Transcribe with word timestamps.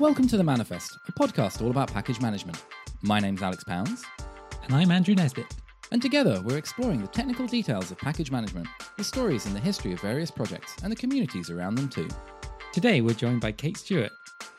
Welcome 0.00 0.26
to 0.28 0.38
The 0.38 0.44
Manifest, 0.44 0.98
a 1.08 1.12
podcast 1.12 1.60
all 1.60 1.70
about 1.70 1.92
package 1.92 2.20
management. 2.22 2.64
My 3.02 3.20
name's 3.20 3.42
Alex 3.42 3.62
Pounds, 3.64 4.02
And 4.64 4.74
I'm 4.74 4.90
Andrew 4.90 5.14
Nesbitt. 5.14 5.54
and 5.92 6.00
together 6.00 6.40
we're 6.42 6.56
exploring 6.56 7.02
the 7.02 7.08
technical 7.08 7.46
details 7.46 7.90
of 7.90 7.98
package 7.98 8.30
management, 8.30 8.66
the 8.96 9.04
stories 9.04 9.44
and 9.44 9.54
the 9.54 9.60
history 9.60 9.92
of 9.92 10.00
various 10.00 10.30
projects, 10.30 10.74
and 10.82 10.90
the 10.90 10.96
communities 10.96 11.50
around 11.50 11.74
them 11.74 11.90
too. 11.90 12.08
Today 12.72 13.02
we're 13.02 13.12
joined 13.14 13.42
by 13.42 13.52
Kate 13.52 13.76
Stewart, 13.76 14.10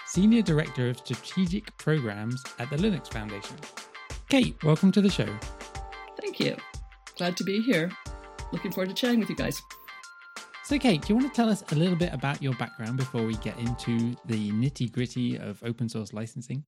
Senior 0.05 0.43
Director 0.43 0.89
of 0.89 0.99
Strategic 0.99 1.75
Programs 1.77 2.43
at 2.59 2.69
the 2.69 2.77
Linux 2.77 3.11
Foundation. 3.11 3.55
Kate, 4.29 4.61
welcome 4.63 4.91
to 4.91 5.01
the 5.01 5.09
show. 5.09 5.27
Thank 6.21 6.39
you. 6.39 6.55
Glad 7.17 7.35
to 7.37 7.43
be 7.43 7.61
here. 7.61 7.91
Looking 8.51 8.71
forward 8.71 8.89
to 8.89 8.95
chatting 8.95 9.19
with 9.19 9.29
you 9.29 9.35
guys. 9.35 9.59
So, 10.71 10.79
Kate, 10.79 11.01
do 11.01 11.09
you 11.09 11.15
want 11.19 11.27
to 11.27 11.35
tell 11.35 11.49
us 11.49 11.65
a 11.73 11.75
little 11.75 11.97
bit 11.97 12.13
about 12.13 12.41
your 12.41 12.53
background 12.53 12.95
before 12.95 13.23
we 13.23 13.35
get 13.35 13.59
into 13.59 14.15
the 14.27 14.53
nitty 14.53 14.89
gritty 14.89 15.35
of 15.37 15.61
open 15.65 15.89
source 15.89 16.13
licensing? 16.13 16.63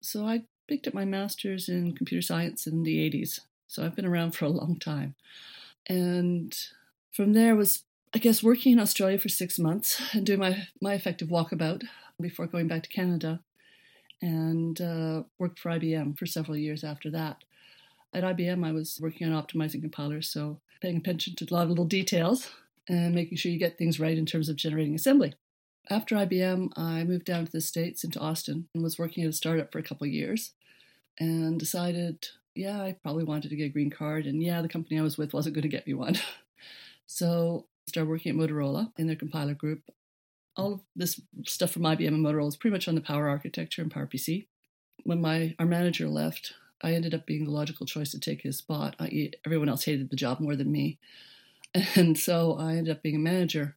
So, 0.00 0.26
I 0.26 0.44
picked 0.66 0.88
up 0.88 0.94
my 0.94 1.04
master's 1.04 1.68
in 1.68 1.94
computer 1.94 2.22
science 2.22 2.66
in 2.66 2.82
the 2.82 2.96
80s. 3.10 3.40
So, 3.66 3.84
I've 3.84 3.94
been 3.94 4.06
around 4.06 4.30
for 4.30 4.46
a 4.46 4.48
long 4.48 4.78
time. 4.78 5.16
And 5.86 6.56
from 7.10 7.34
there 7.34 7.54
was, 7.54 7.82
I 8.14 8.20
guess, 8.20 8.42
working 8.42 8.72
in 8.72 8.80
Australia 8.80 9.18
for 9.18 9.28
six 9.28 9.58
months 9.58 10.00
and 10.14 10.24
doing 10.24 10.40
my, 10.40 10.68
my 10.80 10.94
effective 10.94 11.28
walkabout 11.28 11.84
before 12.18 12.46
going 12.46 12.68
back 12.68 12.84
to 12.84 12.88
Canada 12.88 13.40
and 14.22 14.80
uh, 14.80 15.24
worked 15.38 15.58
for 15.58 15.72
IBM 15.72 16.18
for 16.18 16.24
several 16.24 16.56
years 16.56 16.84
after 16.84 17.10
that. 17.10 17.44
At 18.14 18.24
IBM, 18.24 18.66
I 18.66 18.72
was 18.72 18.98
working 18.98 19.30
on 19.30 19.42
optimizing 19.42 19.82
compilers, 19.82 20.30
so 20.30 20.60
paying 20.80 20.96
attention 20.96 21.34
to 21.36 21.44
a 21.44 21.52
lot 21.52 21.64
of 21.64 21.68
little 21.68 21.84
details 21.84 22.50
and 22.88 23.14
making 23.14 23.38
sure 23.38 23.52
you 23.52 23.58
get 23.58 23.78
things 23.78 24.00
right 24.00 24.16
in 24.16 24.26
terms 24.26 24.48
of 24.48 24.56
generating 24.56 24.94
assembly. 24.94 25.34
After 25.90 26.14
IBM, 26.16 26.70
I 26.76 27.04
moved 27.04 27.24
down 27.24 27.44
to 27.44 27.52
the 27.52 27.60
States 27.60 28.04
into 28.04 28.20
Austin 28.20 28.68
and 28.74 28.82
was 28.82 28.98
working 28.98 29.24
at 29.24 29.30
a 29.30 29.32
startup 29.32 29.72
for 29.72 29.78
a 29.78 29.82
couple 29.82 30.06
years 30.06 30.52
and 31.18 31.58
decided, 31.58 32.28
yeah, 32.54 32.80
I 32.80 32.96
probably 33.02 33.24
wanted 33.24 33.48
to 33.50 33.56
get 33.56 33.66
a 33.66 33.68
green 33.70 33.90
card. 33.90 34.26
And 34.26 34.42
yeah, 34.42 34.62
the 34.62 34.68
company 34.68 34.98
I 34.98 35.02
was 35.02 35.18
with 35.18 35.32
wasn't 35.32 35.54
going 35.54 35.62
to 35.62 35.68
get 35.68 35.86
me 35.86 35.94
one. 35.94 36.16
so 37.06 37.66
I 37.86 37.90
started 37.90 38.10
working 38.10 38.30
at 38.30 38.36
Motorola 38.36 38.92
in 38.96 39.06
their 39.06 39.16
compiler 39.16 39.54
group. 39.54 39.82
All 40.56 40.74
of 40.74 40.80
this 40.94 41.20
stuff 41.46 41.72
from 41.72 41.82
IBM 41.82 42.08
and 42.08 42.24
Motorola 42.24 42.48
is 42.48 42.56
pretty 42.56 42.74
much 42.74 42.86
on 42.86 42.94
the 42.94 43.00
Power 43.00 43.28
architecture 43.28 43.82
and 43.82 43.92
PowerPC. 43.92 44.46
When 45.04 45.20
my 45.20 45.54
our 45.58 45.66
manager 45.66 46.06
left, 46.08 46.54
I 46.80 46.94
ended 46.94 47.14
up 47.14 47.26
being 47.26 47.44
the 47.44 47.50
logical 47.50 47.86
choice 47.86 48.10
to 48.12 48.20
take 48.20 48.42
his 48.42 48.58
spot. 48.58 48.96
Everyone 49.44 49.68
else 49.68 49.84
hated 49.84 50.10
the 50.10 50.16
job 50.16 50.38
more 50.38 50.54
than 50.54 50.70
me. 50.70 50.98
And 51.96 52.18
so 52.18 52.56
I 52.58 52.76
ended 52.76 52.96
up 52.96 53.02
being 53.02 53.16
a 53.16 53.18
manager. 53.18 53.76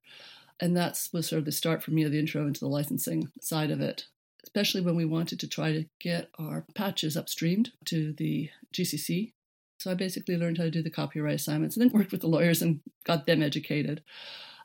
And 0.60 0.76
that 0.78 1.02
was 1.12 1.28
sort 1.28 1.40
of 1.40 1.46
the 1.46 1.52
start 1.52 1.84
for 1.84 1.92
me 1.92 2.04
of 2.04 2.12
the 2.12 2.20
intro 2.20 2.48
into 2.48 2.60
the 2.60 2.68
licensing 2.68 3.30
side 3.42 3.72
of 3.72 3.82
it, 3.82 4.06
especially 4.44 4.82
when 4.82 4.96
we 4.96 5.06
wanted 5.06 5.40
to 5.42 5.48
try 5.48 5.74
to 5.74 5.86
get 6.00 6.30
our 6.40 6.66
patches 6.76 7.18
upstreamed 7.18 7.70
to 7.86 8.14
the 8.14 8.50
GCC. 8.74 9.34
So 9.78 9.92
I 9.92 9.96
basically 9.96 10.38
learned 10.38 10.58
how 10.58 10.64
to 10.66 10.72
do 10.72 10.82
the 10.82 10.90
copyright 10.90 11.36
assignments 11.36 11.76
and 11.76 11.84
then 11.84 11.94
worked 11.98 12.12
with 12.12 12.22
the 12.22 12.28
lawyers 12.28 12.62
and 12.62 12.80
got 13.04 13.26
them 13.26 13.42
educated 13.42 14.02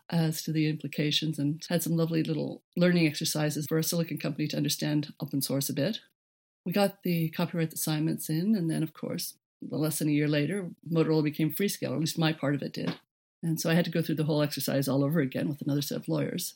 as 0.09 0.43
to 0.43 0.53
the 0.53 0.69
implications 0.69 1.39
and 1.39 1.65
had 1.69 1.83
some 1.83 1.97
lovely 1.97 2.23
little 2.23 2.63
learning 2.77 3.07
exercises 3.07 3.67
for 3.69 3.79
a 3.79 3.85
silicon 3.85 4.19
company 4.19 4.47
to 4.49 4.57
understand 4.57 5.13
open 5.21 5.41
source 5.41 5.69
a 5.69 5.73
bit. 5.73 6.01
We 6.65 6.73
got 6.73 7.03
the 7.03 7.31
copyright 7.31 7.73
assignments 7.73 8.29
in, 8.29 8.55
and 8.55 8.71
then, 8.71 8.83
of 8.83 8.93
course, 8.93 9.35
less 9.63 9.99
than 9.99 10.09
a 10.09 10.13
year 10.13 10.29
later, 10.29 10.71
Motorola 10.91 11.25
became 11.25 11.53
Freescale, 11.53 11.91
or 11.91 11.95
at 11.95 12.01
least 12.01 12.19
my 12.19 12.33
part 12.33 12.55
of 12.55 12.63
it 12.63 12.73
did. 12.73 12.99
And 13.43 13.61
so 13.61 13.71
I 13.71 13.75
had 13.75 13.85
to 13.87 13.91
go 13.91 14.03
through 14.03 14.17
the 14.17 14.25
whole 14.25 14.43
exercise 14.43 14.89
all 14.89 15.03
over 15.03 15.21
again 15.21 15.49
with 15.49 15.63
another 15.63 15.83
set 15.83 15.97
of 15.97 16.09
lawyers. 16.09 16.55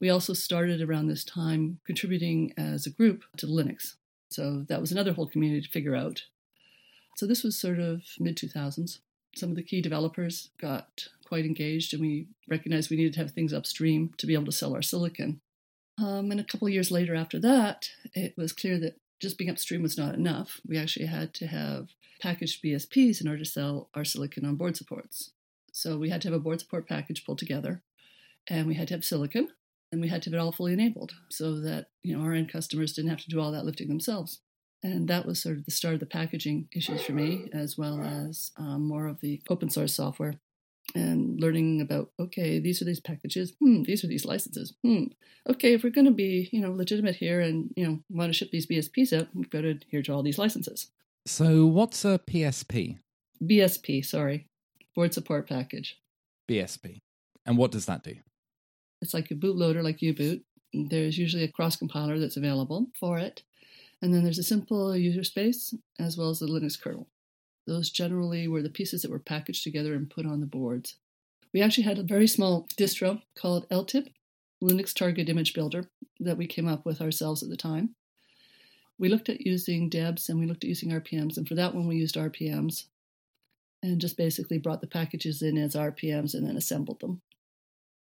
We 0.00 0.10
also 0.10 0.32
started 0.32 0.82
around 0.82 1.06
this 1.06 1.24
time 1.24 1.78
contributing 1.84 2.52
as 2.56 2.86
a 2.86 2.90
group 2.90 3.22
to 3.36 3.46
Linux. 3.46 3.94
So 4.30 4.64
that 4.68 4.80
was 4.80 4.90
another 4.90 5.12
whole 5.12 5.28
community 5.28 5.62
to 5.62 5.70
figure 5.70 5.94
out. 5.94 6.24
So 7.16 7.26
this 7.26 7.44
was 7.44 7.56
sort 7.56 7.78
of 7.78 8.02
mid 8.18 8.36
2000s. 8.36 8.98
Some 9.36 9.50
of 9.50 9.56
the 9.56 9.62
key 9.62 9.80
developers 9.80 10.50
got 10.60 11.08
quite 11.24 11.44
engaged, 11.44 11.92
and 11.92 12.02
we 12.02 12.28
recognized 12.48 12.90
we 12.90 12.96
needed 12.96 13.14
to 13.14 13.20
have 13.20 13.30
things 13.30 13.52
upstream 13.52 14.12
to 14.18 14.26
be 14.26 14.34
able 14.34 14.46
to 14.46 14.52
sell 14.52 14.74
our 14.74 14.82
silicon. 14.82 15.40
Um, 15.98 16.30
and 16.30 16.40
a 16.40 16.44
couple 16.44 16.66
of 16.66 16.74
years 16.74 16.90
later 16.90 17.14
after 17.14 17.38
that, 17.40 17.90
it 18.14 18.34
was 18.36 18.52
clear 18.52 18.78
that 18.80 18.96
just 19.20 19.38
being 19.38 19.50
upstream 19.50 19.82
was 19.82 19.96
not 19.96 20.14
enough. 20.14 20.60
We 20.66 20.76
actually 20.76 21.06
had 21.06 21.34
to 21.34 21.46
have 21.46 21.88
packaged 22.20 22.62
BSPs 22.62 23.20
in 23.20 23.28
order 23.28 23.44
to 23.44 23.50
sell 23.50 23.88
our 23.94 24.04
silicon 24.04 24.44
on 24.44 24.56
board 24.56 24.76
supports. 24.76 25.30
So 25.74 25.98
we 25.98 26.08
had 26.08 26.22
to 26.22 26.28
have 26.28 26.36
a 26.36 26.40
board 26.40 26.60
support 26.60 26.88
package 26.88 27.24
pulled 27.24 27.38
together, 27.38 27.82
and 28.46 28.68
we 28.68 28.74
had 28.74 28.86
to 28.88 28.94
have 28.94 29.04
silicon, 29.04 29.48
and 29.90 30.00
we 30.00 30.06
had 30.06 30.22
to 30.22 30.30
have 30.30 30.34
it 30.34 30.40
all 30.40 30.52
fully 30.52 30.72
enabled 30.72 31.12
so 31.30 31.60
that 31.60 31.88
you 32.02 32.16
know 32.16 32.22
our 32.22 32.32
end 32.32 32.48
customers 32.48 32.92
didn't 32.92 33.10
have 33.10 33.20
to 33.22 33.28
do 33.28 33.40
all 33.40 33.50
that 33.50 33.64
lifting 33.64 33.88
themselves. 33.88 34.40
And 34.84 35.08
that 35.08 35.26
was 35.26 35.42
sort 35.42 35.56
of 35.56 35.64
the 35.64 35.72
start 35.72 35.94
of 35.94 36.00
the 36.00 36.06
packaging 36.06 36.68
issues 36.72 37.02
for 37.02 37.12
me, 37.12 37.48
as 37.52 37.76
well 37.76 38.02
as 38.02 38.52
um, 38.56 38.86
more 38.86 39.08
of 39.08 39.20
the 39.20 39.42
open 39.50 39.68
source 39.68 39.94
software 39.94 40.34
and 40.94 41.40
learning 41.40 41.80
about 41.80 42.10
okay, 42.20 42.60
these 42.60 42.80
are 42.80 42.84
these 42.84 43.00
packages, 43.00 43.54
hmm, 43.58 43.82
these 43.82 44.04
are 44.04 44.08
these 44.08 44.24
licenses, 44.24 44.74
hmm, 44.84 45.04
okay, 45.48 45.72
if 45.72 45.82
we're 45.82 45.90
going 45.90 46.04
to 46.04 46.12
be 46.12 46.48
you 46.52 46.60
know 46.60 46.70
legitimate 46.70 47.16
here 47.16 47.40
and 47.40 47.74
you 47.76 47.84
know 47.84 47.98
want 48.10 48.30
to 48.30 48.32
ship 48.32 48.50
these 48.52 48.68
BSPs 48.68 49.12
out, 49.18 49.26
we've 49.34 49.50
got 49.50 49.62
to 49.62 49.70
adhere 49.70 50.02
to 50.02 50.12
all 50.12 50.22
these 50.22 50.38
licenses. 50.38 50.90
So, 51.26 51.66
what's 51.66 52.04
a 52.04 52.20
PSP? 52.20 52.98
BSP, 53.42 54.04
sorry, 54.04 54.46
board 54.94 55.14
support 55.14 55.48
package. 55.48 55.98
BSP. 56.48 57.00
And 57.46 57.58
what 57.58 57.72
does 57.72 57.86
that 57.86 58.02
do? 58.02 58.16
It's 59.02 59.14
like 59.14 59.30
a 59.30 59.34
bootloader, 59.34 59.82
like 59.82 60.02
U-Boot. 60.02 60.42
There's 60.72 61.18
usually 61.18 61.44
a 61.44 61.52
cross 61.52 61.76
compiler 61.76 62.18
that's 62.18 62.36
available 62.36 62.86
for 62.98 63.18
it, 63.18 63.42
and 64.02 64.12
then 64.12 64.24
there's 64.24 64.38
a 64.38 64.42
simple 64.42 64.96
user 64.96 65.22
space 65.22 65.72
as 66.00 66.16
well 66.16 66.30
as 66.30 66.40
the 66.40 66.46
Linux 66.46 66.80
kernel. 66.80 67.08
Those 67.66 67.90
generally 67.90 68.48
were 68.48 68.62
the 68.62 68.70
pieces 68.70 69.02
that 69.02 69.10
were 69.10 69.18
packaged 69.18 69.62
together 69.62 69.94
and 69.94 70.10
put 70.10 70.26
on 70.26 70.40
the 70.40 70.46
boards. 70.46 70.96
We 71.52 71.62
actually 71.62 71.84
had 71.84 71.98
a 71.98 72.02
very 72.02 72.26
small 72.26 72.66
distro 72.76 73.22
called 73.38 73.68
LTIB, 73.68 74.08
Linux 74.62 74.92
Target 74.92 75.28
Image 75.28 75.54
Builder, 75.54 75.88
that 76.18 76.36
we 76.36 76.46
came 76.46 76.66
up 76.66 76.84
with 76.84 77.00
ourselves 77.00 77.42
at 77.42 77.48
the 77.48 77.56
time. 77.56 77.94
We 78.98 79.08
looked 79.08 79.28
at 79.28 79.46
using 79.46 79.88
DEBs 79.88 80.28
and 80.28 80.40
we 80.40 80.46
looked 80.46 80.64
at 80.64 80.68
using 80.68 80.90
RPMs, 80.90 81.36
and 81.36 81.46
for 81.46 81.54
that 81.54 81.74
one 81.74 81.86
we 81.86 81.96
used 81.96 82.16
RPMs 82.16 82.84
and 83.84 84.00
just 84.00 84.16
basically 84.16 84.58
brought 84.58 84.80
the 84.80 84.86
packages 84.86 85.42
in 85.42 85.58
as 85.58 85.74
RPMs 85.74 86.34
and 86.34 86.46
then 86.46 86.56
assembled 86.56 87.00
them. 87.00 87.20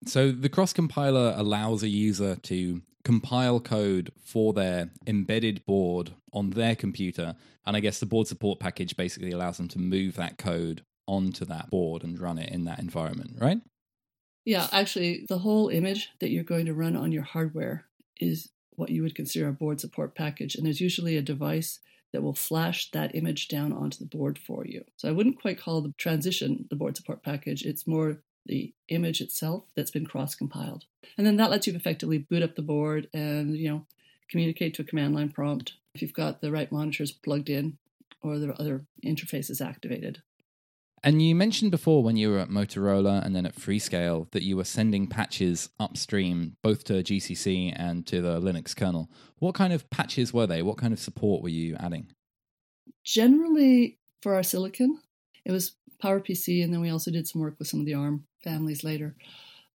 So, 0.06 0.32
the 0.32 0.50
cross 0.50 0.74
compiler 0.74 1.34
allows 1.38 1.84
a 1.84 1.90
user 1.90 2.36
to 2.36 2.82
compile 3.04 3.60
code 3.60 4.12
for 4.24 4.54
their 4.54 4.90
embedded 5.06 5.66
board 5.66 6.14
on 6.32 6.52
their 6.52 6.76
computer. 6.76 7.36
And 7.66 7.76
I 7.76 7.82
guess 7.82 8.00
the 8.00 8.06
board 8.06 8.28
support 8.28 8.60
package 8.60 8.96
basically 8.96 9.32
allows 9.32 9.58
them 9.58 9.68
to 9.70 9.80
move 9.80 10.16
that 10.16 10.38
code 10.38 10.84
onto 11.06 11.46
that 11.46 11.70
board 11.70 12.04
and 12.04 12.20
run 12.20 12.38
it 12.38 12.50
in 12.50 12.64
that 12.64 12.80
environment, 12.80 13.36
right? 13.40 13.60
Yeah, 14.46 14.68
actually, 14.72 15.26
the 15.28 15.40
whole 15.40 15.70
image 15.70 16.10
that 16.20 16.30
you're 16.30 16.44
going 16.44 16.66
to 16.66 16.74
run 16.74 16.96
on 16.96 17.12
your 17.12 17.24
hardware 17.24 17.86
is 18.20 18.50
what 18.72 18.90
you 18.90 19.04
would 19.04 19.16
consider 19.16 19.48
a 19.50 19.54
board 19.54 19.80
support 19.80 20.16
package. 20.16 20.56
And 20.56 20.66
there's 20.66 20.82
usually 20.82 21.18
a 21.18 21.22
device 21.22 21.80
that 22.14 22.24
will 22.24 22.34
flash 22.34 22.90
that 22.92 23.16
image 23.16 23.50
down 23.50 23.74
onto 23.74 23.98
the 23.98 24.06
board 24.06 24.40
for 24.40 24.66
you. 24.66 24.86
So 24.96 25.10
I 25.10 25.12
wouldn't 25.12 25.42
quite 25.42 25.60
call 25.60 25.82
the 25.82 25.94
transition 25.98 26.68
the 26.70 26.76
board 26.76 26.96
support 26.96 27.24
package. 27.24 27.64
It's 27.64 27.86
more 27.86 28.22
the 28.46 28.74
image 28.90 29.20
itself 29.20 29.66
that's 29.76 29.92
been 29.92 30.06
cross 30.06 30.36
compiled. 30.36 30.86
And 31.18 31.26
then 31.26 31.38
that 31.38 31.50
lets 31.50 31.68
you 31.68 31.76
effectively 31.76 32.20
boot 32.20 32.44
up 32.44 32.56
the 32.56 32.62
board 32.62 33.10
and, 33.14 33.58
you 33.58 33.70
know, 33.70 33.86
communicate 34.30 34.74
to 34.76 34.84
a 34.84 34.86
command 34.86 35.16
line 35.16 35.30
prompt 35.30 35.74
if 35.96 36.02
you've 36.02 36.14
got 36.14 36.42
the 36.42 36.52
right 36.52 36.72
monitors 36.72 37.12
plugged 37.12 37.50
in 37.50 37.78
or 38.22 38.40
the 38.40 38.54
other 38.60 38.86
interfaces 39.06 39.66
activated. 39.66 40.22
And 41.06 41.22
you 41.22 41.36
mentioned 41.36 41.72
before 41.72 42.02
when 42.02 42.16
you 42.16 42.32
were 42.32 42.40
at 42.40 42.50
Motorola 42.50 43.26
and 43.26 43.36
then 43.36 43.46
at 43.46 43.56
Freescale 43.56 44.32
that 44.32 44.44
you 44.44 44.56
were 44.56 44.64
sending 44.64 45.08
patches 45.08 45.70
upstream 45.78 46.56
both 46.64 46.86
to 46.86 46.94
GCC 46.94 47.74
and 47.76 48.08
to 48.08 48.22
the 48.22 48.40
Linux 48.40 48.74
kernel. 48.74 49.12
What 49.40 49.54
kind 49.54 49.74
of 49.74 49.90
patches 49.90 50.34
were 50.34 50.48
they? 50.48 50.62
What 50.62 50.78
kind 50.78 50.94
of 50.94 51.00
support 51.00 51.44
were 51.44 51.50
you 51.50 51.76
adding? 51.78 52.08
Generally, 53.04 54.00
for 54.22 54.34
our 54.34 54.44
silicon, 54.44 55.00
it 55.44 55.52
was 55.52 55.76
PowerPC, 56.02 56.64
and 56.64 56.74
then 56.74 56.80
we 56.80 56.90
also 56.90 57.12
did 57.12 57.28
some 57.28 57.42
work 57.42 57.56
with 57.60 57.68
some 57.68 57.82
of 57.82 57.86
the 57.86 57.96
ARM 57.96 58.26
families 58.42 58.86
later. 58.86 59.16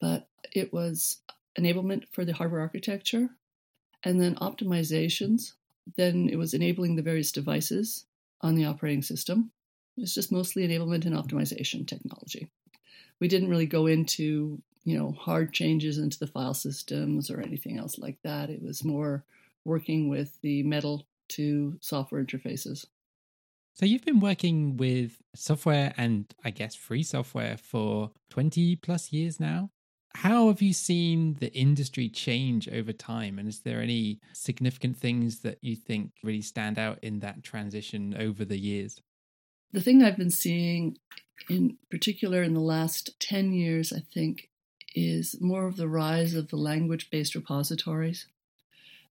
But 0.03 0.29
it 0.53 0.75
was 0.75 1.23
enablement 1.59 2.05
for 2.13 2.27
the 2.27 2.35
hardware 2.35 2.61
architecture, 2.61 3.31
and 4.03 4.21
then 4.21 4.35
optimizations. 4.37 5.53
Then 5.97 6.29
it 6.29 6.37
was 6.37 6.53
enabling 6.53 6.97
the 6.97 7.03
various 7.03 7.33
devices 7.33 8.05
on 8.43 8.55
the 8.55 8.67
operating 8.67 9.03
system. 9.03 9.53
It's 9.97 10.15
just 10.15 10.33
mostly 10.33 10.67
enablement 10.67 11.07
and 11.07 11.15
optimization 11.17 11.87
technology. 11.87 12.51
We 13.21 13.29
didn't 13.29 13.51
really 13.51 13.67
go 13.67 13.87
into, 13.87 14.63
you 14.85 14.99
know, 14.99 15.13
hard 15.13 15.53
changes 15.53 15.99
into 15.99 16.19
the 16.19 16.27
file 16.27 16.55
systems 16.55 17.31
or 17.31 17.41
anything 17.41 17.79
else 17.79 17.99
like 17.99 18.21
that. 18.23 18.51
It 18.51 18.63
was 18.63 18.85
more 18.85 19.25
working 19.65 20.09
with 20.09 20.41
the 20.43 20.63
metal 20.65 21.07
to 21.31 21.79
software 21.81 22.25
interfaces. 22.25 22.87
So 23.75 23.87
you've 23.87 24.05
been 24.05 24.21
working 24.21 24.77
with 24.77 25.21
software 25.35 25.93
and 25.97 26.33
I 26.45 26.51
guess 26.51 26.75
free 26.75 27.03
software 27.03 27.57
for 27.57 28.13
20 28.31 28.77
plus 28.77 29.13
years 29.13 29.41
now. 29.41 29.71
How 30.17 30.47
have 30.47 30.63
you 30.63 30.73
seen 30.73 31.35
the 31.35 31.53
industry 31.53 32.09
change 32.09 32.69
over 32.69 32.93
time? 32.93 33.37
And 33.39 33.49
is 33.49 33.63
there 33.63 33.81
any 33.83 34.21
significant 34.33 34.97
things 34.97 35.41
that 35.41 35.59
you 35.61 35.75
think 35.75 36.13
really 36.23 36.43
stand 36.43 36.79
out 36.79 37.01
in 37.03 37.19
that 37.19 37.43
transition 37.43 38.15
over 38.17 38.45
the 38.45 38.59
years? 38.59 39.01
The 39.75 39.81
thing 39.81 40.05
I've 40.05 40.17
been 40.17 40.31
seeing, 40.31 40.99
in 41.51 41.79
particular 41.91 42.45
in 42.45 42.55
the 42.55 42.61
last 42.61 43.19
10 43.19 43.53
years, 43.53 43.93
I 43.93 44.05
think, 44.15 44.49
is 44.95 45.35
more 45.41 45.67
of 45.67 45.77
the 45.77 45.89
rise 45.89 46.33
of 46.37 46.47
the 46.47 46.57
language 46.57 47.11
based 47.11 47.35
repositories. 47.35 48.29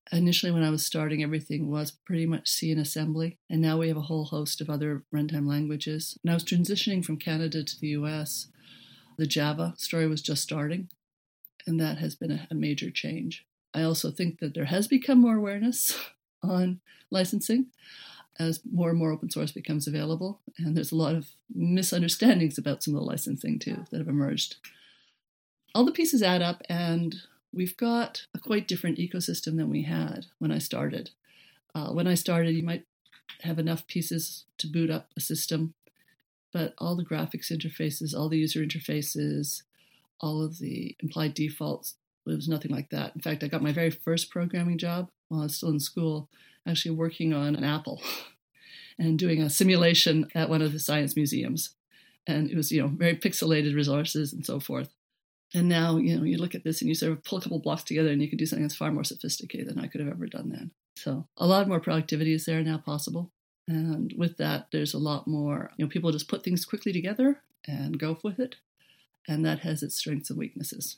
Initially, 0.10 0.54
when 0.54 0.64
I 0.64 0.70
was 0.70 0.86
starting, 0.86 1.22
everything 1.22 1.70
was 1.70 1.92
pretty 1.92 2.26
much 2.26 2.48
C 2.48 2.72
and 2.72 2.80
assembly, 2.80 3.38
and 3.50 3.62
now 3.62 3.78
we 3.78 3.90
have 3.90 3.98
a 3.98 4.04
whole 4.04 4.24
host 4.24 4.62
of 4.62 4.70
other 4.70 5.04
runtime 5.14 5.46
languages. 5.46 6.18
And 6.24 6.32
I 6.32 6.34
was 6.34 6.46
transitioning 6.46 7.04
from 7.04 7.18
Canada 7.18 7.62
to 7.62 7.80
the 7.82 7.90
US. 7.90 8.48
The 9.18 9.28
Java 9.28 9.74
story 9.76 10.08
was 10.08 10.22
just 10.22 10.44
starting, 10.44 10.88
and 11.68 11.78
that 11.82 11.98
has 11.98 12.16
been 12.16 12.32
a, 12.32 12.48
a 12.50 12.56
major 12.56 12.90
change. 12.90 13.46
I 13.74 13.82
also 13.82 14.12
think 14.12 14.40
that 14.40 14.54
there 14.54 14.66
has 14.66 14.88
become 14.88 15.20
more 15.20 15.36
awareness 15.36 16.00
on 16.42 16.80
licensing 17.12 17.66
as 18.40 18.62
more 18.72 18.90
and 18.90 18.98
more 18.98 19.12
open 19.12 19.30
source 19.30 19.52
becomes 19.52 19.88
available. 19.88 20.40
And 20.58 20.76
there's 20.76 20.92
a 20.92 20.98
lot 20.98 21.16
of 21.16 21.28
misunderstandings 21.54 22.58
about 22.58 22.84
some 22.84 22.96
of 22.96 23.02
the 23.02 23.06
licensing 23.06 23.60
too 23.60 23.86
that 23.92 24.00
have 24.00 24.08
emerged. 24.08 24.56
All 25.76 25.86
the 25.86 25.92
pieces 25.92 26.22
add 26.22 26.42
up, 26.42 26.62
and 26.70 27.16
we've 27.52 27.78
got 27.78 28.26
a 28.36 28.40
quite 28.40 28.68
different 28.68 28.98
ecosystem 28.98 29.58
than 29.58 29.70
we 29.70 29.84
had 29.84 30.28
when 30.40 30.52
I 30.52 30.60
started. 30.60 31.12
Uh, 31.74 31.92
when 31.92 32.08
I 32.08 32.14
started, 32.14 32.56
you 32.56 32.64
might 32.64 32.86
have 33.42 33.60
enough 33.60 33.88
pieces 33.88 34.46
to 34.60 34.68
boot 34.68 34.90
up 34.90 35.10
a 35.18 35.20
system, 35.20 35.74
but 36.52 36.74
all 36.78 36.96
the 36.96 37.06
graphics 37.06 37.52
interfaces, 37.52 38.16
all 38.16 38.30
the 38.30 38.38
user 38.38 38.64
interfaces, 38.64 39.64
all 40.20 40.44
of 40.44 40.60
the 40.60 40.96
implied 41.02 41.34
defaults, 41.34 41.96
it 42.26 42.36
was 42.36 42.48
nothing 42.48 42.72
like 42.72 42.90
that. 42.92 43.16
In 43.16 43.22
fact, 43.22 43.44
I 43.44 43.48
got 43.48 43.62
my 43.62 43.74
very 43.74 43.90
first 43.90 44.30
programming 44.30 44.78
job 44.78 45.10
while 45.34 45.42
I 45.42 45.46
was 45.46 45.56
still 45.56 45.70
in 45.70 45.80
school, 45.80 46.30
actually 46.68 46.96
working 46.96 47.34
on 47.34 47.56
an 47.56 47.64
apple 47.64 48.02
and 49.00 49.20
doing 49.20 49.42
a 49.42 49.50
simulation 49.50 50.28
at 50.36 50.50
one 50.50 50.62
of 50.62 50.72
the 50.72 50.80
science 50.80 51.16
museums. 51.16 51.72
And 52.26 52.50
it 52.50 52.56
was, 52.56 52.72
you 52.72 52.82
know, 52.82 52.88
very 52.88 53.16
pixelated 53.16 53.76
resources 53.76 54.32
and 54.32 54.46
so 54.46 54.60
forth. 54.60 54.90
And 55.54 55.68
now, 55.68 55.98
you 55.98 56.18
know, 56.18 56.24
you 56.24 56.38
look 56.38 56.56
at 56.56 56.64
this 56.64 56.82
and 56.82 56.90
you 56.90 56.96
sort 56.96 57.12
of 57.12 57.24
pull 57.24 57.38
a 57.38 57.42
couple 57.42 57.60
blocks 57.60 57.84
together 57.84 58.10
and 58.10 58.22
you 58.22 58.30
can 58.30 58.38
do 58.38 58.46
something 58.46 58.64
that's 58.64 58.76
far 58.76 58.92
more 58.92 59.04
sophisticated 59.04 59.68
than 59.68 59.80
I 59.80 59.88
could 59.88 60.02
have 60.02 60.10
ever 60.10 60.26
done 60.26 60.50
then. 60.50 60.72
So 60.96 61.28
a 61.38 61.46
lot 61.46 61.68
more 61.68 61.80
productivity 61.80 62.34
is 62.34 62.46
there 62.46 62.64
now 62.64 62.78
possible. 62.78 63.32
And 63.68 64.14
with 64.18 64.38
that, 64.38 64.68
there's 64.72 64.94
a 64.94 65.00
lot 65.00 65.28
more, 65.28 65.72
you 65.78 65.86
know, 65.86 65.90
people 65.90 66.12
just 66.12 66.28
put 66.28 66.44
things 66.44 66.66
quickly 66.66 66.92
together 66.92 67.42
and 67.68 68.00
go 68.00 68.18
with 68.24 68.40
it. 68.40 68.56
And 69.28 69.46
that 69.46 69.60
has 69.60 69.84
its 69.84 69.96
strengths 69.96 70.30
and 70.30 70.40
weaknesses. 70.40 70.98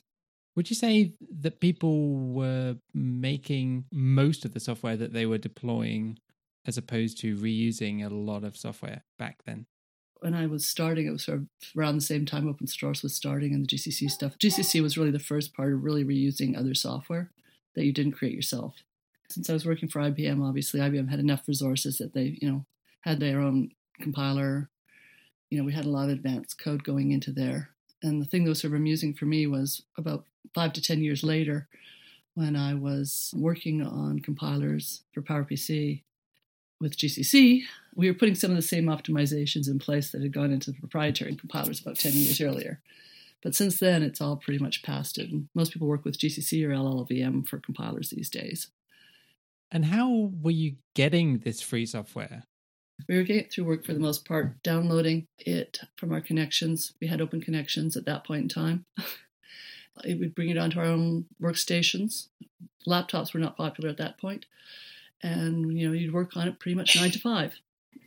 Would 0.56 0.70
you 0.70 0.76
say 0.76 1.12
that 1.40 1.60
people 1.60 2.16
were 2.16 2.76
making 2.94 3.84
most 3.92 4.44
of 4.44 4.54
the 4.54 4.60
software 4.60 4.96
that 4.96 5.12
they 5.12 5.26
were 5.26 5.38
deploying 5.38 6.18
as 6.66 6.76
opposed 6.76 7.18
to 7.20 7.36
reusing 7.36 8.04
a 8.04 8.12
lot 8.12 8.42
of 8.42 8.56
software 8.56 9.04
back 9.18 9.44
then? 9.44 9.66
when 10.20 10.34
I 10.34 10.46
was 10.46 10.66
starting, 10.66 11.06
it 11.06 11.12
was 11.12 11.24
sort 11.24 11.38
of 11.38 11.46
around 11.76 11.96
the 11.96 12.00
same 12.00 12.26
time 12.26 12.48
open 12.48 12.66
source 12.66 13.02
was 13.02 13.14
starting 13.14 13.52
and 13.54 13.64
the 13.64 13.76
GCC 13.76 14.10
stuff. 14.10 14.36
GCC 14.38 14.82
was 14.82 14.96
really 14.96 15.10
the 15.10 15.18
first 15.18 15.54
part 15.54 15.72
of 15.72 15.84
really 15.84 16.04
reusing 16.04 16.56
other 16.56 16.74
software 16.74 17.30
that 17.74 17.84
you 17.84 17.92
didn't 17.92 18.12
create 18.12 18.34
yourself. 18.34 18.76
Since 19.28 19.50
I 19.50 19.52
was 19.52 19.66
working 19.66 19.88
for 19.88 20.00
IBM, 20.00 20.46
obviously 20.46 20.80
IBM 20.80 21.10
had 21.10 21.20
enough 21.20 21.46
resources 21.46 21.98
that 21.98 22.14
they, 22.14 22.38
you 22.40 22.50
know, 22.50 22.64
had 23.02 23.20
their 23.20 23.40
own 23.40 23.70
compiler. 24.00 24.70
You 25.50 25.58
know, 25.58 25.64
we 25.64 25.72
had 25.72 25.84
a 25.84 25.90
lot 25.90 26.04
of 26.04 26.16
advanced 26.16 26.58
code 26.58 26.84
going 26.84 27.12
into 27.12 27.32
there. 27.32 27.70
And 28.02 28.20
the 28.20 28.26
thing 28.26 28.44
that 28.44 28.50
was 28.50 28.60
sort 28.60 28.72
of 28.72 28.78
amusing 28.78 29.14
for 29.14 29.26
me 29.26 29.46
was 29.46 29.82
about 29.96 30.24
five 30.54 30.72
to 30.74 30.82
ten 30.82 31.02
years 31.02 31.22
later, 31.22 31.68
when 32.34 32.56
I 32.56 32.74
was 32.74 33.32
working 33.36 33.82
on 33.82 34.20
compilers 34.20 35.02
for 35.12 35.22
PowerPC, 35.22 36.02
with 36.80 36.96
GCC, 36.96 37.62
we 37.94 38.10
were 38.10 38.16
putting 38.16 38.34
some 38.34 38.50
of 38.50 38.56
the 38.56 38.62
same 38.62 38.86
optimizations 38.86 39.68
in 39.68 39.78
place 39.78 40.10
that 40.10 40.22
had 40.22 40.32
gone 40.32 40.52
into 40.52 40.70
the 40.70 40.78
proprietary 40.78 41.34
compilers 41.34 41.80
about 41.80 41.96
10 41.96 42.12
years 42.12 42.40
earlier. 42.40 42.80
But 43.42 43.54
since 43.54 43.78
then, 43.78 44.02
it's 44.02 44.20
all 44.20 44.36
pretty 44.36 44.62
much 44.62 44.82
past 44.82 45.18
it. 45.18 45.30
And 45.30 45.48
most 45.54 45.72
people 45.72 45.88
work 45.88 46.04
with 46.04 46.18
GCC 46.18 46.64
or 46.64 46.70
LLVM 46.70 47.46
for 47.46 47.58
compilers 47.58 48.10
these 48.10 48.30
days. 48.30 48.68
And 49.70 49.84
how 49.86 50.32
were 50.42 50.50
you 50.50 50.76
getting 50.94 51.38
this 51.38 51.60
free 51.60 51.86
software? 51.86 52.44
We 53.08 53.16
were 53.16 53.24
getting 53.24 53.44
it 53.44 53.52
through 53.52 53.64
work 53.64 53.84
for 53.84 53.92
the 53.92 54.00
most 54.00 54.26
part, 54.26 54.62
downloading 54.62 55.26
it 55.38 55.80
from 55.96 56.12
our 56.12 56.20
connections. 56.20 56.94
We 57.00 57.08
had 57.08 57.20
open 57.20 57.40
connections 57.40 57.96
at 57.96 58.06
that 58.06 58.24
point 58.24 58.42
in 58.42 58.48
time. 58.48 58.84
We'd 60.04 60.34
bring 60.34 60.50
it 60.50 60.58
onto 60.58 60.78
our 60.78 60.86
own 60.86 61.26
workstations. 61.40 62.28
Laptops 62.86 63.32
were 63.32 63.40
not 63.40 63.56
popular 63.56 63.90
at 63.90 63.96
that 63.98 64.18
point. 64.18 64.46
And 65.22 65.78
you 65.78 65.88
know 65.88 65.94
you'd 65.94 66.12
work 66.12 66.36
on 66.36 66.48
it 66.48 66.58
pretty 66.58 66.76
much 66.76 66.96
nine 66.96 67.10
to 67.10 67.18
five. 67.18 67.58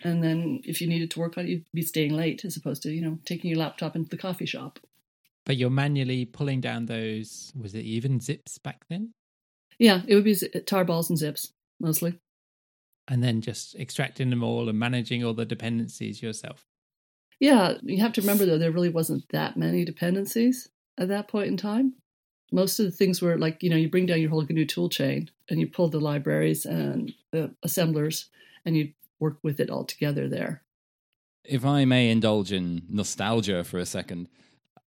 And 0.03 0.23
then 0.23 0.61
if 0.63 0.79
you 0.79 0.87
needed 0.87 1.11
to 1.11 1.19
work 1.19 1.37
on 1.37 1.45
it 1.45 1.49
you'd 1.49 1.65
be 1.73 1.81
staying 1.81 2.13
late 2.13 2.45
as 2.45 2.55
opposed 2.55 2.83
to 2.83 2.91
you 2.91 3.01
know 3.01 3.19
taking 3.25 3.49
your 3.49 3.59
laptop 3.59 3.95
into 3.95 4.09
the 4.09 4.17
coffee 4.17 4.45
shop. 4.45 4.79
But 5.45 5.57
you're 5.57 5.69
manually 5.69 6.25
pulling 6.25 6.61
down 6.61 6.85
those 6.85 7.51
was 7.59 7.73
it 7.73 7.81
even 7.81 8.19
zips 8.19 8.57
back 8.57 8.85
then? 8.89 9.13
Yeah 9.77 10.01
it 10.07 10.15
would 10.15 10.23
be 10.23 10.35
tar 10.65 10.85
balls 10.85 11.09
and 11.09 11.17
zips 11.17 11.51
mostly. 11.79 12.19
And 13.07 13.23
then 13.23 13.41
just 13.41 13.75
extracting 13.75 14.29
them 14.29 14.43
all 14.43 14.69
and 14.69 14.77
managing 14.77 15.23
all 15.23 15.33
the 15.33 15.45
dependencies 15.45 16.21
yourself. 16.21 16.65
Yeah 17.39 17.77
you 17.81 17.99
have 18.01 18.13
to 18.13 18.21
remember 18.21 18.45
though 18.45 18.59
there 18.59 18.71
really 18.71 18.89
wasn't 18.89 19.27
that 19.29 19.57
many 19.57 19.83
dependencies 19.83 20.69
at 20.99 21.07
that 21.07 21.27
point 21.27 21.47
in 21.47 21.57
time 21.57 21.93
most 22.51 22.79
of 22.79 22.85
the 22.85 22.91
things 22.91 23.21
were 23.21 23.37
like 23.37 23.61
you 23.61 23.69
know 23.69 23.75
you 23.75 23.89
bring 23.89 24.05
down 24.05 24.19
your 24.19 24.29
whole 24.29 24.45
GNU 24.47 24.65
tool 24.65 24.89
chain 24.89 25.29
and 25.49 25.59
you 25.59 25.67
pull 25.67 25.89
the 25.89 25.99
libraries 25.99 26.65
and 26.65 27.13
the 27.31 27.53
assemblers 27.63 28.29
and 28.65 28.75
you 28.75 28.91
work 29.19 29.37
with 29.43 29.59
it 29.59 29.69
all 29.69 29.83
together 29.83 30.27
there. 30.27 30.63
If 31.43 31.65
I 31.65 31.85
may 31.85 32.09
indulge 32.09 32.51
in 32.51 32.83
nostalgia 32.89 33.63
for 33.63 33.77
a 33.77 33.85
second, 33.85 34.29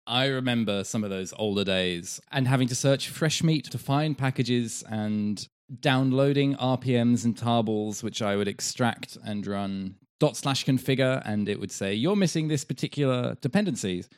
I 0.05 0.25
remember 0.25 0.83
some 0.83 1.03
of 1.03 1.09
those 1.09 1.33
older 1.37 1.63
days 1.63 2.19
and 2.31 2.47
having 2.47 2.67
to 2.69 2.75
search 2.75 3.11
Freshmeat 3.11 3.69
to 3.69 3.77
find 3.77 4.17
packages 4.17 4.83
and 4.89 5.47
downloading 5.79 6.55
RPMs 6.55 7.25
and 7.25 7.35
tarballs, 7.35 8.01
which 8.01 8.21
I 8.21 8.35
would 8.35 8.47
extract 8.47 9.17
and 9.23 9.45
run 9.45 9.95
dot 10.19 10.35
slash 10.35 10.65
configure, 10.65 11.21
and 11.25 11.47
it 11.47 11.59
would 11.59 11.71
say, 11.71 11.93
You're 11.93 12.15
missing 12.15 12.47
this 12.47 12.65
particular 12.65 13.37
dependencies. 13.39 14.09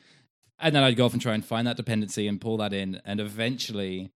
And 0.62 0.76
then 0.76 0.84
I'd 0.84 0.96
go 0.96 1.06
off 1.06 1.14
and 1.14 1.22
try 1.22 1.34
and 1.34 1.44
find 1.44 1.66
that 1.66 1.76
dependency 1.76 2.28
and 2.28 2.40
pull 2.40 2.58
that 2.58 2.72
in. 2.72 3.02
And 3.04 3.20
eventually, 3.20 4.12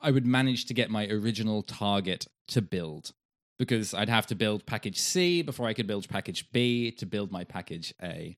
I 0.00 0.10
would 0.10 0.26
manage 0.26 0.66
to 0.66 0.74
get 0.74 0.90
my 0.90 1.06
original 1.06 1.62
target 1.62 2.26
to 2.48 2.60
build 2.60 3.12
because 3.58 3.94
I'd 3.94 4.10
have 4.10 4.26
to 4.26 4.34
build 4.34 4.66
package 4.66 5.00
C 5.00 5.40
before 5.40 5.66
I 5.66 5.72
could 5.72 5.86
build 5.86 6.08
package 6.08 6.52
B 6.52 6.90
to 6.92 7.06
build 7.06 7.32
my 7.32 7.44
package 7.44 7.94
A. 8.02 8.36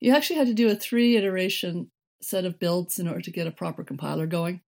You 0.00 0.14
actually 0.14 0.38
had 0.38 0.46
to 0.46 0.54
do 0.54 0.70
a 0.70 0.74
three 0.74 1.16
iteration 1.16 1.90
set 2.22 2.46
of 2.46 2.58
builds 2.58 2.98
in 2.98 3.06
order 3.06 3.20
to 3.20 3.30
get 3.30 3.46
a 3.46 3.50
proper 3.50 3.84
compiler 3.84 4.26
going, 4.26 4.62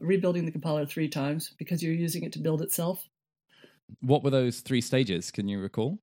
rebuilding 0.00 0.44
the 0.44 0.52
compiler 0.52 0.84
three 0.84 1.08
times 1.08 1.54
because 1.58 1.82
you're 1.82 1.94
using 1.94 2.22
it 2.22 2.32
to 2.34 2.38
build 2.38 2.60
itself. 2.60 3.08
What 4.00 4.22
were 4.22 4.30
those 4.30 4.60
three 4.60 4.82
stages? 4.82 5.30
Can 5.30 5.48
you 5.48 5.58
recall? 5.58 6.00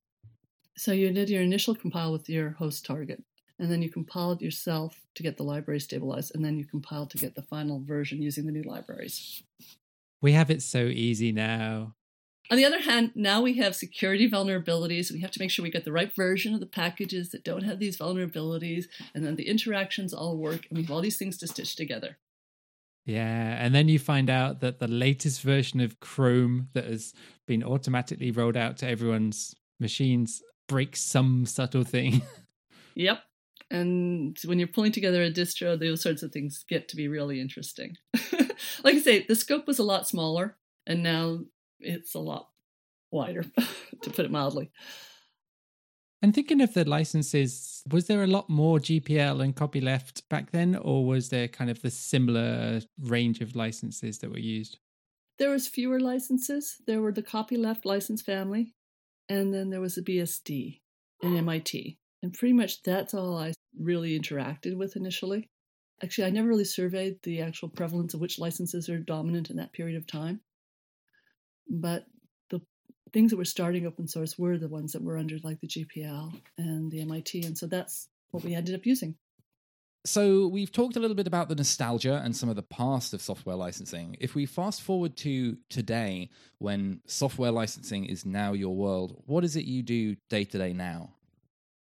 So 0.78 0.92
you 0.92 1.12
did 1.12 1.30
your 1.30 1.44
initial 1.44 1.75
compile 1.75 2.12
with 2.12 2.28
your 2.28 2.51
host 2.51 2.86
target 2.86 3.24
and 3.62 3.72
then 3.72 3.84
you 3.84 3.89
compiled 3.89 4.41
yourself 4.41 5.00
to 5.13 5.22
get 5.22 5.38
the 5.38 5.44
library 5.44 5.80
stabilized, 5.80 6.34
and 6.34 6.44
then 6.44 6.58
you 6.58 6.65
compiled 6.65 7.12
to 7.12 7.20
get 7.20 7.36
the 7.36 7.44
final 7.44 7.80
version 7.80 8.22
using 8.22 8.48
the 8.48 8.51
new 8.51 8.63
libraries. 8.63 9.44
We 10.20 10.32
have 10.32 10.50
it 10.50 10.63
so 10.63 10.86
easy 10.86 11.32
now. 11.32 11.94
On 12.50 12.58
the 12.58 12.65
other 12.65 12.82
hand, 12.82 13.12
now 13.13 13.41
we 13.41 13.53
have 13.58 13.75
security 13.75 14.30
vulnerabilities. 14.30 15.12
We 15.12 15.22
have 15.22 15.32
to 15.32 15.39
make 15.39 15.51
sure 15.51 15.63
we 15.63 15.70
get 15.70 15.86
the 15.86 15.91
right 15.91 16.13
version 16.13 16.56
of 16.56 16.60
the 16.60 16.65
packages 16.65 17.30
that 17.30 17.44
don't 17.44 17.63
have 17.63 17.77
these 17.77 17.98
vulnerabilities, 17.98 18.86
and 19.13 19.24
then 19.24 19.36
the 19.36 19.48
interactions 19.48 20.12
all 20.12 20.38
work, 20.38 20.65
and 20.70 20.77
we 20.77 20.84
have 20.84 20.91
all 20.91 21.01
these 21.01 21.18
things 21.18 21.38
to 21.38 21.48
stitch 21.48 21.75
together. 21.75 22.18
Yeah, 23.06 23.58
and 23.60 23.75
then 23.75 23.88
you 23.88 24.00
find 24.00 24.30
out 24.30 24.60
that 24.62 24.80
the 24.80 24.88
latest 24.88 25.44
version 25.44 25.80
of 25.82 26.00
Chrome 26.00 26.70
that 26.74 26.86
has 26.86 27.13
been 27.48 27.63
automatically 27.63 28.32
rolled 28.32 28.58
out 28.58 28.77
to 28.77 28.88
everyone's 28.88 29.56
machines 29.80 30.41
breaks 30.68 31.01
some 31.01 31.46
subtle 31.46 31.84
thing. 31.84 32.24
Yep. 32.96 33.20
And 33.72 34.38
when 34.44 34.60
you're 34.60 34.68
pulling 34.68 34.92
together 34.92 35.24
a 35.24 35.32
distro, 35.32 35.80
those 35.80 36.01
sorts 36.01 36.24
of 36.24 36.34
things 36.34 36.66
get 36.68 36.90
to 36.90 36.98
be 36.98 37.08
really 37.08 37.40
interesting. 37.40 37.96
like 38.84 38.96
I 38.96 39.00
say, 39.00 39.25
the 39.25 39.36
scope 39.36 39.66
was 39.66 39.80
a 39.80 39.84
lot 39.84 40.10
smaller, 40.10 40.58
and 40.86 41.01
now 41.01 41.40
it's 41.80 42.13
a 42.13 42.20
lot 42.20 42.50
wider, 43.12 43.46
to 44.01 44.10
put 44.10 44.25
it 44.25 44.32
mildly. 44.32 44.72
And 46.22 46.36
thinking 46.36 46.60
of 46.60 46.74
the 46.74 46.84
licenses, 46.84 47.82
was 47.90 48.08
there 48.08 48.24
a 48.24 48.28
lot 48.28 48.50
more 48.50 48.78
GPL 48.78 49.42
and 49.42 49.56
copyleft 49.56 50.24
back 50.30 50.51
then, 50.51 50.75
or 50.75 51.06
was 51.06 51.30
there 51.30 51.48
kind 51.48 51.72
of 51.72 51.82
the 51.82 51.90
similar 51.90 52.82
range 53.00 53.40
of 53.40 53.56
licenses 53.56 54.20
that 54.20 54.32
were 54.32 54.38
used? 54.38 54.80
There 55.40 55.50
was 55.50 55.70
fewer 55.70 56.00
licenses. 56.00 56.75
There 56.86 57.01
were 57.01 57.13
the 57.13 57.24
copyleft 57.24 57.86
license 57.86 58.22
family, 58.22 58.74
and 59.30 59.54
then 59.54 59.70
there 59.70 59.82
was 59.82 59.96
the 59.96 60.01
BSD 60.01 60.82
and 61.24 61.38
MIT. 61.38 61.98
And 62.22 62.34
pretty 62.34 62.54
much 62.54 62.84
that's 62.84 63.13
all 63.13 63.38
I 63.38 63.54
really 63.80 64.20
interacted 64.20 64.75
with 64.75 64.96
initially. 64.96 65.50
Actually, 66.04 66.28
I 66.28 66.32
never 66.32 66.48
really 66.48 66.66
surveyed 66.66 67.18
the 67.24 67.42
actual 67.42 67.70
prevalence 67.70 68.13
of 68.13 68.22
which 68.22 68.40
licenses 68.40 68.90
are 68.90 69.00
dominant 69.00 69.50
in 69.50 69.58
that 69.58 69.74
period 69.74 69.98
of 69.98 70.08
time. 70.08 70.42
But 71.70 72.06
the 72.50 72.62
things 73.13 73.32
that 73.32 73.38
were 73.38 73.46
starting 73.46 73.86
open 73.86 74.08
source 74.08 74.38
were 74.38 74.58
the 74.58 74.68
ones 74.68 74.94
that 74.94 75.04
were 75.04 75.18
under 75.18 75.38
like 75.44 75.60
the 75.60 75.68
GPL 75.68 76.34
and 76.58 76.92
the 76.92 77.01
MIT. 77.01 77.44
And 77.46 77.58
so 77.58 77.68
that's 77.68 78.08
what 78.32 78.44
we 78.44 78.56
ended 78.56 78.75
up 78.75 78.86
using. 78.86 79.16
So 80.04 80.48
we've 80.48 80.72
talked 80.72 80.96
a 80.96 81.00
little 81.00 81.16
bit 81.16 81.28
about 81.28 81.48
the 81.48 81.56
nostalgia 81.56 82.22
and 82.24 82.36
some 82.36 82.50
of 82.50 82.56
the 82.56 82.63
past 82.63 83.13
of 83.13 83.22
software 83.22 83.56
licensing. 83.56 84.18
If 84.20 84.34
we 84.34 84.48
fast 84.48 84.82
forward 84.82 85.16
to 85.18 85.58
today, 85.70 86.32
when 86.58 87.01
software 87.06 87.51
licensing 87.51 88.06
is 88.06 88.25
now 88.25 88.54
your 88.54 88.75
world, 88.75 89.22
what 89.28 89.44
is 89.44 89.56
it 89.56 89.66
you 89.66 89.84
do 89.84 90.16
day 90.28 90.44
to 90.46 90.58
day 90.58 90.74
now? 90.74 91.12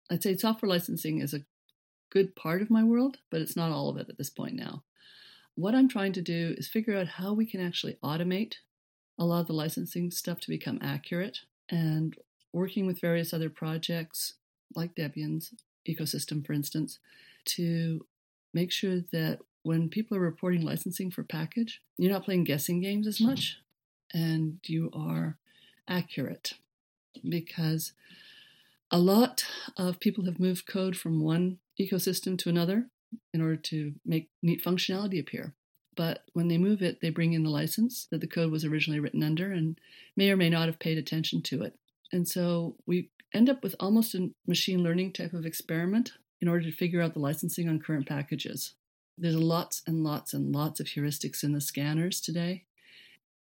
I'd 0.10 0.24
say 0.24 0.36
software 0.38 0.72
licensing 0.72 1.20
is 1.20 1.36
a 1.36 1.42
good 2.10 2.36
part 2.36 2.62
of 2.62 2.70
my 2.70 2.84
world, 2.84 3.18
but 3.30 3.42
it's 3.42 3.56
not 3.56 3.72
all 3.72 3.89
of 3.89 3.98
it 3.98 4.10
at 4.10 4.18
this 4.18 4.30
point 4.30 4.56
now. 4.56 4.84
What 5.56 5.75
I'm 5.75 5.89
trying 5.89 6.13
to 6.13 6.22
do 6.22 6.56
is 6.58 6.68
figure 6.68 6.98
out 6.98 7.08
how 7.08 7.34
we 7.34 7.46
can 7.46 7.60
actually 7.60 7.98
automate 8.04 8.56
a 9.18 9.25
lot 9.25 9.42
of 9.42 9.48
the 9.48 9.54
licensing 9.54 10.10
stuff 10.12 10.39
to 10.42 10.50
become 10.50 10.80
accurate 10.82 11.39
and 11.70 12.16
working 12.54 12.88
with 12.88 13.01
various 13.01 13.34
other 13.34 13.50
projects 13.50 14.34
like 14.75 14.96
Debian's 14.96 15.54
ecosystem, 15.88 16.46
for 16.46 16.54
instance, 16.54 17.00
to 17.46 18.06
make 18.54 18.72
sure 18.72 19.01
that 19.12 19.39
when 19.63 19.89
people 19.89 20.16
are 20.16 20.22
reporting 20.22 20.62
licensing 20.62 21.12
for 21.12 21.24
package, 21.24 21.82
you're 21.98 22.12
not 22.12 22.24
playing 22.24 22.46
guessing 22.46 22.82
games 22.82 23.06
as 23.06 23.20
much 23.20 23.60
and 24.13 24.60
you 24.66 24.89
are 24.94 25.38
accurate 25.88 26.54
because 27.28 27.94
a 28.91 29.00
lot 29.00 29.46
of 29.77 30.00
people 30.00 30.25
have 30.25 30.39
moved 30.39 30.67
code 30.67 30.98
from 30.98 31.22
one 31.22 31.60
ecosystem 31.79 32.38
to 32.39 32.50
another 32.50 32.88
in 33.34 33.41
order 33.41 33.55
to 33.55 33.93
make 34.05 34.29
neat 34.41 34.63
functionality 34.63 35.19
appear. 35.19 35.53
But 35.96 36.24
when 36.34 36.48
they 36.48 36.58
move 36.58 36.81
it, 36.81 37.01
they 37.01 37.10
bring 37.10 37.34
in 37.34 37.43
the 37.43 37.50
license 37.50 38.08
that 38.12 38.22
the 38.22 38.27
code 38.27 38.51
was 38.51 38.63
originally 38.65 39.00
written 39.00 39.24
under 39.24 39.51
and 39.51 39.79
may 40.15 40.31
or 40.31 40.38
may 40.38 40.50
not 40.50 40.67
have 40.67 40.79
paid 40.79 40.98
attention 40.98 41.41
to 41.43 41.62
it. 41.63 41.75
And 42.12 42.27
so 42.27 42.75
we 42.86 43.10
end 43.34 43.50
up 43.50 43.63
with 43.63 43.75
almost 43.79 44.15
a 44.15 44.31
machine 44.48 44.81
learning 44.81 45.13
type 45.13 45.34
of 45.34 45.46
experiment 45.46 46.13
in 46.41 46.48
order 46.48 46.63
to 46.63 46.72
figure 46.72 47.01
out 47.01 47.13
the 47.13 47.19
licensing 47.19 47.67
on 47.67 47.79
current 47.79 48.08
packages. 48.08 48.74
There's 49.17 49.36
lots 49.36 49.81
and 49.86 50.03
lots 50.03 50.34
and 50.34 50.55
lots 50.55 50.79
of 50.79 50.88
heuristics 50.88 51.43
in 51.43 51.51
the 51.51 51.62
scanners 51.62 52.22
today. 52.22 52.63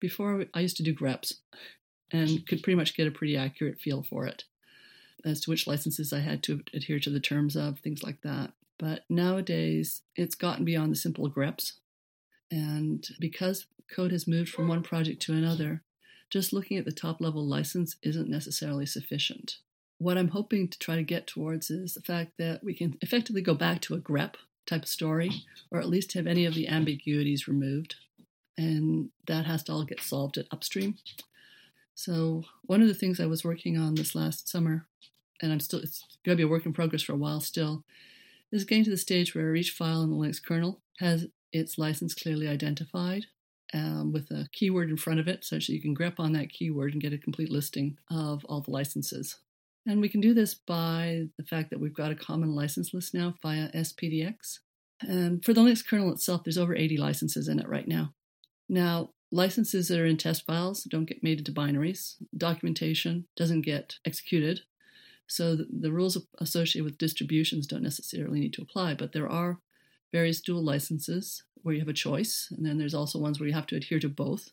Before, 0.00 0.44
I 0.52 0.60
used 0.60 0.76
to 0.78 0.82
do 0.82 0.94
greps 0.94 1.34
and 2.10 2.46
could 2.46 2.62
pretty 2.62 2.76
much 2.76 2.96
get 2.96 3.06
a 3.06 3.12
pretty 3.12 3.36
accurate 3.36 3.80
feel 3.80 4.02
for 4.02 4.26
it 4.26 4.44
as 5.24 5.40
to 5.40 5.50
which 5.50 5.66
licenses 5.66 6.12
I 6.12 6.20
had 6.20 6.42
to 6.44 6.62
adhere 6.72 7.00
to 7.00 7.10
the 7.10 7.20
terms 7.20 7.56
of, 7.56 7.80
things 7.80 8.02
like 8.02 8.22
that. 8.22 8.52
But 8.78 9.04
nowadays, 9.08 10.02
it's 10.16 10.34
gotten 10.34 10.64
beyond 10.64 10.92
the 10.92 10.96
simple 10.96 11.28
greps. 11.28 11.74
And 12.50 13.06
because 13.18 13.66
code 13.94 14.12
has 14.12 14.28
moved 14.28 14.50
from 14.50 14.68
one 14.68 14.82
project 14.82 15.20
to 15.22 15.32
another, 15.32 15.82
just 16.30 16.52
looking 16.52 16.76
at 16.76 16.84
the 16.84 16.92
top 16.92 17.20
level 17.20 17.44
license 17.44 17.96
isn't 18.02 18.28
necessarily 18.28 18.86
sufficient 18.86 19.58
what 19.98 20.16
I'm 20.16 20.28
hoping 20.28 20.68
to 20.68 20.78
try 20.78 20.96
to 20.96 21.02
get 21.02 21.26
towards 21.26 21.70
is 21.70 21.94
the 21.94 22.00
fact 22.00 22.32
that 22.38 22.62
we 22.62 22.72
can 22.72 22.96
effectively 23.00 23.42
go 23.42 23.54
back 23.54 23.80
to 23.82 23.94
a 23.94 24.00
grep 24.00 24.34
type 24.66 24.82
of 24.82 24.88
story, 24.88 25.30
or 25.70 25.80
at 25.80 25.88
least 25.88 26.12
have 26.12 26.26
any 26.26 26.44
of 26.44 26.54
the 26.54 26.68
ambiguities 26.68 27.48
removed. 27.48 27.96
And 28.56 29.10
that 29.26 29.44
has 29.46 29.62
to 29.64 29.72
all 29.72 29.84
get 29.84 30.00
solved 30.00 30.38
at 30.38 30.46
upstream. 30.50 30.96
So, 31.98 32.44
one 32.62 32.80
of 32.80 32.86
the 32.86 32.94
things 32.94 33.18
I 33.18 33.26
was 33.26 33.42
working 33.42 33.76
on 33.76 33.96
this 33.96 34.14
last 34.14 34.48
summer, 34.48 34.86
and 35.42 35.50
I'm 35.50 35.58
still, 35.58 35.80
it's 35.80 36.04
going 36.24 36.38
to 36.38 36.40
be 36.40 36.44
a 36.44 36.48
work 36.48 36.64
in 36.64 36.72
progress 36.72 37.02
for 37.02 37.12
a 37.12 37.16
while 37.16 37.40
still, 37.40 37.82
is 38.52 38.62
getting 38.62 38.84
to 38.84 38.90
the 38.90 38.96
stage 38.96 39.34
where 39.34 39.56
each 39.56 39.72
file 39.72 40.02
in 40.02 40.10
the 40.10 40.16
Linux 40.16 40.40
kernel 40.40 40.80
has 41.00 41.26
its 41.52 41.76
license 41.76 42.14
clearly 42.14 42.46
identified 42.46 43.26
um, 43.74 44.12
with 44.12 44.30
a 44.30 44.46
keyword 44.52 44.90
in 44.90 44.96
front 44.96 45.18
of 45.18 45.26
it, 45.26 45.44
such 45.44 45.66
that 45.66 45.72
you 45.72 45.82
can 45.82 45.92
grep 45.92 46.20
on 46.20 46.34
that 46.34 46.52
keyword 46.52 46.92
and 46.92 47.02
get 47.02 47.12
a 47.12 47.18
complete 47.18 47.50
listing 47.50 47.98
of 48.12 48.44
all 48.44 48.60
the 48.60 48.70
licenses. 48.70 49.40
And 49.84 50.00
we 50.00 50.08
can 50.08 50.20
do 50.20 50.32
this 50.32 50.54
by 50.54 51.24
the 51.36 51.44
fact 51.46 51.70
that 51.70 51.80
we've 51.80 51.92
got 51.92 52.12
a 52.12 52.14
common 52.14 52.54
license 52.54 52.94
list 52.94 53.12
now 53.12 53.34
via 53.42 53.72
SPDX. 53.72 54.60
And 55.00 55.44
for 55.44 55.52
the 55.52 55.62
Linux 55.62 55.84
kernel 55.84 56.12
itself, 56.12 56.44
there's 56.44 56.58
over 56.58 56.76
80 56.76 56.96
licenses 56.96 57.48
in 57.48 57.58
it 57.58 57.68
right 57.68 57.88
now. 57.88 58.14
Now, 58.68 59.10
licenses 59.30 59.88
that 59.88 59.98
are 60.00 60.06
in 60.06 60.16
test 60.16 60.46
files 60.46 60.84
don't 60.84 61.04
get 61.04 61.22
made 61.22 61.38
into 61.38 61.52
binaries. 61.52 62.14
Documentation 62.36 63.26
doesn't 63.36 63.62
get 63.62 63.96
executed. 64.04 64.62
So 65.26 65.56
the, 65.56 65.66
the 65.70 65.92
rules 65.92 66.16
associated 66.38 66.84
with 66.84 66.98
distributions 66.98 67.66
don't 67.66 67.82
necessarily 67.82 68.40
need 68.40 68.54
to 68.54 68.62
apply, 68.62 68.94
but 68.94 69.12
there 69.12 69.28
are 69.28 69.60
various 70.12 70.40
dual 70.40 70.64
licenses 70.64 71.42
where 71.62 71.74
you 71.74 71.80
have 71.80 71.88
a 71.88 71.92
choice, 71.92 72.48
and 72.56 72.64
then 72.64 72.78
there's 72.78 72.94
also 72.94 73.18
ones 73.18 73.38
where 73.38 73.48
you 73.48 73.54
have 73.54 73.66
to 73.66 73.76
adhere 73.76 73.98
to 74.00 74.08
both. 74.08 74.50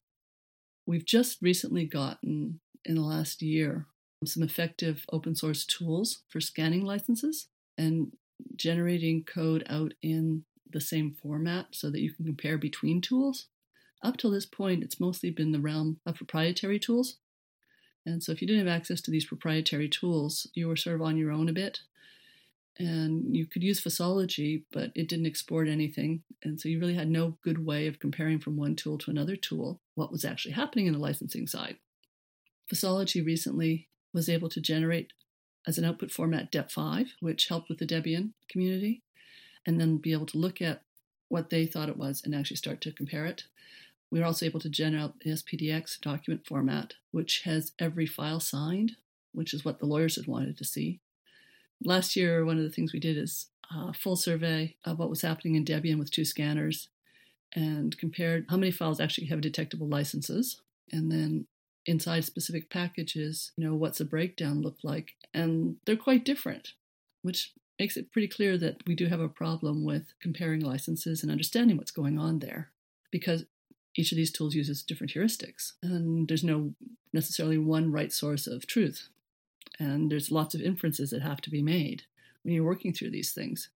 We've 0.86 1.06
just 1.06 1.42
recently 1.42 1.86
gotten, 1.86 2.60
in 2.84 2.96
the 2.96 3.02
last 3.02 3.42
year, 3.42 3.88
some 4.26 4.44
effective 4.44 5.06
open 5.12 5.36
source 5.36 5.66
tools 5.66 6.24
for 6.28 6.42
scanning 6.42 6.84
licenses 6.84 7.48
and 7.78 8.12
generating 8.56 9.24
code 9.24 9.64
out 9.70 9.94
in 10.02 10.44
the 10.70 10.82
same 10.82 11.16
format 11.22 11.68
so 11.72 11.90
that 11.90 12.02
you 12.02 12.12
can 12.12 12.26
compare 12.26 12.58
between 12.58 13.02
tools. 13.02 13.48
Up 14.06 14.18
till 14.18 14.30
this 14.30 14.46
point, 14.46 14.84
it's 14.84 15.00
mostly 15.00 15.32
been 15.32 15.52
the 15.52 15.60
realm 15.60 16.00
of 16.06 16.18
proprietary 16.18 16.78
tools. 16.78 17.18
And 18.06 18.22
so 18.22 18.32
if 18.32 18.40
you 18.40 18.48
didn't 18.48 18.68
have 18.68 18.76
access 18.76 19.02
to 19.02 19.10
these 19.10 19.26
proprietary 19.26 19.90
tools, 19.90 20.46
you 20.54 20.68
were 20.68 20.76
sort 20.76 20.98
of 20.98 21.02
on 21.02 21.18
your 21.18 21.32
own 21.32 21.50
a 21.50 21.54
bit. 21.54 21.80
And 22.78 23.36
you 23.36 23.48
could 23.48 23.64
use 23.64 23.82
FOSSology, 23.82 24.66
but 24.72 24.92
it 24.94 25.10
didn't 25.10 25.26
export 25.26 25.68
anything. 25.68 26.22
And 26.44 26.62
so 26.62 26.70
you 26.70 26.80
really 26.80 26.94
had 26.94 27.10
no 27.10 27.40
good 27.42 27.66
way 27.66 27.88
of 27.88 27.98
comparing 27.98 28.38
from 28.38 28.58
one 28.58 28.76
tool 28.76 29.00
to 29.00 29.10
another 29.10 29.36
tool 29.36 29.82
what 29.96 30.12
was 30.12 30.24
actually 30.24 30.54
happening 30.54 30.86
in 30.86 30.94
the 30.94 31.00
licensing 31.00 31.48
side. 31.48 31.78
FOSSology 32.72 33.26
recently 33.26 33.88
was 34.14 34.30
able 34.30 34.50
to 34.50 34.62
generate 34.62 35.14
as 35.66 35.80
an 35.80 35.86
output 35.86 36.12
format 36.12 36.52
DEP5, 36.52 37.08
which 37.22 37.48
helped 37.48 37.70
with 37.70 37.80
the 37.80 37.88
Debian 37.88 38.34
community, 38.50 39.02
and 39.66 39.82
then 39.82 39.98
be 39.98 40.12
able 40.12 40.28
to 40.28 40.38
look 40.38 40.62
at 40.62 40.84
what 41.28 41.50
they 41.50 41.66
thought 41.66 41.90
it 41.90 41.98
was 41.98 42.22
and 42.24 42.36
actually 42.36 42.58
start 42.58 42.82
to 42.82 42.92
compare 42.92 43.26
it. 43.26 43.46
We 44.12 44.20
were 44.20 44.26
also 44.26 44.46
able 44.46 44.60
to 44.62 44.70
generate 44.70 45.20
the 45.20 45.32
SPDX 45.32 46.00
document 46.00 46.46
format, 46.48 46.94
which 47.12 47.42
has 47.46 47.74
every 47.80 48.06
file 48.06 48.40
signed, 48.40 48.94
which 49.34 49.54
is 49.54 49.66
what 49.66 49.80
the 49.80 49.86
lawyers 49.86 50.16
had 50.16 50.28
wanted 50.28 50.58
to 50.58 50.66
see. 50.66 51.00
Last 51.84 52.16
year, 52.16 52.46
one 52.46 52.58
of 52.58 52.64
the 52.64 52.70
things 52.70 52.94
we 52.94 53.00
did 53.00 53.18
is 53.18 53.48
a 53.72 53.94
full 53.94 54.16
survey 54.16 54.76
of 54.86 55.00
what 55.00 55.10
was 55.10 55.22
happening 55.22 55.56
in 55.56 55.66
Debian 55.66 56.00
with 56.00 56.12
two 56.12 56.26
scanners 56.26 56.90
and 57.54 57.98
compared 57.98 58.46
how 58.50 58.58
many 58.58 58.72
files 58.72 59.00
actually 59.00 59.28
have 59.28 59.42
detectable 59.42 59.88
licenses 59.88 60.62
and 60.92 61.12
then 61.12 61.48
inside 61.86 62.26
specific 62.26 62.70
packages, 62.70 63.52
you 63.58 63.66
know, 63.66 63.76
what's 63.76 64.00
a 64.00 64.06
breakdown 64.06 64.62
look 64.62 64.78
like? 64.84 65.12
And 65.34 65.78
they're 65.86 65.96
quite 65.96 66.26
different, 66.26 66.74
which 67.22 67.54
makes 67.80 67.98
it 67.98 68.12
pretty 68.12 68.28
clear 68.28 68.58
that 68.58 68.78
we 68.88 68.96
do 68.96 69.08
have 69.08 69.20
a 69.20 69.30
problem 69.30 69.84
with 69.84 70.14
comparing 70.22 70.62
licenses 70.62 71.22
and 71.22 71.32
understanding 71.32 71.78
what's 71.78 71.92
going 71.92 72.18
on 72.18 72.40
there 72.40 72.72
because 73.12 73.46
each 73.96 74.12
of 74.12 74.18
these 74.18 74.32
tools 74.32 74.56
uses 74.56 74.84
different 74.84 75.14
heuristics 75.14 75.74
and 75.82 76.28
there's 76.28 76.44
no 76.44 76.74
necessarily 77.14 77.58
one 77.58 77.92
right 77.92 78.12
source 78.12 78.46
of 78.46 78.68
truth. 78.68 79.10
And 79.80 80.12
there's 80.12 80.32
lots 80.32 80.54
of 80.54 80.62
inferences 80.62 81.10
that 81.10 81.22
have 81.22 81.42
to 81.42 81.50
be 81.50 81.62
made 81.62 82.04
when 82.44 82.54
you're 82.54 82.64
working 82.64 82.94
through 82.94 83.12
these 83.12 83.32
things. 83.32 83.70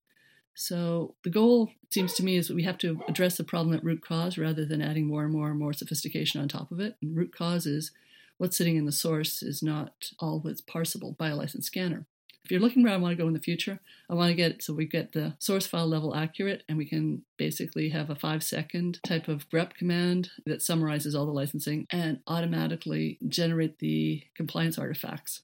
So 0.54 1.14
the 1.24 1.30
goal, 1.30 1.72
seems 1.92 2.14
to 2.16 2.24
me, 2.24 2.36
is 2.36 2.48
that 2.48 2.56
we 2.56 2.64
have 2.64 2.80
to 2.80 3.00
address 3.08 3.38
the 3.38 3.44
problem 3.44 3.76
at 3.76 3.84
root 3.84 4.02
cause 4.02 4.38
rather 4.40 4.66
than 4.66 4.82
adding 4.82 5.06
more 5.06 5.24
and 5.24 5.32
more 5.32 5.50
and 5.50 5.60
more 5.60 5.72
sophistication 5.72 6.42
on 6.42 6.48
top 6.48 6.72
of 6.72 6.80
it. 6.80 6.96
And 7.02 7.16
root 7.16 7.32
cause 7.32 7.68
is 7.68 7.92
what's 8.38 8.58
sitting 8.58 8.76
in 8.76 8.86
the 8.86 8.92
source 8.92 9.44
is 9.44 9.62
not 9.62 10.12
all 10.20 10.40
that's 10.40 10.62
parsable 10.62 11.16
by 11.16 11.30
a 11.30 11.36
licensed 11.36 11.68
scanner. 11.68 12.08
If 12.48 12.52
you're 12.52 12.62
looking 12.62 12.82
where 12.82 12.94
I 12.94 12.98
want 12.98 13.12
to 13.12 13.22
go 13.22 13.28
in 13.28 13.34
the 13.34 13.42
future, 13.42 13.82
I 14.10 14.14
want 14.14 14.30
to 14.30 14.34
get 14.34 14.64
so 14.64 14.74
we 14.74 14.86
get 14.86 15.12
the 15.12 15.36
source 15.38 15.68
file 15.68 15.86
level 15.86 16.16
accurate 16.16 16.64
and 16.70 16.78
we 16.78 16.86
can 16.86 17.24
basically 17.36 17.90
have 17.90 18.10
a 18.10 18.16
five 18.16 18.42
second 18.42 19.02
type 19.04 19.28
of 19.28 19.50
grep 19.50 19.74
command 19.74 20.30
that 20.46 20.62
summarizes 20.62 21.14
all 21.14 21.26
the 21.26 21.34
licensing 21.34 21.88
and 21.90 22.22
automatically 22.26 23.20
generate 23.28 23.80
the 23.80 24.24
compliance 24.34 24.78
artifacts 24.80 25.42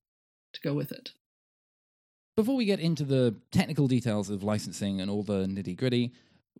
to 0.53 0.62
go 0.62 0.74
with 0.74 0.93
it. 0.93 1.12
Before 2.38 2.55
we 2.55 2.63
get 2.63 2.79
into 2.79 3.03
the 3.03 3.36
technical 3.51 3.89
details 3.89 4.29
of 4.29 4.41
licensing 4.41 5.01
and 5.01 5.12
all 5.12 5.24
the 5.24 5.45
nitty 5.45 5.75
gritty, 5.75 6.13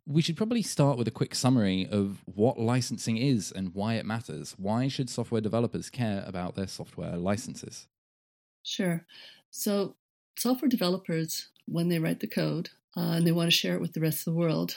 we 0.06 0.22
should 0.22 0.36
probably 0.36 0.62
start 0.62 0.98
with 0.98 1.08
a 1.08 1.12
quick 1.12 1.36
summary 1.36 1.88
of 1.90 2.22
what 2.26 2.60
licensing 2.60 3.16
is 3.16 3.50
and 3.50 3.74
why 3.74 3.94
it 3.94 4.06
matters. 4.06 4.56
Why 4.58 4.90
should 4.90 5.10
software 5.10 5.40
developers 5.40 5.90
care 5.90 6.22
about 6.28 6.56
their 6.56 6.68
software 6.68 7.16
licenses? 7.16 7.88
Sure. 8.62 9.06
So, 9.50 9.96
software 10.36 10.70
developers, 10.70 11.48
when 11.66 11.90
they 11.90 12.00
write 12.00 12.20
the 12.20 12.28
code 12.28 12.70
uh, 12.98 13.13
and 13.16 13.28
they 13.28 13.32
want 13.32 13.50
to 13.50 13.58
share 13.58 13.75
it 13.75 13.82
with 13.82 13.94
the 13.94 14.02
rest 14.02 14.20
of 14.20 14.34
the 14.34 14.40
world, 14.40 14.75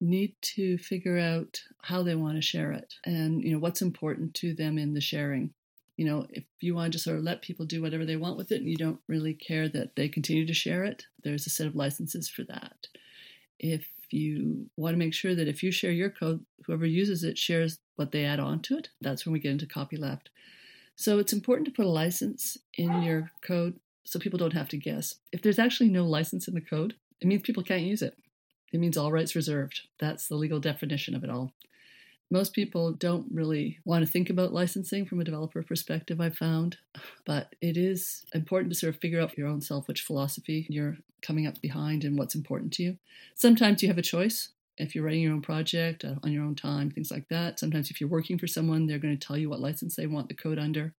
need 0.00 0.34
to 0.40 0.78
figure 0.78 1.18
out 1.18 1.62
how 1.82 2.02
they 2.02 2.14
want 2.14 2.36
to 2.36 2.42
share 2.42 2.70
it 2.70 2.94
and 3.04 3.42
you 3.42 3.50
know 3.50 3.58
what's 3.58 3.82
important 3.82 4.32
to 4.32 4.54
them 4.54 4.78
in 4.78 4.94
the 4.94 5.00
sharing 5.00 5.52
you 5.98 6.04
know, 6.04 6.28
if 6.30 6.44
you 6.60 6.76
want 6.76 6.92
to 6.92 6.98
sort 6.98 7.18
of 7.18 7.24
let 7.24 7.42
people 7.42 7.66
do 7.66 7.82
whatever 7.82 8.06
they 8.06 8.16
want 8.16 8.36
with 8.36 8.52
it 8.52 8.60
and 8.60 8.70
you 8.70 8.76
don't 8.76 9.00
really 9.08 9.34
care 9.34 9.68
that 9.68 9.96
they 9.96 10.08
continue 10.08 10.46
to 10.46 10.54
share 10.54 10.84
it, 10.84 11.06
there's 11.24 11.44
a 11.44 11.50
set 11.50 11.66
of 11.66 11.74
licenses 11.74 12.28
for 12.28 12.44
that. 12.44 12.86
if 13.58 13.88
you 14.10 14.70
want 14.76 14.94
to 14.94 14.98
make 14.98 15.12
sure 15.12 15.34
that 15.34 15.48
if 15.48 15.62
you 15.62 15.70
share 15.70 15.90
your 15.90 16.08
code, 16.08 16.42
whoever 16.64 16.86
uses 16.86 17.24
it 17.24 17.36
shares 17.36 17.78
what 17.96 18.10
they 18.10 18.24
add 18.24 18.40
on 18.40 18.60
to 18.60 18.78
it. 18.78 18.88
That's 19.02 19.26
when 19.26 19.34
we 19.34 19.38
get 19.38 19.50
into 19.50 19.66
copyleft. 19.66 20.28
So 20.96 21.18
it's 21.18 21.34
important 21.34 21.66
to 21.66 21.74
put 21.74 21.84
a 21.84 21.90
license 21.90 22.56
in 22.78 23.02
your 23.02 23.32
code 23.42 23.78
so 24.08 24.18
people 24.18 24.38
don't 24.38 24.54
have 24.54 24.68
to 24.70 24.78
guess. 24.78 25.16
If 25.32 25.42
there's 25.42 25.58
actually 25.58 25.90
no 25.90 26.04
license 26.04 26.48
in 26.48 26.54
the 26.54 26.62
code, 26.62 26.94
it 27.20 27.26
means 27.26 27.42
people 27.42 27.62
can't 27.62 27.82
use 27.82 28.00
it. 28.00 28.16
It 28.72 28.80
means 28.80 28.96
all 28.96 29.12
rights 29.12 29.36
reserved. 29.36 29.82
That's 30.00 30.28
the 30.28 30.36
legal 30.36 30.60
definition 30.60 31.14
of 31.14 31.24
it 31.24 31.30
all. 31.30 31.52
Most 32.30 32.54
people 32.54 32.92
don't 32.92 33.26
really 33.30 33.78
want 33.84 34.04
to 34.04 34.10
think 34.10 34.30
about 34.30 34.52
licensing 34.52 35.04
from 35.04 35.20
a 35.20 35.24
developer 35.24 35.62
perspective, 35.62 36.20
I've 36.20 36.36
found, 36.36 36.78
but 37.26 37.54
it 37.60 37.76
is 37.76 38.24
important 38.34 38.72
to 38.72 38.78
sort 38.78 38.94
of 38.94 39.00
figure 39.00 39.20
out 39.20 39.36
your 39.36 39.48
own 39.48 39.60
self 39.60 39.88
which 39.88 40.02
philosophy 40.02 40.66
you're 40.70 40.96
coming 41.20 41.46
up 41.46 41.60
behind 41.60 42.04
and 42.04 42.18
what's 42.18 42.34
important 42.34 42.72
to 42.74 42.82
you. 42.82 42.98
Sometimes 43.34 43.82
you 43.82 43.88
have 43.88 43.98
a 43.98 44.02
choice 44.02 44.50
if 44.78 44.94
you're 44.94 45.04
writing 45.04 45.22
your 45.22 45.32
own 45.32 45.42
project 45.42 46.04
uh, 46.04 46.14
on 46.22 46.32
your 46.32 46.44
own 46.44 46.54
time, 46.54 46.90
things 46.90 47.10
like 47.10 47.28
that. 47.28 47.58
Sometimes 47.58 47.90
if 47.90 48.00
you're 48.00 48.08
working 48.08 48.38
for 48.38 48.46
someone, 48.46 48.86
they're 48.86 48.98
going 48.98 49.18
to 49.18 49.26
tell 49.26 49.36
you 49.36 49.50
what 49.50 49.60
license 49.60 49.96
they 49.96 50.06
want 50.06 50.28
the 50.28 50.34
code 50.34 50.58
under 50.58 50.94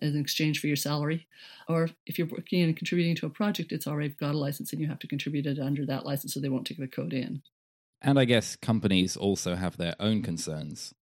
as 0.00 0.14
an 0.14 0.20
exchange 0.20 0.60
for 0.60 0.66
your 0.66 0.76
salary. 0.76 1.26
Or 1.68 1.90
if 2.06 2.18
you're 2.18 2.26
working 2.26 2.62
and 2.62 2.76
contributing 2.76 3.14
to 3.16 3.26
a 3.26 3.30
project, 3.30 3.72
it's 3.72 3.86
already 3.86 4.10
got 4.10 4.34
a 4.34 4.38
license 4.38 4.72
and 4.72 4.80
you 4.80 4.88
have 4.88 4.98
to 5.00 5.06
contribute 5.06 5.46
it 5.46 5.58
under 5.58 5.86
that 5.86 6.06
license 6.06 6.34
so 6.34 6.40
they 6.40 6.48
won't 6.48 6.66
take 6.66 6.78
the 6.78 6.88
code 6.88 7.12
in. 7.12 7.42
And 8.00 8.18
I 8.18 8.24
guess 8.24 8.56
companies 8.56 9.16
also 9.16 9.54
have 9.54 9.76
their 9.76 9.94
own 10.00 10.22
concerns. 10.22 10.94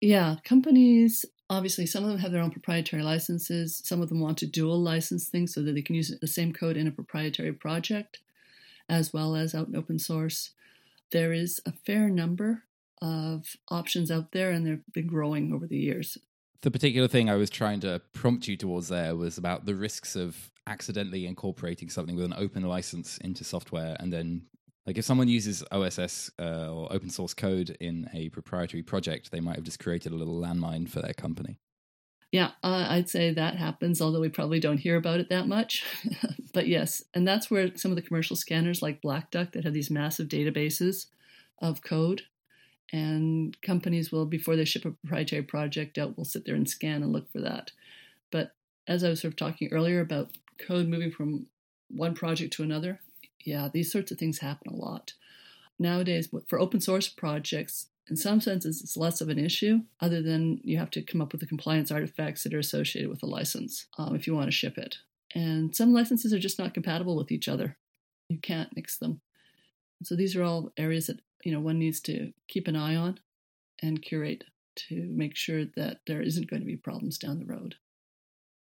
Yeah, 0.00 0.36
companies 0.44 1.24
obviously 1.52 1.84
some 1.84 2.02
of 2.02 2.10
them 2.10 2.18
have 2.18 2.32
their 2.32 2.42
own 2.42 2.50
proprietary 2.50 3.02
licenses. 3.02 3.82
Some 3.84 4.00
of 4.00 4.08
them 4.08 4.20
want 4.20 4.38
to 4.38 4.46
dual 4.46 4.80
license 4.80 5.28
things 5.28 5.52
so 5.54 5.62
that 5.62 5.74
they 5.74 5.82
can 5.82 5.94
use 5.94 6.12
the 6.18 6.26
same 6.26 6.52
code 6.52 6.76
in 6.76 6.86
a 6.86 6.92
proprietary 6.92 7.52
project 7.52 8.20
as 8.88 9.12
well 9.12 9.36
as 9.36 9.54
out 9.54 9.68
in 9.68 9.76
open 9.76 9.98
source. 9.98 10.50
There 11.10 11.32
is 11.32 11.60
a 11.66 11.72
fair 11.72 12.08
number 12.08 12.64
of 13.00 13.56
options 13.68 14.10
out 14.10 14.32
there 14.32 14.50
and 14.50 14.66
they've 14.66 14.82
been 14.92 15.06
growing 15.06 15.52
over 15.52 15.66
the 15.66 15.78
years. 15.78 16.16
The 16.62 16.70
particular 16.70 17.08
thing 17.08 17.28
I 17.28 17.34
was 17.34 17.50
trying 17.50 17.80
to 17.80 18.00
prompt 18.12 18.48
you 18.48 18.56
towards 18.56 18.88
there 18.88 19.16
was 19.16 19.36
about 19.36 19.66
the 19.66 19.74
risks 19.74 20.16
of 20.16 20.50
accidentally 20.66 21.26
incorporating 21.26 21.90
something 21.90 22.14
with 22.14 22.24
an 22.24 22.34
open 22.36 22.62
license 22.62 23.18
into 23.18 23.42
software 23.42 23.96
and 23.98 24.12
then 24.12 24.42
like 24.86 24.98
if 24.98 25.04
someone 25.04 25.28
uses 25.28 25.62
OSS 25.70 26.30
uh, 26.40 26.68
or 26.72 26.92
open 26.92 27.08
source 27.08 27.34
code 27.34 27.76
in 27.80 28.08
a 28.14 28.28
proprietary 28.30 28.82
project, 28.82 29.30
they 29.30 29.40
might 29.40 29.56
have 29.56 29.64
just 29.64 29.78
created 29.78 30.12
a 30.12 30.16
little 30.16 30.40
landmine 30.40 30.88
for 30.88 31.00
their 31.00 31.12
company. 31.12 31.58
Yeah, 32.32 32.52
uh, 32.64 32.86
I'd 32.88 33.10
say 33.10 33.32
that 33.32 33.56
happens, 33.56 34.00
although 34.00 34.20
we 34.20 34.30
probably 34.30 34.58
don't 34.58 34.78
hear 34.78 34.96
about 34.96 35.20
it 35.20 35.28
that 35.28 35.46
much. 35.46 35.84
but 36.54 36.66
yes, 36.66 37.02
and 37.14 37.28
that's 37.28 37.50
where 37.50 37.76
some 37.76 37.92
of 37.92 37.96
the 37.96 38.02
commercial 38.02 38.36
scanners 38.36 38.82
like 38.82 39.02
Black 39.02 39.30
Duck 39.30 39.52
that 39.52 39.64
have 39.64 39.74
these 39.74 39.90
massive 39.90 40.28
databases 40.28 41.06
of 41.60 41.82
code, 41.82 42.22
and 42.92 43.60
companies 43.62 44.12
will, 44.12 44.26
before 44.26 44.54
they 44.54 44.64
ship 44.64 44.84
a 44.84 44.90
proprietary 44.90 45.42
project 45.42 45.96
out, 45.96 46.16
will 46.16 46.24
sit 46.24 46.44
there 46.44 46.54
and 46.54 46.68
scan 46.68 47.02
and 47.02 47.12
look 47.12 47.30
for 47.32 47.40
that. 47.40 47.70
But 48.30 48.54
as 48.86 49.02
I 49.02 49.08
was 49.08 49.22
sort 49.22 49.32
of 49.32 49.36
talking 49.36 49.72
earlier 49.72 50.00
about 50.00 50.30
code 50.58 50.88
moving 50.88 51.10
from 51.10 51.46
one 51.88 52.14
project 52.14 52.52
to 52.54 52.62
another, 52.62 53.00
yeah, 53.44 53.68
these 53.72 53.90
sorts 53.90 54.10
of 54.10 54.18
things 54.18 54.38
happen 54.38 54.72
a 54.72 54.76
lot. 54.76 55.14
Nowadays, 55.78 56.28
for 56.48 56.60
open 56.60 56.80
source 56.80 57.08
projects, 57.08 57.86
in 58.10 58.16
some 58.16 58.40
senses, 58.40 58.82
it's 58.82 58.96
less 58.96 59.20
of 59.20 59.28
an 59.28 59.38
issue, 59.38 59.80
other 60.00 60.20
than 60.20 60.60
you 60.62 60.76
have 60.76 60.90
to 60.90 61.02
come 61.02 61.20
up 61.22 61.32
with 61.32 61.40
the 61.40 61.46
compliance 61.46 61.90
artifacts 61.90 62.42
that 62.42 62.52
are 62.52 62.58
associated 62.58 63.08
with 63.08 63.22
a 63.22 63.26
license 63.26 63.86
um, 63.96 64.14
if 64.14 64.26
you 64.26 64.34
want 64.34 64.48
to 64.48 64.52
ship 64.52 64.76
it. 64.76 64.98
And 65.34 65.74
some 65.74 65.94
licenses 65.94 66.32
are 66.32 66.38
just 66.38 66.58
not 66.58 66.74
compatible 66.74 67.16
with 67.16 67.32
each 67.32 67.48
other. 67.48 67.76
You 68.28 68.38
can't 68.38 68.74
mix 68.76 68.98
them. 68.98 69.20
So 70.02 70.14
these 70.16 70.36
are 70.36 70.42
all 70.42 70.72
areas 70.76 71.06
that 71.06 71.20
you 71.42 71.52
know 71.52 71.60
one 71.60 71.78
needs 71.78 72.00
to 72.00 72.32
keep 72.48 72.68
an 72.68 72.76
eye 72.76 72.96
on 72.96 73.18
and 73.82 74.02
curate 74.02 74.44
to 74.74 75.08
make 75.14 75.36
sure 75.36 75.64
that 75.76 76.00
there 76.06 76.22
isn't 76.22 76.48
going 76.48 76.60
to 76.60 76.66
be 76.66 76.76
problems 76.76 77.18
down 77.18 77.38
the 77.38 77.44
road. 77.44 77.74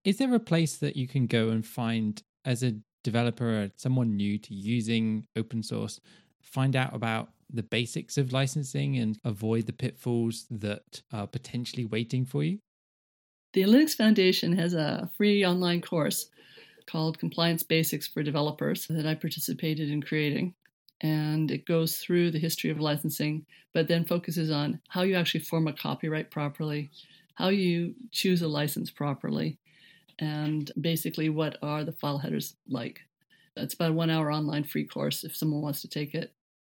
Is 0.04 0.18
there 0.18 0.34
a 0.34 0.40
place 0.40 0.76
that 0.78 0.96
you 0.96 1.06
can 1.06 1.26
go 1.26 1.50
and 1.50 1.64
find 1.64 2.22
as 2.44 2.62
a 2.62 2.76
developer 3.04 3.62
or 3.62 3.70
someone 3.76 4.16
new 4.16 4.38
to 4.38 4.54
using 4.54 5.26
open 5.36 5.62
source, 5.62 6.00
find 6.42 6.74
out 6.74 6.94
about 6.94 7.30
the 7.52 7.62
basics 7.62 8.16
of 8.16 8.32
licensing 8.32 8.96
and 8.96 9.18
avoid 9.24 9.66
the 9.66 9.72
pitfalls 9.72 10.46
that 10.50 11.02
are 11.12 11.26
potentially 11.26 11.84
waiting 11.84 12.24
for 12.24 12.42
you? 12.42 12.58
The 13.52 13.62
Linux 13.62 13.96
Foundation 13.96 14.56
has 14.56 14.74
a 14.74 15.10
free 15.16 15.44
online 15.44 15.80
course 15.80 16.30
called 16.86 17.18
Compliance 17.18 17.62
Basics 17.62 18.06
for 18.06 18.22
Developers 18.22 18.86
that 18.88 19.06
I 19.06 19.14
participated 19.14 19.90
in 19.90 20.02
creating. 20.02 20.54
And 21.02 21.50
it 21.50 21.66
goes 21.66 21.96
through 21.96 22.30
the 22.30 22.38
history 22.38 22.70
of 22.70 22.80
licensing, 22.80 23.46
but 23.72 23.88
then 23.88 24.04
focuses 24.04 24.50
on 24.50 24.80
how 24.88 25.02
you 25.02 25.14
actually 25.14 25.40
form 25.40 25.66
a 25.66 25.72
copyright 25.72 26.30
properly, 26.30 26.90
how 27.34 27.48
you 27.48 27.94
choose 28.10 28.42
a 28.42 28.48
license 28.48 28.90
properly, 28.90 29.58
and 30.18 30.70
basically 30.80 31.30
what 31.30 31.56
are 31.62 31.84
the 31.84 31.92
file 31.92 32.18
headers 32.18 32.54
like. 32.68 33.00
It's 33.56 33.74
about 33.74 33.90
a 33.90 33.94
one 33.94 34.10
hour 34.10 34.30
online 34.30 34.64
free 34.64 34.84
course 34.84 35.24
if 35.24 35.36
someone 35.36 35.62
wants 35.62 35.80
to 35.82 35.88
take 35.88 36.14
it. 36.14 36.32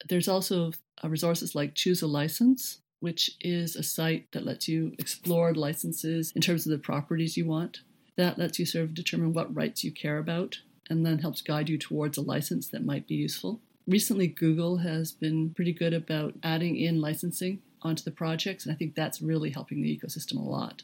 There's 0.07 0.27
also 0.27 0.71
uh, 1.03 1.09
resources 1.09 1.55
like 1.55 1.75
Choose 1.75 2.01
a 2.01 2.07
License, 2.07 2.79
which 2.99 3.31
is 3.41 3.75
a 3.75 3.83
site 3.83 4.31
that 4.31 4.45
lets 4.45 4.67
you 4.67 4.93
explore 4.97 5.53
licenses 5.53 6.31
in 6.36 6.41
terms 6.41 6.65
of 6.65 6.71
the 6.71 6.77
properties 6.77 7.38
you 7.38 7.45
want. 7.45 7.81
That 8.15 8.38
lets 8.38 8.59
you 8.59 8.65
sort 8.65 8.86
of 8.86 8.93
determine 8.93 9.33
what 9.33 9.53
rights 9.55 9.83
you 9.83 9.91
care 9.91 10.17
about 10.17 10.59
and 10.89 11.05
then 11.05 11.19
helps 11.19 11.41
guide 11.41 11.69
you 11.69 11.77
towards 11.77 12.17
a 12.17 12.21
license 12.21 12.67
that 12.69 12.86
might 12.86 13.07
be 13.07 13.15
useful. 13.15 13.62
Recently, 13.85 14.27
Google 14.27 14.77
has 14.77 15.11
been 15.11 15.53
pretty 15.53 15.73
good 15.73 15.93
about 15.93 16.35
adding 16.43 16.77
in 16.77 17.01
licensing 17.01 17.61
onto 17.81 18.03
the 18.03 18.11
projects, 18.11 18.65
and 18.65 18.73
I 18.73 18.77
think 18.77 18.95
that's 18.95 19.21
really 19.21 19.49
helping 19.49 19.81
the 19.81 19.99
ecosystem 19.99 20.37
a 20.37 20.49
lot. 20.49 20.83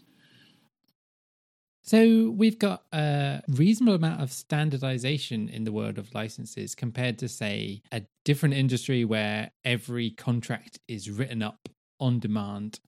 So 1.82 2.30
we've 2.30 2.60
got 2.60 2.84
a 2.92 3.42
reasonable 3.48 3.96
amount 3.96 4.22
of 4.22 4.32
standardization 4.32 5.50
in 5.50 5.64
the 5.64 5.72
world 5.72 5.98
of 5.98 6.14
licenses 6.14 6.76
compared 6.76 7.18
to, 7.20 7.30
say, 7.30 7.82
a 7.92 8.04
different 8.26 8.56
industry 8.56 9.06
where 9.06 9.52
every 9.64 10.12
contract 10.12 10.80
is 10.88 11.10
written 11.10 11.42
up 11.42 11.70
on 12.00 12.20
demand. 12.20 12.80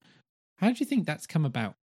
How 0.57 0.71
do 0.71 0.75
you 0.79 0.85
think 0.85 1.07
that's 1.07 1.25
come 1.25 1.45
about? 1.45 1.75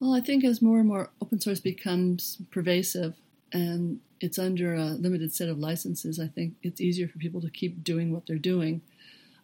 Well, 0.00 0.14
I 0.14 0.20
think 0.20 0.42
as 0.42 0.60
more 0.60 0.80
and 0.80 0.88
more 0.88 1.10
open 1.20 1.38
source 1.38 1.60
becomes 1.60 2.38
pervasive 2.50 3.14
and 3.52 4.00
it's 4.22 4.38
under 4.38 4.74
a 4.74 4.86
limited 4.86 5.34
set 5.34 5.48
of 5.48 5.58
licenses, 5.58 6.18
I 6.18 6.28
think 6.28 6.54
it's 6.62 6.80
easier 6.80 7.08
for 7.08 7.18
people 7.18 7.40
to 7.40 7.50
keep 7.50 7.82
doing 7.82 8.12
what 8.12 8.26
they're 8.26 8.36
doing 8.38 8.82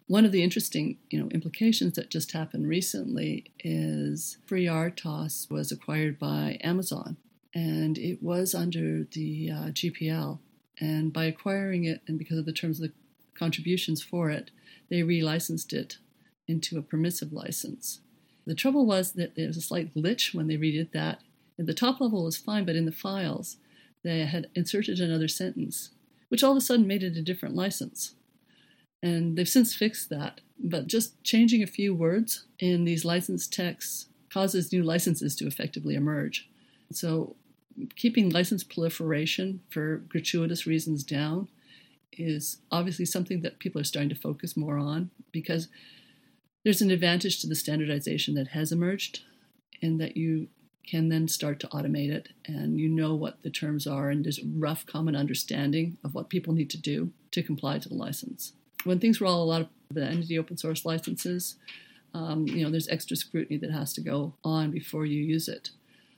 one 0.08 0.24
of 0.24 0.32
the 0.32 0.42
interesting, 0.42 0.96
you 1.10 1.20
know, 1.20 1.28
implications 1.28 1.94
that 1.94 2.10
just 2.10 2.32
happened 2.32 2.66
recently 2.66 3.52
is 3.60 4.38
FreeRTOS 4.48 5.50
was 5.50 5.70
acquired 5.70 6.18
by 6.18 6.58
Amazon, 6.62 7.18
and 7.54 7.98
it 7.98 8.22
was 8.22 8.54
under 8.54 9.04
the 9.04 9.50
uh, 9.50 9.66
GPL. 9.66 10.38
And 10.80 11.12
by 11.12 11.24
acquiring 11.24 11.84
it, 11.84 12.00
and 12.06 12.18
because 12.18 12.38
of 12.38 12.46
the 12.46 12.52
terms 12.52 12.80
of 12.80 12.88
the 12.88 12.94
contributions 13.38 14.02
for 14.02 14.30
it, 14.30 14.50
they 14.88 15.00
relicensed 15.00 15.74
it 15.74 15.98
into 16.46 16.78
a 16.78 16.82
permissive 16.82 17.32
license. 17.32 18.00
The 18.46 18.54
trouble 18.54 18.86
was 18.86 19.12
that 19.12 19.34
there 19.34 19.48
was 19.48 19.58
a 19.58 19.60
slight 19.60 19.94
glitch 19.94 20.34
when 20.34 20.46
they 20.46 20.56
redid 20.56 20.92
that. 20.92 21.20
At 21.58 21.66
the 21.66 21.74
top 21.74 22.00
level 22.00 22.24
was 22.24 22.38
fine, 22.38 22.64
but 22.64 22.76
in 22.76 22.86
the 22.86 22.92
files, 22.92 23.58
they 24.04 24.20
had 24.20 24.48
inserted 24.54 25.00
another 25.00 25.28
sentence, 25.28 25.90
which 26.28 26.42
all 26.42 26.52
of 26.52 26.56
a 26.56 26.60
sudden 26.60 26.86
made 26.86 27.02
it 27.02 27.16
a 27.16 27.22
different 27.22 27.54
license. 27.54 28.14
And 29.02 29.36
they've 29.36 29.48
since 29.48 29.74
fixed 29.74 30.10
that. 30.10 30.40
But 30.58 30.86
just 30.86 31.22
changing 31.22 31.62
a 31.62 31.68
few 31.68 31.94
words 31.94 32.44
in 32.58 32.84
these 32.84 33.04
license 33.04 33.46
texts 33.46 34.06
causes 34.30 34.72
new 34.72 34.82
licenses 34.82 35.36
to 35.36 35.46
effectively 35.46 35.94
emerge. 35.94 36.48
So 36.92 37.36
keeping 37.96 38.30
license 38.30 38.64
proliferation 38.64 39.60
for 39.70 39.98
gratuitous 40.08 40.66
reasons 40.66 41.04
down 41.04 41.48
is 42.12 42.58
obviously 42.72 43.04
something 43.04 43.42
that 43.42 43.58
people 43.58 43.80
are 43.80 43.84
starting 43.84 44.08
to 44.08 44.14
focus 44.14 44.56
more 44.56 44.78
on 44.78 45.10
because 45.30 45.68
there's 46.64 46.82
an 46.82 46.90
advantage 46.90 47.40
to 47.40 47.46
the 47.46 47.54
standardization 47.54 48.34
that 48.34 48.48
has 48.48 48.72
emerged 48.72 49.20
in 49.80 49.98
that 49.98 50.16
you 50.16 50.48
can 50.88 51.08
then 51.08 51.28
start 51.28 51.60
to 51.60 51.68
automate 51.68 52.10
it 52.10 52.28
and 52.46 52.80
you 52.80 52.88
know 52.88 53.14
what 53.14 53.42
the 53.42 53.50
terms 53.50 53.86
are 53.86 54.10
and 54.10 54.24
there's 54.24 54.38
a 54.38 54.46
rough 54.56 54.86
common 54.86 55.14
understanding 55.14 55.96
of 56.04 56.14
what 56.14 56.28
people 56.28 56.54
need 56.54 56.70
to 56.70 56.78
do 56.78 57.10
to 57.30 57.42
comply 57.42 57.78
to 57.78 57.88
the 57.88 57.94
license 57.94 58.52
when 58.84 58.98
things 58.98 59.20
roll 59.20 59.42
a 59.42 59.44
lot 59.44 59.62
of 59.62 59.68
the 59.90 60.00
vanity 60.00 60.38
open 60.38 60.56
source 60.56 60.84
licenses, 60.84 61.56
um, 62.14 62.46
you 62.46 62.64
know, 62.64 62.70
there's 62.70 62.88
extra 62.88 63.16
scrutiny 63.16 63.58
that 63.58 63.70
has 63.70 63.92
to 63.94 64.00
go 64.00 64.34
on 64.44 64.70
before 64.70 65.06
you 65.06 65.22
use 65.22 65.48
it. 65.48 65.70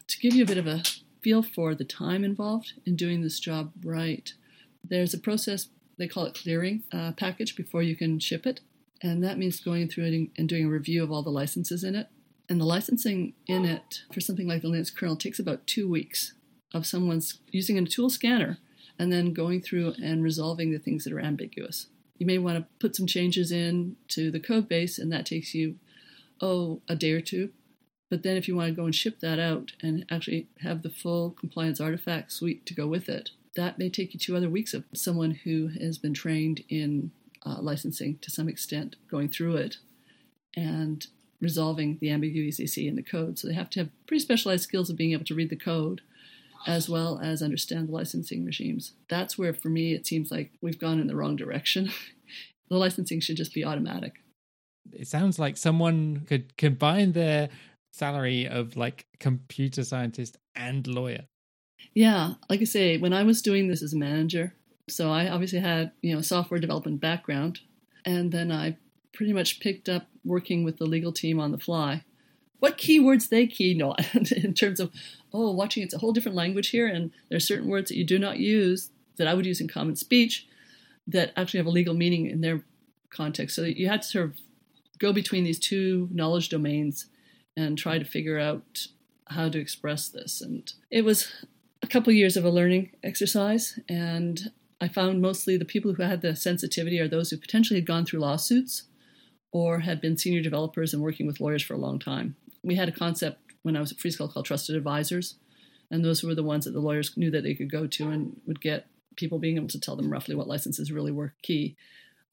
To 0.09 0.19
give 0.19 0.35
you 0.35 0.45
a 0.45 0.47
bit 0.47 0.59
of 0.59 0.67
a 0.67 0.83
feel 1.23 1.43
for 1.43 1.75
the 1.75 1.85
time 1.85 2.25
involved 2.25 2.75
in 2.87 2.97
doing 2.97 3.23
this 3.23 3.39
job 3.39 3.73
right, 3.85 4.33
there's 4.83 5.15
a 5.15 5.19
process, 5.19 5.69
they 5.99 6.09
call 6.09 6.25
it 6.25 6.35
clearing 6.35 6.83
uh, 6.93 7.13
package 7.13 7.57
before 7.57 7.83
you 7.83 7.97
can 7.97 8.19
ship 8.19 8.47
it. 8.47 8.61
And 9.03 9.23
that 9.25 9.39
means 9.39 9.61
going 9.61 9.89
through 9.89 10.29
and 10.37 10.49
doing 10.49 10.67
a 10.67 10.71
review 10.71 11.03
of 11.03 11.11
all 11.11 11.23
the 11.23 11.31
licenses 11.31 11.85
in 11.85 11.95
it. 11.95 12.09
And 12.51 12.61
the 12.61 12.67
licensing 12.67 13.33
in 13.47 13.65
it 13.65 14.03
for 14.13 14.21
something 14.21 14.47
like 14.47 14.61
the 14.61 14.69
Linux 14.69 14.95
kernel 14.95 15.17
takes 15.17 15.39
about 15.39 15.67
two 15.67 15.89
weeks 15.89 16.35
of 16.75 16.87
someone's 16.87 17.39
using 17.47 17.79
a 17.79 17.87
tool 17.87 18.11
scanner 18.11 18.59
and 18.99 19.11
then 19.11 19.33
going 19.33 19.63
through 19.63 19.95
and 20.03 20.23
resolving 20.23 20.73
the 20.73 20.79
things 20.79 21.05
that 21.05 21.13
are 21.13 21.21
ambiguous 21.21 21.87
you 22.21 22.27
may 22.27 22.39
want 22.39 22.59
to 22.59 22.67
put 22.79 22.95
some 22.95 23.07
changes 23.07 23.51
in 23.51 23.97
to 24.09 24.31
the 24.31 24.39
code 24.39 24.69
base, 24.69 24.99
and 24.99 25.11
that 25.11 25.25
takes 25.25 25.55
you, 25.55 25.77
oh, 26.41 26.83
a 26.87 26.95
day 26.95 27.13
or 27.13 27.21
two. 27.23 27.51
But 28.11 28.23
then 28.23 28.37
if 28.37 28.47
you 28.47 28.55
want 28.55 28.69
to 28.69 28.75
go 28.75 28.85
and 28.85 28.95
ship 28.95 29.21
that 29.21 29.39
out 29.39 29.73
and 29.83 30.05
actually 30.11 30.49
have 30.61 30.83
the 30.83 30.91
full 30.91 31.31
compliance 31.31 31.81
artifact 31.81 32.31
suite 32.31 32.67
to 32.67 32.75
go 32.75 32.87
with 32.87 33.09
it, 33.09 33.31
that 33.57 33.79
may 33.79 33.89
take 33.89 34.13
you 34.13 34.21
two 34.21 34.37
other 34.37 34.51
weeks 34.51 34.75
of 34.75 34.85
someone 34.95 35.31
who 35.31 35.69
has 35.81 35.97
been 35.97 36.13
trained 36.13 36.63
in 36.69 37.11
uh, 37.47 37.57
licensing 37.61 38.19
to 38.19 38.31
some 38.31 38.49
extent, 38.49 38.97
going 39.11 39.29
through 39.29 39.57
it 39.57 39.79
and 40.55 41.07
resolving 41.41 41.99
the 42.01 42.11
ambiguities 42.11 42.59
they 42.59 42.67
see 42.67 42.87
in 42.87 42.97
the 42.97 43.03
code. 43.03 43.39
So 43.39 43.49
they 43.49 43.55
have 43.55 43.71
to 43.71 43.81
have 43.81 44.07
pretty 44.07 44.21
specialized 44.21 44.65
skills 44.65 44.91
of 44.91 44.97
being 44.97 45.13
able 45.13 45.25
to 45.25 45.35
read 45.35 45.51
the 45.51 45.57
code 45.57 46.03
as 46.67 46.89
well 46.89 47.19
as 47.23 47.43
understand 47.43 47.89
the 47.89 47.93
licensing 47.93 48.45
regimes. 48.45 48.93
That's 49.09 49.39
where, 49.39 49.55
for 49.55 49.69
me, 49.69 49.95
it 49.95 50.07
seems 50.07 50.31
like 50.31 50.51
we've 50.61 50.79
gone 50.79 51.01
in 51.01 51.07
the 51.07 51.17
wrong 51.17 51.37
direction. 51.37 51.91
the 52.69 52.77
licensing 52.77 53.21
should 53.21 53.37
just 53.37 53.55
be 53.55 53.65
automatic. 53.65 54.15
It 54.93 55.09
sounds 55.09 55.39
like 55.39 55.57
someone 55.57 56.25
could 56.27 56.57
combine 56.57 57.13
their 57.13 57.49
salary 57.93 58.47
of 58.47 58.77
like 58.77 59.07
computer 59.19 59.85
scientist 59.85 60.37
and 60.55 60.87
lawyer. 60.87 61.25
Yeah, 61.95 62.35
like 62.49 62.61
I 62.61 62.65
say, 62.65 62.99
when 62.99 63.13
I 63.13 63.23
was 63.23 63.43
doing 63.43 63.69
this 63.69 63.83
as 63.83 63.95
a 63.95 63.99
manager, 63.99 64.55
so 64.89 65.11
I 65.11 65.29
obviously 65.29 65.61
had, 65.61 65.93
you 66.03 66.15
know, 66.15 66.21
software 66.21 66.61
development 66.61 67.01
background, 67.01 67.61
and 68.05 68.33
then 68.33 68.53
I 68.53 68.77
pretty 69.13 69.33
much 69.33 69.61
picked 69.61 69.89
up 69.89 70.07
working 70.25 70.65
with 70.65 70.79
the 70.79 70.87
legal 70.87 71.13
team 71.13 71.41
on 71.41 71.53
the 71.53 71.59
fly. 71.59 72.05
What 72.59 72.79
keywords 72.79 73.29
they 73.29 73.47
key 73.47 73.81
on 73.83 73.97
in 74.37 74.55
terms 74.55 74.81
of, 74.81 74.93
oh, 75.33 75.51
watching 75.53 75.83
it's 75.83 75.95
a 75.95 75.99
whole 75.99 76.13
different 76.13 76.37
language 76.37 76.69
here, 76.71 76.87
and 76.87 77.11
there 77.29 77.37
are 77.37 77.41
certain 77.41 77.69
words 77.69 77.89
that 77.89 77.97
you 77.97 78.05
do 78.05 78.19
not 78.19 78.39
use 78.39 78.91
that 79.17 79.27
I 79.27 79.35
would 79.35 79.47
use 79.47 79.61
in 79.61 79.69
common 79.69 79.97
speech 79.97 80.47
that 81.07 81.33
actually 81.37 81.59
have 81.59 81.67
a 81.67 81.71
legal 81.71 81.95
meaning 81.95 82.27
in 82.27 82.41
their 82.41 82.63
context. 83.11 83.57
So 83.57 83.63
you 83.63 83.89
had 83.89 84.03
to 84.03 84.09
sort 84.09 84.25
of 84.27 84.39
go 84.99 85.13
between 85.13 85.45
these 85.45 85.59
two 85.59 86.09
knowledge 86.13 86.49
domains 86.49 87.07
and 87.57 87.77
try 87.77 87.99
to 87.99 88.05
figure 88.05 88.39
out 88.39 88.87
how 89.29 89.49
to 89.49 89.59
express 89.59 90.09
this. 90.09 90.41
And 90.41 90.73
it 90.91 91.05
was 91.05 91.33
a 91.83 91.87
couple 91.87 92.13
years 92.13 92.37
of 92.37 92.45
a 92.45 92.51
learning 92.51 92.91
exercise, 93.03 93.79
and 93.89 94.51
I 94.81 94.89
found 94.89 95.21
mostly 95.21 95.57
the 95.57 95.65
people 95.65 95.93
who 95.93 96.03
had 96.03 96.23
the 96.23 96.37
sensitivity 96.37 97.01
are 97.01 97.09
those 97.09 97.31
who 97.31 97.37
potentially 97.37 97.81
had 97.81 97.87
gone 97.87 98.05
through 98.05 98.21
lawsuits 98.21 98.85
or 99.53 99.81
had 99.81 100.01
been 100.01 100.17
senior 100.17 100.43
developers 100.43 100.93
and 100.95 101.03
working 101.03 101.27
with 101.27 101.41
lawyers 101.41 101.63
for 101.63 101.75
a 101.75 101.79
long 101.79 101.99
time. 101.99 102.37
We 102.63 102.77
had 102.77 102.89
a 102.89 102.93
concept 102.93 103.41
when 103.63 103.77
I 103.77 103.81
was 103.81 103.93
at 103.93 103.99
Freescale 103.99 104.33
called 104.33 104.47
trusted 104.47 104.77
advisors, 104.77 105.35
and 105.91 106.05
those 106.05 106.23
were 106.23 106.35
the 106.35 106.43
ones 106.43 106.65
that 106.65 106.73
the 106.73 106.81
lawyers 106.81 107.17
knew 107.17 107.31
that 107.31 107.43
they 107.43 107.55
could 107.55 107.71
go 107.71 107.87
to 107.87 108.11
and 108.11 108.41
would 108.47 108.61
get 108.61 108.87
people 109.17 109.39
being 109.39 109.57
able 109.57 109.69
to 109.69 109.81
tell 109.81 109.97
them 109.97 110.11
roughly 110.11 110.35
what 110.35 110.49
licenses 110.49 110.93
really 110.93 111.13
were 111.13 111.35
key. 111.43 111.77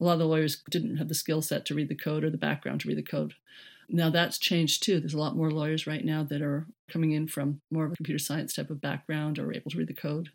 A 0.00 0.04
lot 0.04 0.12
of 0.12 0.20
the 0.20 0.26
lawyers 0.26 0.62
didn't 0.70 0.96
have 0.96 1.08
the 1.08 1.14
skill 1.14 1.42
set 1.42 1.66
to 1.66 1.74
read 1.74 1.88
the 1.88 1.94
code 1.94 2.22
or 2.22 2.30
the 2.30 2.36
background 2.36 2.80
to 2.82 2.88
read 2.88 2.98
the 2.98 3.02
code. 3.02 3.34
Now 3.88 4.10
that's 4.10 4.38
changed 4.38 4.82
too. 4.82 5.00
There's 5.00 5.14
a 5.14 5.18
lot 5.18 5.36
more 5.36 5.50
lawyers 5.50 5.86
right 5.86 6.04
now 6.04 6.22
that 6.24 6.42
are 6.42 6.66
coming 6.88 7.12
in 7.12 7.26
from 7.26 7.60
more 7.70 7.86
of 7.86 7.92
a 7.92 7.96
computer 7.96 8.18
science 8.18 8.54
type 8.54 8.70
of 8.70 8.80
background 8.80 9.38
or 9.38 9.52
able 9.52 9.70
to 9.70 9.78
read 9.78 9.88
the 9.88 9.94
code 9.94 10.28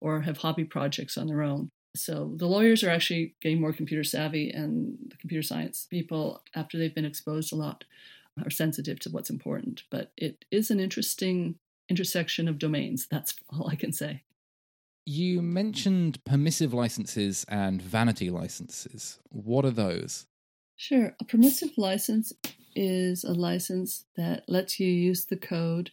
or 0.00 0.22
have 0.22 0.38
hobby 0.38 0.64
projects 0.64 1.16
on 1.16 1.26
their 1.26 1.42
own. 1.42 1.70
So 1.96 2.32
the 2.36 2.46
lawyers 2.46 2.82
are 2.82 2.90
actually 2.90 3.34
getting 3.40 3.60
more 3.60 3.72
computer 3.72 4.04
savvy, 4.04 4.50
and 4.50 4.96
the 5.08 5.16
computer 5.16 5.42
science 5.42 5.86
people, 5.88 6.42
after 6.54 6.76
they've 6.76 6.94
been 6.94 7.04
exposed 7.04 7.52
a 7.52 7.56
lot, 7.56 7.84
are 8.42 8.50
sensitive 8.50 8.98
to 9.00 9.10
what's 9.10 9.30
important. 9.30 9.84
But 9.90 10.12
it 10.16 10.44
is 10.50 10.70
an 10.70 10.80
interesting 10.80 11.56
intersection 11.88 12.48
of 12.48 12.58
domains. 12.58 13.06
That's 13.06 13.34
all 13.50 13.68
I 13.68 13.76
can 13.76 13.92
say. 13.92 14.22
You 15.06 15.42
mentioned 15.42 16.24
permissive 16.24 16.72
licenses 16.72 17.44
and 17.48 17.80
vanity 17.82 18.30
licenses. 18.30 19.18
What 19.28 19.64
are 19.64 19.70
those? 19.70 20.26
Sure. 20.76 21.14
A 21.20 21.24
permissive 21.24 21.76
license 21.76 22.32
is 22.74 23.22
a 23.22 23.32
license 23.32 24.06
that 24.16 24.48
lets 24.48 24.80
you 24.80 24.88
use 24.88 25.26
the 25.26 25.36
code 25.36 25.90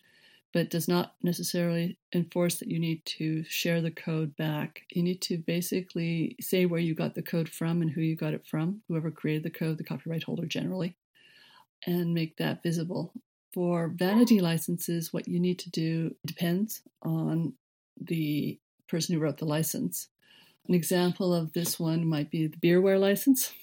but 0.54 0.70
does 0.70 0.88
not 0.88 1.16
necessarily 1.24 1.98
enforce 2.14 2.56
that 2.58 2.68
you 2.68 2.78
need 2.78 3.06
to 3.06 3.44
share 3.46 3.82
the 3.82 3.92
code 3.92 4.36
back. 4.36 4.82
You 4.92 5.02
need 5.02 5.22
to 5.24 5.38
basically 5.38 6.36
say 6.42 6.66
where 6.66 6.80
you 6.80 6.94
got 6.94 7.16
the 7.16 7.22
code 7.22 7.48
from 7.48 7.82
and 7.82 7.90
who 7.90 8.02
you 8.02 8.16
got 8.16 8.34
it 8.34 8.46
from, 8.46 8.82
whoever 8.88 9.12
created 9.12 9.44
the 9.44 9.50
code, 9.50 9.78
the 9.78 9.84
copyright 9.84 10.24
holder 10.24 10.46
generally, 10.46 10.98
and 11.86 12.14
make 12.14 12.38
that 12.38 12.64
visible. 12.64 13.14
For 13.54 13.90
vanity 13.90 14.40
licenses, 14.40 15.14
what 15.14 15.28
you 15.28 15.40
need 15.40 15.60
to 15.60 15.70
do 15.70 16.16
depends 16.26 16.82
on 17.02 17.54
the 18.00 18.60
person 18.88 19.16
who 19.16 19.22
wrote 19.22 19.38
the 19.38 19.46
license. 19.46 20.08
An 20.68 20.76
example 20.76 21.34
of 21.34 21.54
this 21.54 21.80
one 21.80 22.06
might 22.06 22.30
be 22.30 22.48
the 22.48 22.58
beerware 22.58 23.00
license, 23.00 23.54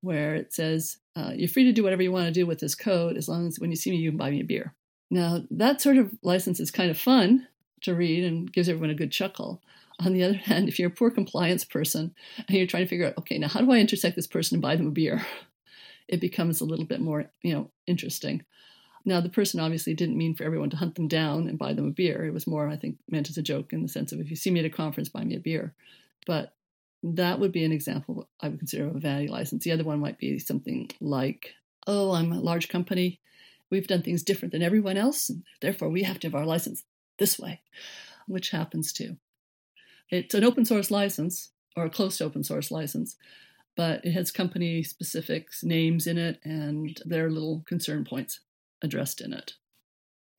where 0.00 0.34
it 0.36 0.52
says, 0.52 0.98
uh, 1.16 1.32
You're 1.34 1.48
free 1.48 1.64
to 1.64 1.72
do 1.72 1.82
whatever 1.82 2.02
you 2.02 2.12
want 2.12 2.26
to 2.26 2.32
do 2.32 2.46
with 2.46 2.60
this 2.60 2.74
code 2.74 3.16
as 3.16 3.28
long 3.28 3.46
as 3.46 3.58
when 3.58 3.70
you 3.70 3.76
see 3.76 3.90
me, 3.90 3.96
you 3.96 4.10
can 4.10 4.18
buy 4.18 4.30
me 4.30 4.40
a 4.40 4.44
beer. 4.44 4.74
Now, 5.10 5.42
that 5.50 5.80
sort 5.80 5.96
of 5.96 6.12
license 6.22 6.60
is 6.60 6.70
kind 6.70 6.90
of 6.90 6.98
fun 6.98 7.46
to 7.82 7.94
read 7.94 8.24
and 8.24 8.52
gives 8.52 8.68
everyone 8.68 8.90
a 8.90 8.94
good 8.94 9.12
chuckle. 9.12 9.62
On 10.00 10.12
the 10.12 10.22
other 10.22 10.34
hand, 10.36 10.68
if 10.68 10.78
you're 10.78 10.88
a 10.88 10.94
poor 10.94 11.10
compliance 11.10 11.64
person 11.64 12.14
and 12.36 12.56
you're 12.56 12.66
trying 12.66 12.84
to 12.84 12.88
figure 12.88 13.06
out, 13.06 13.18
okay, 13.18 13.38
now 13.38 13.48
how 13.48 13.60
do 13.60 13.72
I 13.72 13.78
intersect 13.78 14.16
this 14.16 14.26
person 14.26 14.56
and 14.56 14.62
buy 14.62 14.76
them 14.76 14.88
a 14.88 14.92
beer? 14.92 15.24
It 16.06 16.22
becomes 16.22 16.62
a 16.62 16.64
little 16.64 16.86
bit 16.86 17.02
more, 17.02 17.30
you 17.42 17.52
know, 17.52 17.70
interesting. 17.86 18.42
Now, 19.04 19.20
the 19.20 19.28
person 19.28 19.60
obviously 19.60 19.92
didn't 19.92 20.16
mean 20.16 20.34
for 20.34 20.42
everyone 20.42 20.70
to 20.70 20.76
hunt 20.78 20.94
them 20.94 21.06
down 21.06 21.48
and 21.48 21.58
buy 21.58 21.74
them 21.74 21.86
a 21.86 21.90
beer. 21.90 22.24
It 22.24 22.32
was 22.32 22.46
more, 22.46 22.66
I 22.66 22.76
think, 22.76 22.96
meant 23.10 23.28
as 23.28 23.36
a 23.36 23.42
joke 23.42 23.74
in 23.74 23.82
the 23.82 23.88
sense 23.88 24.10
of 24.10 24.18
if 24.18 24.30
you 24.30 24.34
see 24.34 24.50
me 24.50 24.60
at 24.60 24.64
a 24.64 24.70
conference, 24.70 25.10
buy 25.10 25.22
me 25.22 25.36
a 25.36 25.38
beer. 25.38 25.74
But 26.26 26.54
that 27.02 27.40
would 27.40 27.52
be 27.52 27.62
an 27.62 27.72
example 27.72 28.26
I 28.40 28.48
would 28.48 28.58
consider 28.58 28.86
a 28.86 28.98
vanity 28.98 29.28
license. 29.28 29.64
The 29.64 29.72
other 29.72 29.84
one 29.84 30.00
might 30.00 30.16
be 30.16 30.38
something 30.38 30.90
like, 30.98 31.52
oh, 31.86 32.12
I'm 32.12 32.32
a 32.32 32.40
large 32.40 32.70
company 32.70 33.20
we've 33.70 33.86
done 33.86 34.02
things 34.02 34.22
different 34.22 34.52
than 34.52 34.62
everyone 34.62 34.96
else, 34.96 35.28
and 35.28 35.42
therefore 35.60 35.88
we 35.88 36.02
have 36.02 36.18
to 36.20 36.26
have 36.26 36.34
our 36.34 36.46
license 36.46 36.84
this 37.18 37.38
way, 37.38 37.60
which 38.26 38.50
happens 38.50 38.92
too. 38.92 39.16
It's 40.10 40.34
an 40.34 40.44
open 40.44 40.64
source 40.64 40.90
license 40.90 41.50
or 41.76 41.84
a 41.84 41.90
close 41.90 42.18
to 42.18 42.24
open 42.24 42.44
source 42.44 42.70
license, 42.70 43.16
but 43.76 44.04
it 44.04 44.12
has 44.12 44.30
company 44.30 44.82
specifics, 44.82 45.62
names 45.62 46.06
in 46.06 46.18
it, 46.18 46.40
and 46.44 47.00
there 47.04 47.26
are 47.26 47.30
little 47.30 47.62
concern 47.66 48.04
points 48.04 48.40
addressed 48.82 49.20
in 49.20 49.32
it. 49.32 49.54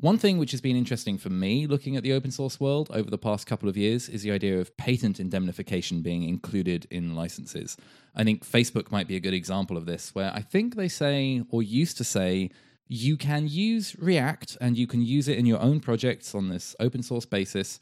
One 0.01 0.17
thing 0.17 0.37
which 0.37 0.51
has 0.51 0.61
been 0.61 0.77
interesting 0.77 1.17
for 1.17 1.29
me 1.29 1.67
looking 1.67 1.97
at 1.97 2.03
the 2.03 2.13
open 2.13 2.31
source 2.31 2.57
world 2.57 2.89
over 2.93 3.09
the 3.09 3.17
past 3.17 3.45
couple 3.45 3.67
of 3.67 3.75
years 3.75 4.07
is 4.07 4.23
the 4.23 4.31
idea 4.31 4.57
of 4.57 4.75
patent 4.77 5.19
indemnification 5.19 6.01
being 6.01 6.23
included 6.23 6.87
in 6.89 7.15
licenses. 7.15 7.75
I 8.15 8.23
think 8.23 8.45
Facebook 8.45 8.91
might 8.91 9.09
be 9.09 9.17
a 9.17 9.19
good 9.19 9.33
example 9.33 9.75
of 9.75 9.85
this, 9.85 10.15
where 10.15 10.31
I 10.33 10.39
think 10.39 10.75
they 10.75 10.87
say, 10.87 11.43
or 11.49 11.61
used 11.61 11.97
to 11.97 12.05
say, 12.05 12.49
you 12.89 13.15
can 13.15 13.47
use 13.47 13.95
React 13.99 14.57
and 14.59 14.77
you 14.77 14.87
can 14.87 15.01
use 15.01 15.27
it 15.27 15.37
in 15.37 15.45
your 15.45 15.61
own 15.61 15.79
projects 15.79 16.33
on 16.33 16.49
this 16.49 16.75
open 16.79 17.03
source 17.03 17.25
basis. 17.25 17.79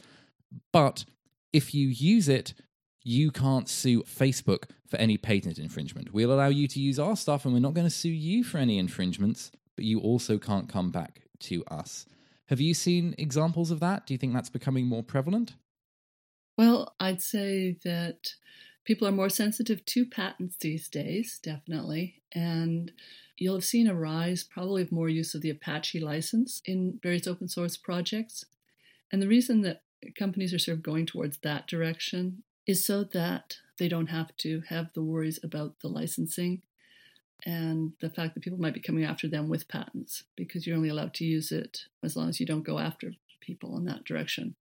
But 0.73 1.05
if 1.53 1.73
you 1.73 1.87
use 1.87 2.27
it, 2.27 2.53
you 3.03 3.31
can't 3.31 3.69
sue 3.69 4.03
Facebook 4.03 4.65
for 4.85 4.97
any 4.97 5.17
patent 5.17 5.57
infringement. 5.57 6.13
We'll 6.13 6.33
allow 6.33 6.49
you 6.49 6.67
to 6.67 6.79
use 6.79 6.99
our 6.99 7.15
stuff 7.15 7.45
and 7.45 7.53
we're 7.53 7.61
not 7.61 7.73
going 7.73 7.87
to 7.87 7.93
sue 7.93 8.09
you 8.09 8.43
for 8.43 8.57
any 8.57 8.77
infringements, 8.77 9.49
but 9.77 9.85
you 9.85 9.99
also 10.01 10.37
can't 10.37 10.67
come 10.67 10.91
back 10.91 11.21
to 11.39 11.63
us. 11.71 12.05
Have 12.49 12.59
you 12.59 12.73
seen 12.73 13.15
examples 13.17 13.71
of 13.71 13.79
that? 13.79 14.05
Do 14.05 14.13
you 14.13 14.17
think 14.17 14.33
that's 14.33 14.49
becoming 14.49 14.87
more 14.87 15.03
prevalent? 15.03 15.55
Well, 16.57 16.95
I'd 16.99 17.21
say 17.21 17.77
that 17.85 18.33
people 18.83 19.07
are 19.07 19.11
more 19.13 19.29
sensitive 19.29 19.85
to 19.85 20.05
patents 20.05 20.57
these 20.59 20.89
days, 20.89 21.39
definitely. 21.41 22.21
And 22.33 22.91
You'll 23.37 23.55
have 23.55 23.65
seen 23.65 23.87
a 23.87 23.95
rise 23.95 24.43
probably 24.43 24.81
of 24.81 24.91
more 24.91 25.09
use 25.09 25.35
of 25.35 25.41
the 25.41 25.49
Apache 25.49 25.99
license 25.99 26.61
in 26.65 26.99
various 27.01 27.27
open 27.27 27.47
source 27.47 27.77
projects. 27.77 28.45
And 29.11 29.21
the 29.21 29.27
reason 29.27 29.61
that 29.61 29.83
companies 30.17 30.53
are 30.53 30.59
sort 30.59 30.77
of 30.77 30.83
going 30.83 31.05
towards 31.05 31.37
that 31.39 31.67
direction 31.67 32.43
is 32.65 32.85
so 32.85 33.03
that 33.03 33.57
they 33.77 33.87
don't 33.87 34.07
have 34.07 34.35
to 34.37 34.63
have 34.69 34.91
the 34.93 35.03
worries 35.03 35.39
about 35.43 35.79
the 35.81 35.87
licensing 35.87 36.61
and 37.45 37.93
the 38.01 38.09
fact 38.09 38.33
that 38.33 38.43
people 38.43 38.59
might 38.59 38.73
be 38.73 38.79
coming 38.79 39.03
after 39.03 39.27
them 39.27 39.47
with 39.47 39.67
patents 39.67 40.23
because 40.35 40.65
you're 40.65 40.75
only 40.75 40.89
allowed 40.89 41.13
to 41.13 41.25
use 41.25 41.51
it 41.51 41.85
as 42.03 42.15
long 42.15 42.29
as 42.29 42.39
you 42.39 42.45
don't 42.45 42.65
go 42.65 42.79
after 42.79 43.13
people 43.39 43.77
in 43.77 43.85
that 43.85 44.03
direction. 44.03 44.55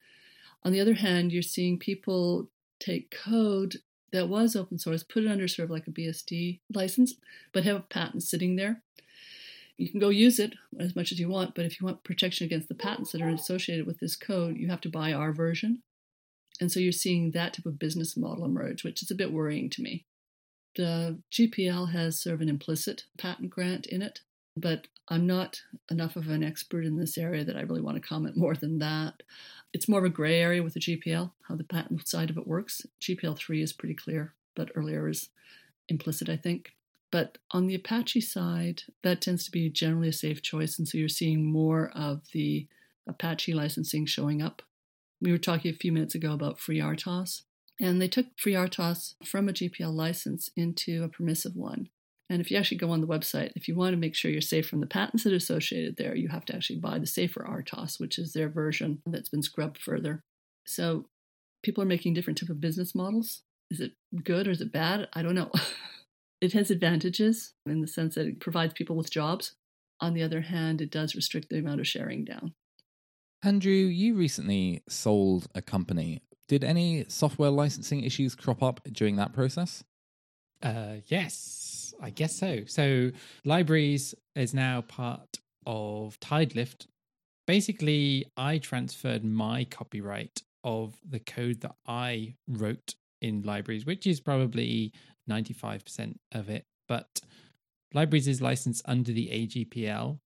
On 0.62 0.72
the 0.72 0.80
other 0.80 0.94
hand, 0.94 1.32
you're 1.32 1.42
seeing 1.42 1.78
people 1.78 2.48
take 2.78 3.10
code 3.10 3.76
that 4.12 4.28
was 4.28 4.56
open 4.56 4.78
source, 4.78 5.02
put 5.02 5.24
it 5.24 5.30
under 5.30 5.48
sort 5.48 5.64
of 5.64 5.70
like 5.70 5.86
a 5.86 5.90
BSD 5.90 6.60
license, 6.72 7.14
but 7.52 7.64
have 7.64 7.88
patents 7.88 8.30
sitting 8.30 8.56
there. 8.56 8.82
You 9.76 9.90
can 9.90 10.00
go 10.00 10.08
use 10.08 10.38
it 10.38 10.54
as 10.78 10.96
much 10.96 11.12
as 11.12 11.20
you 11.20 11.28
want, 11.28 11.54
but 11.54 11.66
if 11.66 11.80
you 11.80 11.86
want 11.86 12.04
protection 12.04 12.46
against 12.46 12.68
the 12.68 12.74
patents 12.74 13.12
that 13.12 13.20
are 13.20 13.28
associated 13.28 13.86
with 13.86 14.00
this 14.00 14.16
code, 14.16 14.56
you 14.56 14.68
have 14.68 14.80
to 14.82 14.88
buy 14.88 15.12
our 15.12 15.32
version. 15.32 15.82
And 16.60 16.72
so 16.72 16.80
you're 16.80 16.92
seeing 16.92 17.32
that 17.32 17.54
type 17.54 17.66
of 17.66 17.78
business 17.78 18.16
model 18.16 18.46
emerge, 18.46 18.84
which 18.84 19.02
is 19.02 19.10
a 19.10 19.14
bit 19.14 19.32
worrying 19.32 19.68
to 19.70 19.82
me. 19.82 20.06
The 20.76 21.18
GPL 21.32 21.92
has 21.92 22.22
sort 22.22 22.34
of 22.34 22.40
an 22.40 22.48
implicit 22.48 23.04
patent 23.18 23.50
grant 23.50 23.86
in 23.86 24.00
it, 24.00 24.20
but 24.56 24.86
I'm 25.08 25.26
not 25.26 25.62
enough 25.90 26.16
of 26.16 26.28
an 26.28 26.42
expert 26.42 26.84
in 26.84 26.96
this 26.96 27.16
area 27.16 27.44
that 27.44 27.56
I 27.56 27.62
really 27.62 27.80
want 27.80 27.96
to 27.96 28.08
comment 28.08 28.36
more 28.38 28.54
than 28.54 28.78
that. 28.78 29.22
It's 29.72 29.88
more 29.88 30.00
of 30.00 30.04
a 30.04 30.10
gray 30.10 30.40
area 30.40 30.62
with 30.62 30.74
the 30.74 30.80
GPL, 30.80 31.32
how 31.48 31.54
the 31.54 31.64
patent 31.64 32.06
side 32.08 32.30
of 32.30 32.38
it 32.38 32.46
works. 32.46 32.86
GPL 33.00 33.36
3 33.36 33.62
is 33.62 33.72
pretty 33.72 33.94
clear, 33.94 34.34
but 34.54 34.70
earlier 34.74 35.08
is 35.08 35.28
implicit, 35.88 36.28
I 36.28 36.36
think. 36.36 36.72
But 37.10 37.38
on 37.52 37.66
the 37.66 37.74
Apache 37.74 38.22
side, 38.22 38.82
that 39.02 39.20
tends 39.20 39.44
to 39.44 39.50
be 39.50 39.70
generally 39.70 40.08
a 40.08 40.12
safe 40.12 40.42
choice. 40.42 40.78
And 40.78 40.88
so 40.88 40.98
you're 40.98 41.08
seeing 41.08 41.44
more 41.44 41.90
of 41.94 42.22
the 42.32 42.66
Apache 43.06 43.54
licensing 43.54 44.06
showing 44.06 44.42
up. 44.42 44.62
We 45.20 45.30
were 45.30 45.38
talking 45.38 45.70
a 45.70 45.76
few 45.76 45.92
minutes 45.92 46.14
ago 46.14 46.32
about 46.32 46.58
FreeRTOS, 46.58 47.42
and 47.80 48.02
they 48.02 48.08
took 48.08 48.36
FreeRTOS 48.36 49.14
from 49.24 49.48
a 49.48 49.52
GPL 49.52 49.94
license 49.94 50.50
into 50.56 51.04
a 51.04 51.08
permissive 51.08 51.56
one. 51.56 51.88
And 52.28 52.40
if 52.40 52.50
you 52.50 52.56
actually 52.56 52.78
go 52.78 52.90
on 52.90 53.00
the 53.00 53.06
website, 53.06 53.52
if 53.54 53.68
you 53.68 53.76
want 53.76 53.92
to 53.92 53.96
make 53.96 54.14
sure 54.14 54.30
you're 54.30 54.40
safe 54.40 54.68
from 54.68 54.80
the 54.80 54.86
patents 54.86 55.22
that 55.24 55.32
are 55.32 55.36
associated 55.36 55.96
there, 55.96 56.16
you 56.16 56.28
have 56.28 56.44
to 56.46 56.56
actually 56.56 56.80
buy 56.80 56.98
the 56.98 57.06
SafeRTOS, 57.06 58.00
which 58.00 58.18
is 58.18 58.32
their 58.32 58.48
version 58.48 59.00
that's 59.06 59.28
been 59.28 59.42
scrubbed 59.42 59.78
further. 59.78 60.20
So 60.66 61.06
people 61.62 61.82
are 61.82 61.86
making 61.86 62.14
different 62.14 62.38
type 62.38 62.48
of 62.48 62.60
business 62.60 62.94
models. 62.94 63.42
Is 63.70 63.80
it 63.80 63.92
good 64.24 64.48
or 64.48 64.50
is 64.50 64.60
it 64.60 64.72
bad? 64.72 65.08
I 65.12 65.22
don't 65.22 65.34
know. 65.34 65.50
it 66.40 66.52
has 66.52 66.70
advantages 66.70 67.54
in 67.64 67.80
the 67.80 67.86
sense 67.86 68.16
that 68.16 68.26
it 68.26 68.40
provides 68.40 68.74
people 68.74 68.96
with 68.96 69.10
jobs. 69.10 69.52
On 70.00 70.12
the 70.12 70.22
other 70.22 70.42
hand, 70.42 70.80
it 70.80 70.90
does 70.90 71.14
restrict 71.14 71.48
the 71.48 71.58
amount 71.58 71.80
of 71.80 71.86
sharing 71.86 72.24
down. 72.24 72.54
Andrew, 73.42 73.72
you 73.72 74.14
recently 74.14 74.82
sold 74.88 75.46
a 75.54 75.62
company. 75.62 76.22
Did 76.48 76.64
any 76.64 77.04
software 77.08 77.50
licensing 77.50 78.02
issues 78.02 78.34
crop 78.34 78.62
up 78.62 78.80
during 78.92 79.16
that 79.16 79.32
process? 79.32 79.84
Uh, 80.62 80.96
yes, 81.06 81.65
I 82.00 82.10
guess 82.10 82.36
so. 82.36 82.60
So, 82.66 83.10
Libraries 83.44 84.14
is 84.34 84.54
now 84.54 84.82
part 84.82 85.38
of 85.66 86.18
Tidelift. 86.20 86.86
Basically, 87.46 88.26
I 88.36 88.58
transferred 88.58 89.24
my 89.24 89.64
copyright 89.64 90.42
of 90.64 90.94
the 91.08 91.20
code 91.20 91.60
that 91.60 91.76
I 91.86 92.34
wrote 92.48 92.94
in 93.22 93.42
Libraries, 93.42 93.86
which 93.86 94.06
is 94.06 94.20
probably 94.20 94.92
95% 95.30 96.16
of 96.32 96.48
it. 96.48 96.64
But 96.88 97.20
Libraries 97.94 98.28
is 98.28 98.42
licensed 98.42 98.82
under 98.86 99.12
the 99.12 99.28
AGPL. 99.28 100.18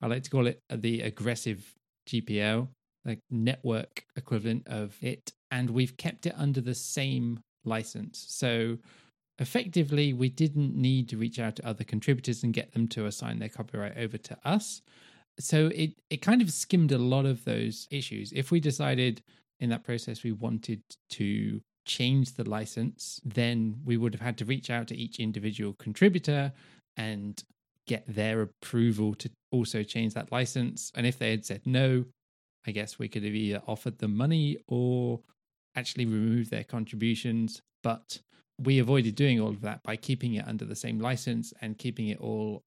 I 0.00 0.06
like 0.06 0.22
to 0.24 0.30
call 0.30 0.46
it 0.46 0.60
the 0.70 1.02
aggressive 1.02 1.74
GPL, 2.08 2.68
like 3.04 3.20
network 3.30 4.04
equivalent 4.16 4.66
of 4.66 4.96
it. 5.02 5.32
And 5.50 5.70
we've 5.70 5.96
kept 5.96 6.26
it 6.26 6.34
under 6.36 6.60
the 6.60 6.74
same 6.74 7.40
license. 7.64 8.24
So 8.28 8.78
effectively, 9.38 10.12
we 10.12 10.28
didn't 10.28 10.74
need 10.74 11.08
to 11.08 11.16
reach 11.16 11.38
out 11.38 11.56
to 11.56 11.66
other 11.66 11.84
contributors 11.84 12.42
and 12.42 12.52
get 12.52 12.72
them 12.72 12.88
to 12.88 13.06
assign 13.06 13.38
their 13.38 13.48
copyright 13.48 13.96
over 13.96 14.18
to 14.18 14.36
us. 14.44 14.82
So 15.38 15.68
it, 15.68 15.92
it 16.10 16.22
kind 16.22 16.42
of 16.42 16.52
skimmed 16.52 16.92
a 16.92 16.98
lot 16.98 17.24
of 17.24 17.44
those 17.44 17.88
issues. 17.90 18.32
If 18.32 18.50
we 18.50 18.60
decided 18.60 19.22
in 19.60 19.70
that 19.70 19.84
process 19.84 20.22
we 20.22 20.32
wanted 20.32 20.82
to 21.10 21.60
change 21.86 22.34
the 22.34 22.48
license, 22.48 23.20
then 23.24 23.76
we 23.84 23.96
would 23.96 24.14
have 24.14 24.20
had 24.20 24.38
to 24.38 24.44
reach 24.44 24.70
out 24.70 24.88
to 24.88 24.96
each 24.96 25.18
individual 25.18 25.72
contributor 25.74 26.52
and 26.96 27.42
get 27.86 28.04
their 28.06 28.42
approval 28.42 29.14
to 29.14 29.30
also 29.50 29.82
change 29.82 30.14
that 30.14 30.30
license. 30.30 30.92
And 30.94 31.06
if 31.06 31.18
they 31.18 31.30
had 31.30 31.44
said 31.44 31.62
no, 31.64 32.04
I 32.66 32.70
guess 32.70 32.98
we 32.98 33.08
could 33.08 33.24
have 33.24 33.34
either 33.34 33.62
offered 33.66 33.98
them 33.98 34.16
money 34.16 34.58
or 34.68 35.20
actually 35.74 36.06
removed 36.06 36.50
their 36.50 36.64
contributions. 36.64 37.60
But 37.82 38.20
we 38.64 38.78
avoided 38.78 39.14
doing 39.14 39.40
all 39.40 39.50
of 39.50 39.60
that 39.62 39.82
by 39.82 39.96
keeping 39.96 40.34
it 40.34 40.46
under 40.46 40.64
the 40.64 40.76
same 40.76 40.98
license 40.98 41.52
and 41.60 41.78
keeping 41.78 42.08
it 42.08 42.18
all 42.20 42.62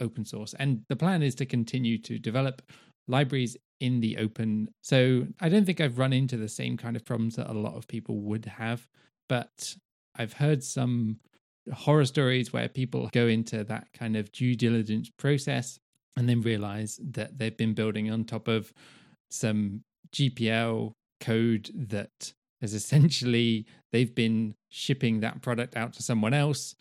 open 0.00 0.24
source. 0.24 0.54
And 0.58 0.82
the 0.88 0.96
plan 0.96 1.22
is 1.22 1.34
to 1.36 1.46
continue 1.46 1.98
to 1.98 2.18
develop 2.18 2.62
libraries 3.06 3.56
in 3.80 4.00
the 4.00 4.18
open. 4.18 4.68
So 4.82 5.26
I 5.40 5.48
don't 5.48 5.64
think 5.64 5.80
I've 5.80 5.98
run 5.98 6.12
into 6.12 6.36
the 6.36 6.48
same 6.48 6.76
kind 6.76 6.96
of 6.96 7.04
problems 7.04 7.36
that 7.36 7.50
a 7.50 7.52
lot 7.52 7.76
of 7.76 7.88
people 7.88 8.20
would 8.20 8.44
have, 8.44 8.86
but 9.28 9.76
I've 10.16 10.34
heard 10.34 10.62
some 10.62 11.20
horror 11.72 12.04
stories 12.04 12.52
where 12.52 12.68
people 12.68 13.08
go 13.12 13.26
into 13.26 13.64
that 13.64 13.92
kind 13.92 14.16
of 14.16 14.32
due 14.32 14.54
diligence 14.54 15.10
process 15.18 15.78
and 16.16 16.28
then 16.28 16.40
realize 16.40 16.98
that 17.02 17.38
they've 17.38 17.56
been 17.56 17.74
building 17.74 18.10
on 18.10 18.24
top 18.24 18.48
of 18.48 18.72
some 19.30 19.82
GPL 20.12 20.92
code 21.20 21.70
that 21.74 22.32
has 22.60 22.74
essentially 22.74 23.66
they've 23.92 24.14
been 24.14 24.54
shipping 24.68 25.20
that 25.20 25.42
product 25.42 25.76
out 25.76 25.92
to 25.94 26.02
someone 26.02 26.34
else. 26.34 26.74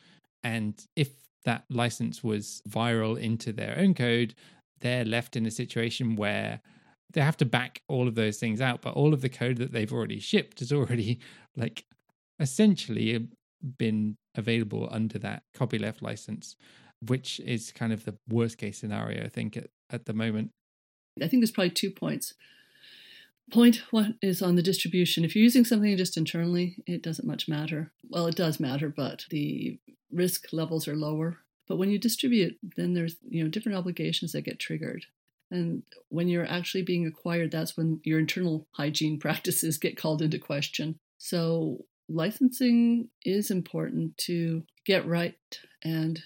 And 0.43 0.73
if 0.95 1.09
that 1.45 1.65
license 1.69 2.23
was 2.23 2.61
viral 2.67 3.19
into 3.19 3.53
their 3.53 3.77
own 3.77 3.93
code 3.93 4.35
they're 4.81 5.05
left 5.05 5.35
in 5.35 5.45
a 5.45 5.51
situation 5.51 6.15
where 6.15 6.61
they 7.13 7.21
have 7.21 7.37
to 7.37 7.45
back 7.45 7.81
all 7.87 8.07
of 8.07 8.15
those 8.15 8.37
things 8.37 8.61
out. 8.61 8.81
But 8.81 8.93
all 8.93 9.13
of 9.13 9.21
the 9.21 9.29
code 9.29 9.57
that 9.57 9.71
they've 9.71 9.91
already 9.91 10.19
shipped 10.19 10.61
is 10.61 10.71
already 10.71 11.19
like 11.55 11.85
essentially 12.39 13.15
uh, 13.15 13.19
been 13.77 14.17
available 14.35 14.87
under 14.91 15.17
that 15.17 15.41
copyleft 15.55 16.03
license 16.03 16.55
which 17.07 17.39
is 17.39 17.71
kind 17.71 17.91
of 17.91 18.05
the 18.05 18.15
worst 18.29 18.57
case 18.57 18.77
scenario 18.77 19.23
i 19.23 19.27
think 19.27 19.57
at, 19.57 19.69
at 19.89 20.05
the 20.05 20.13
moment. 20.13 20.51
I 21.21 21.27
think 21.27 21.41
there's 21.41 21.51
probably 21.51 21.71
two 21.71 21.89
points 21.89 22.33
point 23.51 23.81
one 23.91 24.17
is 24.21 24.41
on 24.41 24.55
the 24.55 24.61
distribution 24.61 25.23
if 25.23 25.35
you're 25.35 25.43
using 25.43 25.65
something 25.65 25.95
just 25.95 26.17
internally 26.17 26.77
it 26.85 27.01
doesn't 27.01 27.27
much 27.27 27.47
matter 27.47 27.91
well 28.09 28.27
it 28.27 28.35
does 28.35 28.59
matter 28.59 28.89
but 28.89 29.25
the 29.29 29.79
risk 30.11 30.47
levels 30.51 30.87
are 30.87 30.95
lower 30.95 31.37
but 31.67 31.77
when 31.77 31.89
you 31.89 31.97
distribute 31.97 32.57
then 32.75 32.93
there's 32.93 33.15
you 33.29 33.43
know 33.43 33.49
different 33.49 33.77
obligations 33.77 34.31
that 34.31 34.41
get 34.41 34.59
triggered 34.59 35.05
and 35.51 35.83
when 36.09 36.27
you're 36.27 36.47
actually 36.47 36.83
being 36.83 37.07
acquired, 37.07 37.51
that's 37.51 37.77
when 37.77 38.01
your 38.03 38.19
internal 38.19 38.67
hygiene 38.71 39.19
practices 39.19 39.77
get 39.77 39.97
called 39.97 40.21
into 40.21 40.39
question. 40.39 40.99
So, 41.17 41.85
licensing 42.09 43.09
is 43.25 43.51
important 43.51 44.17
to 44.17 44.63
get 44.85 45.05
right. 45.05 45.35
And 45.83 46.21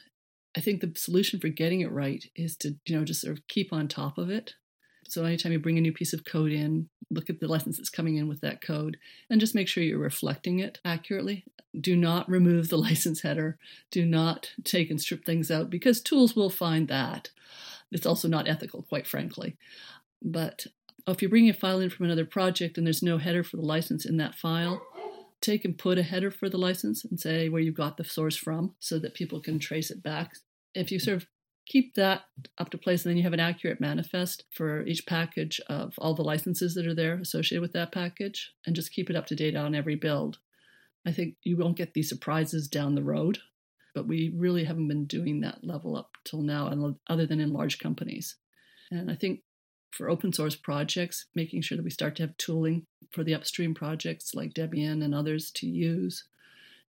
I 0.56 0.62
think 0.62 0.82
the 0.82 0.94
solution 0.96 1.40
for 1.40 1.50
getting 1.50 1.82
it 1.82 1.92
right 1.92 2.24
is 2.36 2.58
to, 2.58 2.76
you 2.86 2.98
know, 2.98 3.06
just 3.06 3.22
sort 3.22 3.38
of 3.38 3.48
keep 3.48 3.72
on 3.72 3.88
top 3.88 4.18
of 4.18 4.30
it. 4.30 4.56
So, 5.12 5.26
anytime 5.26 5.52
you 5.52 5.60
bring 5.60 5.78
a 5.78 5.82
new 5.82 5.92
piece 5.92 6.14
of 6.14 6.24
code 6.24 6.54
in, 6.54 6.88
look 7.10 7.30
at 7.30 7.42
the 7.42 7.48
license 7.50 7.76
that's 7.76 7.90
coming 7.90 8.16
in 8.16 8.30
with 8.30 8.40
that 8.40 8.62
code 8.62 8.96
and 9.30 9.42
just 9.42 9.54
make 9.54 9.68
sure 9.68 9.84
you're 9.84 10.00
reflecting 10.00 10.60
it 10.60 10.80
accurately. 10.86 11.44
Do 11.78 11.98
not 11.98 12.30
remove 12.30 12.70
the 12.70 12.78
license 12.88 13.20
header. 13.20 13.58
Do 13.92 14.06
not 14.06 14.54
take 14.64 14.90
and 14.90 15.02
strip 15.02 15.26
things 15.26 15.52
out 15.52 15.70
because 15.70 16.00
tools 16.00 16.34
will 16.34 16.50
find 16.50 16.88
that. 16.88 17.30
It's 17.92 18.06
also 18.06 18.30
not 18.30 18.48
ethical, 18.48 18.84
quite 18.84 19.06
frankly. 19.06 19.58
But 20.22 20.68
if 21.06 21.22
you're 21.22 21.28
bringing 21.28 21.50
a 21.50 21.54
file 21.54 21.82
in 21.82 21.90
from 21.90 22.06
another 22.06 22.24
project 22.24 22.78
and 22.78 22.88
there's 22.88 23.04
no 23.04 23.18
header 23.18 23.44
for 23.44 23.58
the 23.58 23.66
license 23.66 24.06
in 24.06 24.16
that 24.16 24.36
file, 24.36 24.82
take 25.42 25.66
and 25.66 25.78
put 25.78 25.98
a 25.98 26.04
header 26.04 26.32
for 26.32 26.48
the 26.48 26.58
license 26.58 27.04
and 27.04 27.20
say 27.20 27.50
where 27.50 27.62
you 27.62 27.74
got 27.74 27.98
the 27.98 28.06
source 28.06 28.38
from 28.38 28.76
so 28.80 28.98
that 28.98 29.14
people 29.14 29.42
can 29.42 29.60
trace 29.60 29.92
it 29.92 30.02
back. 30.02 30.38
If 30.74 30.90
you 30.90 31.00
sort 31.00 31.18
of 31.18 31.28
keep 31.66 31.96
that 31.96 32.24
up 32.58 32.70
to 32.72 32.78
place, 32.78 33.06
and 33.06 33.12
then 33.12 33.18
you 33.18 33.24
have 33.24 33.34
an 33.34 33.40
accurate 33.40 33.80
manifest 33.80 34.46
for 34.52 34.86
each 34.86 35.06
package 35.06 35.60
of 35.68 35.94
all 35.98 36.14
the 36.14 36.24
licenses 36.24 36.74
that 36.76 36.88
are 36.88 36.96
there 36.96 37.16
associated 37.16 37.62
with 37.62 37.74
that 37.74 37.92
package, 37.92 38.52
and 38.66 38.76
just 38.76 38.94
keep 38.94 39.10
it 39.10 39.16
up 39.16 39.28
to 39.28 39.36
date 39.36 39.56
on 39.56 39.76
every 39.76 39.96
build. 39.96 40.40
I 41.06 41.12
think 41.12 41.36
you 41.44 41.58
won't 41.58 41.78
get 41.78 41.94
these 41.94 42.10
surprises 42.10 42.68
down 42.68 42.96
the 42.96 43.04
road 43.04 43.40
but 43.94 44.08
we 44.08 44.34
really 44.36 44.64
haven't 44.64 44.88
been 44.88 45.06
doing 45.06 45.42
that 45.42 45.64
level 45.64 45.96
up 45.96 46.12
till 46.24 46.42
now, 46.42 46.96
other 47.08 47.26
than 47.26 47.40
in 47.40 47.54
large 47.54 47.80
companies. 47.80 48.36
And 48.90 49.12
I 49.12 49.16
think 49.16 49.42
for 49.92 50.10
open 50.10 50.32
source 50.32 50.56
projects, 50.56 51.28
making 51.36 51.62
sure 51.62 51.78
that 51.78 51.84
we 51.84 51.90
start 51.90 52.16
to 52.16 52.24
have 52.24 52.38
tooling 52.38 52.86
for 53.12 53.24
the 53.24 53.34
upstream 53.34 53.74
projects 53.74 54.34
like 54.34 54.54
Debian 54.54 55.04
and 55.04 55.14
others 55.14 55.52
to 55.56 55.68
use 55.68 56.24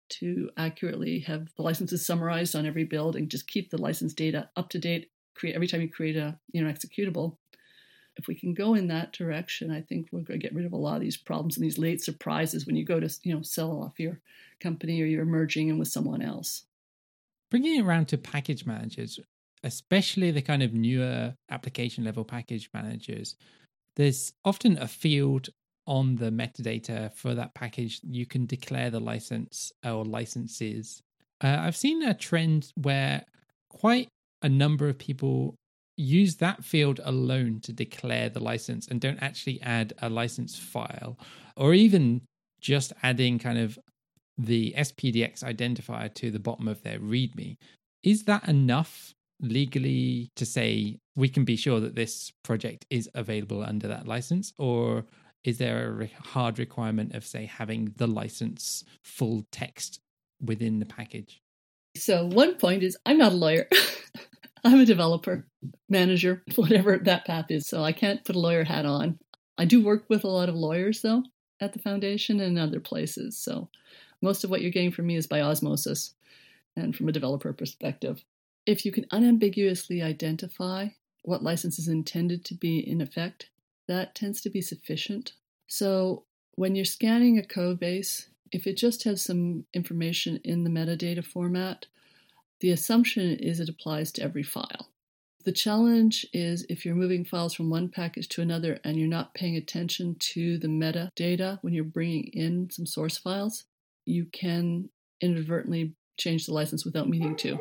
to 0.08 0.50
accurately 0.56 1.20
have 1.20 1.48
the 1.56 1.62
licenses 1.62 2.06
summarized 2.06 2.54
on 2.54 2.66
every 2.66 2.84
build 2.84 3.16
and 3.16 3.30
just 3.30 3.48
keep 3.48 3.70
the 3.70 3.80
license 3.80 4.14
data 4.14 4.48
up 4.56 4.68
to 4.70 4.78
date. 4.78 5.10
Create 5.34 5.54
every 5.54 5.66
time 5.66 5.82
you 5.82 5.90
create 5.90 6.16
a 6.16 6.38
you 6.52 6.62
know 6.62 6.72
executable. 6.72 7.36
If 8.16 8.26
we 8.28 8.34
can 8.34 8.54
go 8.54 8.74
in 8.74 8.88
that 8.88 9.12
direction, 9.12 9.70
I 9.70 9.82
think 9.82 10.08
we're 10.10 10.20
going 10.20 10.40
to 10.40 10.46
get 10.46 10.54
rid 10.54 10.64
of 10.64 10.72
a 10.72 10.76
lot 10.76 10.94
of 10.96 11.02
these 11.02 11.18
problems 11.18 11.56
and 11.56 11.64
these 11.64 11.76
late 11.76 12.02
surprises 12.02 12.66
when 12.66 12.76
you 12.76 12.84
go 12.84 12.98
to 12.98 13.10
you 13.22 13.34
know 13.34 13.42
sell 13.42 13.82
off 13.82 14.00
your 14.00 14.20
company 14.60 15.02
or 15.02 15.06
you're 15.06 15.26
merging 15.26 15.68
in 15.68 15.78
with 15.78 15.88
someone 15.88 16.22
else 16.22 16.64
bringing 17.50 17.76
it 17.76 17.84
around 17.84 18.08
to 18.08 18.18
package 18.18 18.66
managers, 18.66 19.20
especially 19.62 20.30
the 20.30 20.42
kind 20.42 20.62
of 20.62 20.72
newer 20.72 21.34
application 21.50 22.04
level 22.04 22.24
package 22.24 22.68
managers, 22.74 23.36
there's 23.96 24.32
often 24.44 24.78
a 24.78 24.86
field 24.86 25.48
on 25.86 26.16
the 26.16 26.30
metadata 26.30 27.12
for 27.14 27.34
that 27.34 27.54
package. 27.54 28.00
You 28.02 28.26
can 28.26 28.46
declare 28.46 28.90
the 28.90 29.00
license 29.00 29.72
or 29.84 30.04
licenses. 30.04 31.02
Uh, 31.42 31.58
I've 31.60 31.76
seen 31.76 32.02
a 32.02 32.14
trend 32.14 32.72
where 32.76 33.24
quite 33.70 34.08
a 34.42 34.48
number 34.48 34.88
of 34.88 34.98
people 34.98 35.54
use 35.96 36.36
that 36.36 36.64
field 36.64 37.00
alone 37.04 37.60
to 37.60 37.72
declare 37.72 38.28
the 38.28 38.40
license 38.40 38.88
and 38.88 39.00
don't 39.00 39.22
actually 39.22 39.60
add 39.62 39.94
a 40.02 40.08
license 40.08 40.58
file 40.58 41.18
or 41.56 41.72
even 41.72 42.20
just 42.60 42.92
adding 43.02 43.38
kind 43.38 43.58
of 43.58 43.78
the 44.38 44.74
SPDX 44.76 45.42
identifier 45.42 46.12
to 46.14 46.30
the 46.30 46.38
bottom 46.38 46.68
of 46.68 46.82
their 46.82 46.98
README. 46.98 47.56
Is 48.02 48.24
that 48.24 48.46
enough 48.48 49.14
legally 49.40 50.30
to 50.36 50.44
say 50.44 50.98
we 51.14 51.28
can 51.28 51.44
be 51.44 51.56
sure 51.56 51.80
that 51.80 51.94
this 51.94 52.32
project 52.42 52.84
is 52.90 53.08
available 53.14 53.62
under 53.62 53.88
that 53.88 54.06
license? 54.06 54.52
Or 54.58 55.04
is 55.46 55.58
there 55.58 56.02
a 56.02 56.06
hard 56.28 56.58
requirement 56.58 57.14
of, 57.14 57.24
say, 57.24 57.46
having 57.46 57.94
the 57.96 58.08
license 58.08 58.84
full 59.02 59.46
text 59.52 60.00
within 60.40 60.80
the 60.80 60.86
package? 60.86 61.40
So, 61.96 62.26
one 62.26 62.56
point 62.56 62.82
is 62.82 62.96
I'm 63.06 63.18
not 63.18 63.32
a 63.32 63.36
lawyer. 63.36 63.68
I'm 64.64 64.80
a 64.80 64.84
developer, 64.84 65.46
manager, 65.88 66.42
whatever 66.56 66.98
that 66.98 67.24
path 67.24 67.46
is. 67.50 67.68
So, 67.68 67.84
I 67.84 67.92
can't 67.92 68.24
put 68.24 68.34
a 68.34 68.40
lawyer 68.40 68.64
hat 68.64 68.86
on. 68.86 69.18
I 69.56 69.64
do 69.64 69.82
work 69.82 70.04
with 70.08 70.24
a 70.24 70.28
lot 70.28 70.48
of 70.48 70.56
lawyers, 70.56 71.00
though, 71.02 71.22
at 71.60 71.72
the 71.72 71.78
foundation 71.78 72.40
and 72.40 72.58
other 72.58 72.80
places. 72.80 73.38
So, 73.38 73.68
most 74.20 74.42
of 74.42 74.50
what 74.50 74.62
you're 74.62 74.72
getting 74.72 74.90
from 74.90 75.06
me 75.06 75.14
is 75.14 75.28
by 75.28 75.40
osmosis 75.40 76.14
and 76.74 76.94
from 76.94 77.08
a 77.08 77.12
developer 77.12 77.52
perspective. 77.52 78.24
If 78.66 78.84
you 78.84 78.90
can 78.90 79.06
unambiguously 79.12 80.02
identify 80.02 80.88
what 81.22 81.44
license 81.44 81.78
is 81.78 81.86
intended 81.86 82.44
to 82.46 82.54
be 82.54 82.78
in 82.78 83.00
effect, 83.00 83.48
that 83.88 84.14
tends 84.14 84.40
to 84.42 84.50
be 84.50 84.60
sufficient. 84.60 85.32
So, 85.66 86.24
when 86.54 86.74
you're 86.74 86.84
scanning 86.84 87.38
a 87.38 87.46
code 87.46 87.78
base, 87.78 88.28
if 88.52 88.66
it 88.66 88.76
just 88.76 89.04
has 89.04 89.22
some 89.22 89.66
information 89.74 90.40
in 90.44 90.64
the 90.64 90.70
metadata 90.70 91.24
format, 91.24 91.86
the 92.60 92.70
assumption 92.70 93.36
is 93.36 93.60
it 93.60 93.68
applies 93.68 94.12
to 94.12 94.22
every 94.22 94.42
file. 94.42 94.88
The 95.44 95.52
challenge 95.52 96.26
is 96.32 96.66
if 96.68 96.84
you're 96.84 96.94
moving 96.94 97.24
files 97.24 97.54
from 97.54 97.70
one 97.70 97.88
package 97.88 98.28
to 98.30 98.42
another 98.42 98.80
and 98.82 98.96
you're 98.96 99.08
not 99.08 99.34
paying 99.34 99.56
attention 99.56 100.16
to 100.18 100.58
the 100.58 100.66
metadata 100.66 101.58
when 101.62 101.72
you're 101.72 101.84
bringing 101.84 102.24
in 102.32 102.68
some 102.70 102.86
source 102.86 103.16
files, 103.16 103.64
you 104.06 104.26
can 104.26 104.88
inadvertently 105.20 105.94
change 106.18 106.46
the 106.46 106.52
license 106.52 106.84
without 106.84 107.08
meaning 107.08 107.36
to. 107.36 107.60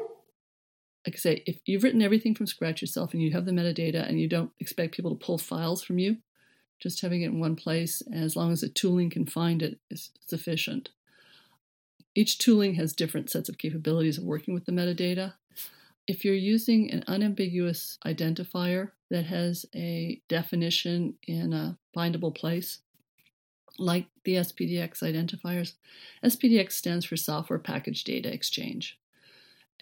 Like 1.05 1.15
I 1.15 1.17
say, 1.17 1.43
if 1.45 1.59
you've 1.65 1.83
written 1.83 2.01
everything 2.01 2.33
from 2.33 2.47
scratch 2.47 2.81
yourself 2.81 3.13
and 3.13 3.21
you 3.21 3.31
have 3.31 3.45
the 3.45 3.51
metadata 3.51 4.07
and 4.07 4.19
you 4.19 4.27
don't 4.27 4.51
expect 4.59 4.95
people 4.95 5.15
to 5.15 5.25
pull 5.25 5.37
files 5.37 5.83
from 5.83 5.99
you, 5.99 6.17
just 6.79 7.01
having 7.01 7.21
it 7.21 7.27
in 7.27 7.39
one 7.39 7.55
place, 7.55 8.01
as 8.13 8.35
long 8.35 8.51
as 8.51 8.61
the 8.61 8.69
tooling 8.69 9.09
can 9.09 9.25
find 9.25 9.61
it, 9.61 9.79
is 9.89 10.09
sufficient. 10.27 10.89
Each 12.15 12.37
tooling 12.37 12.75
has 12.75 12.93
different 12.93 13.29
sets 13.29 13.49
of 13.49 13.57
capabilities 13.57 14.17
of 14.17 14.23
working 14.23 14.53
with 14.53 14.65
the 14.65 14.71
metadata. 14.71 15.33
If 16.07 16.23
you're 16.23 16.33
using 16.33 16.91
an 16.91 17.03
unambiguous 17.07 17.97
identifier 18.05 18.91
that 19.09 19.25
has 19.25 19.65
a 19.75 20.21
definition 20.27 21.15
in 21.27 21.53
a 21.53 21.77
bindable 21.95 22.33
place, 22.33 22.79
like 23.77 24.07
the 24.23 24.35
SPDX 24.35 25.01
identifiers, 25.01 25.73
SPDX 26.23 26.71
stands 26.71 27.05
for 27.05 27.17
Software 27.17 27.59
Package 27.59 28.03
Data 28.03 28.33
Exchange. 28.33 28.97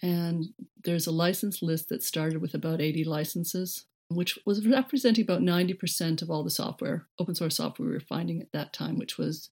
And 0.02 0.54
there's 0.82 1.06
a 1.06 1.12
license 1.12 1.62
list 1.62 1.88
that 1.88 2.02
started 2.02 2.40
with 2.40 2.54
about 2.54 2.80
80 2.80 3.04
licenses 3.04 3.86
which 4.08 4.38
was 4.44 4.66
representing 4.66 5.24
about 5.24 5.40
90% 5.40 6.22
of 6.22 6.30
all 6.30 6.42
the 6.42 6.50
software, 6.50 7.06
open 7.18 7.34
source 7.34 7.56
software 7.56 7.88
we 7.88 7.94
were 7.94 8.00
finding 8.00 8.40
at 8.40 8.52
that 8.52 8.72
time, 8.72 8.98
which 8.98 9.18
was 9.18 9.50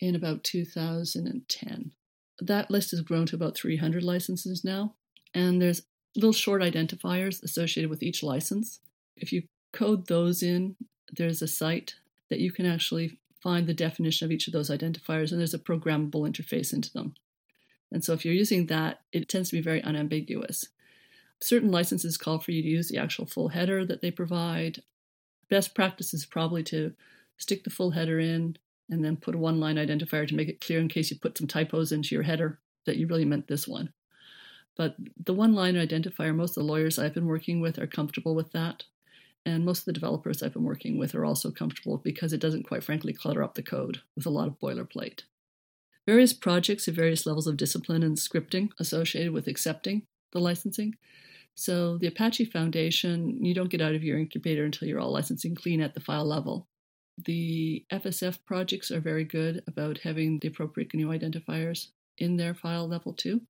in 0.00 0.14
about 0.14 0.44
2010. 0.44 1.92
That 2.40 2.70
list 2.70 2.90
has 2.92 3.00
grown 3.00 3.26
to 3.26 3.36
about 3.36 3.56
300 3.56 4.02
licenses 4.02 4.64
now, 4.64 4.94
and 5.34 5.60
there's 5.60 5.82
little 6.14 6.32
short 6.32 6.62
identifiers 6.62 7.42
associated 7.42 7.90
with 7.90 8.02
each 8.02 8.22
license. 8.22 8.80
If 9.16 9.32
you 9.32 9.44
code 9.72 10.06
those 10.06 10.42
in, 10.42 10.76
there's 11.12 11.42
a 11.42 11.48
site 11.48 11.94
that 12.30 12.40
you 12.40 12.50
can 12.50 12.66
actually 12.66 13.18
find 13.42 13.66
the 13.66 13.74
definition 13.74 14.24
of 14.24 14.32
each 14.32 14.46
of 14.46 14.52
those 14.52 14.70
identifiers, 14.70 15.30
and 15.30 15.40
there's 15.40 15.54
a 15.54 15.58
programmable 15.58 16.28
interface 16.28 16.72
into 16.72 16.92
them. 16.92 17.14
And 17.92 18.02
so 18.02 18.12
if 18.12 18.24
you're 18.24 18.34
using 18.34 18.66
that, 18.66 19.00
it 19.12 19.28
tends 19.28 19.50
to 19.50 19.56
be 19.56 19.62
very 19.62 19.82
unambiguous. 19.82 20.66
Certain 21.40 21.70
licenses 21.70 22.16
call 22.16 22.38
for 22.38 22.52
you 22.52 22.62
to 22.62 22.68
use 22.68 22.88
the 22.88 22.98
actual 22.98 23.26
full 23.26 23.48
header 23.48 23.84
that 23.84 24.00
they 24.00 24.10
provide. 24.10 24.82
Best 25.50 25.74
practice 25.74 26.14
is 26.14 26.24
probably 26.24 26.62
to 26.64 26.94
stick 27.36 27.64
the 27.64 27.70
full 27.70 27.90
header 27.90 28.18
in 28.18 28.56
and 28.88 29.04
then 29.04 29.16
put 29.16 29.34
a 29.34 29.38
one 29.38 29.60
line 29.60 29.76
identifier 29.76 30.26
to 30.26 30.34
make 30.34 30.48
it 30.48 30.60
clear 30.60 30.78
in 30.78 30.88
case 30.88 31.10
you 31.10 31.18
put 31.18 31.36
some 31.36 31.46
typos 31.46 31.92
into 31.92 32.14
your 32.14 32.24
header 32.24 32.58
that 32.86 32.96
you 32.96 33.06
really 33.06 33.24
meant 33.24 33.48
this 33.48 33.68
one. 33.68 33.92
But 34.76 34.96
the 35.22 35.34
one 35.34 35.54
line 35.54 35.74
identifier, 35.74 36.34
most 36.34 36.56
of 36.56 36.62
the 36.62 36.72
lawyers 36.72 36.98
I've 36.98 37.14
been 37.14 37.26
working 37.26 37.60
with 37.60 37.78
are 37.78 37.86
comfortable 37.86 38.34
with 38.34 38.52
that. 38.52 38.84
And 39.44 39.64
most 39.64 39.80
of 39.80 39.84
the 39.86 39.92
developers 39.92 40.42
I've 40.42 40.52
been 40.52 40.64
working 40.64 40.98
with 40.98 41.14
are 41.14 41.24
also 41.24 41.50
comfortable 41.50 41.98
because 41.98 42.32
it 42.32 42.40
doesn't 42.40 42.68
quite 42.68 42.84
frankly 42.84 43.12
clutter 43.12 43.42
up 43.42 43.54
the 43.54 43.62
code 43.62 44.00
with 44.14 44.24
a 44.24 44.30
lot 44.30 44.46
of 44.46 44.60
boilerplate. 44.60 45.22
Various 46.06 46.32
projects 46.32 46.86
have 46.86 46.96
various 46.96 47.26
levels 47.26 47.46
of 47.46 47.56
discipline 47.56 48.02
and 48.02 48.16
scripting 48.16 48.70
associated 48.80 49.32
with 49.32 49.46
accepting 49.46 50.02
the 50.32 50.40
licensing. 50.40 50.96
So 51.54 51.96
the 51.98 52.08
Apache 52.08 52.46
Foundation, 52.46 53.44
you 53.44 53.54
don't 53.54 53.70
get 53.70 53.80
out 53.80 53.94
of 53.94 54.02
your 54.02 54.18
incubator 54.18 54.64
until 54.64 54.88
you're 54.88 54.98
all 54.98 55.12
licensing 55.12 55.54
clean 55.54 55.80
at 55.80 55.94
the 55.94 56.00
file 56.00 56.24
level. 56.24 56.66
The 57.24 57.84
FSF 57.92 58.38
projects 58.44 58.90
are 58.90 59.00
very 59.00 59.24
good 59.24 59.62
about 59.68 59.98
having 59.98 60.38
the 60.40 60.48
appropriate 60.48 60.92
GNU 60.92 61.08
identifiers 61.08 61.88
in 62.18 62.36
their 62.36 62.54
file 62.54 62.88
level 62.88 63.12
too. 63.12 63.42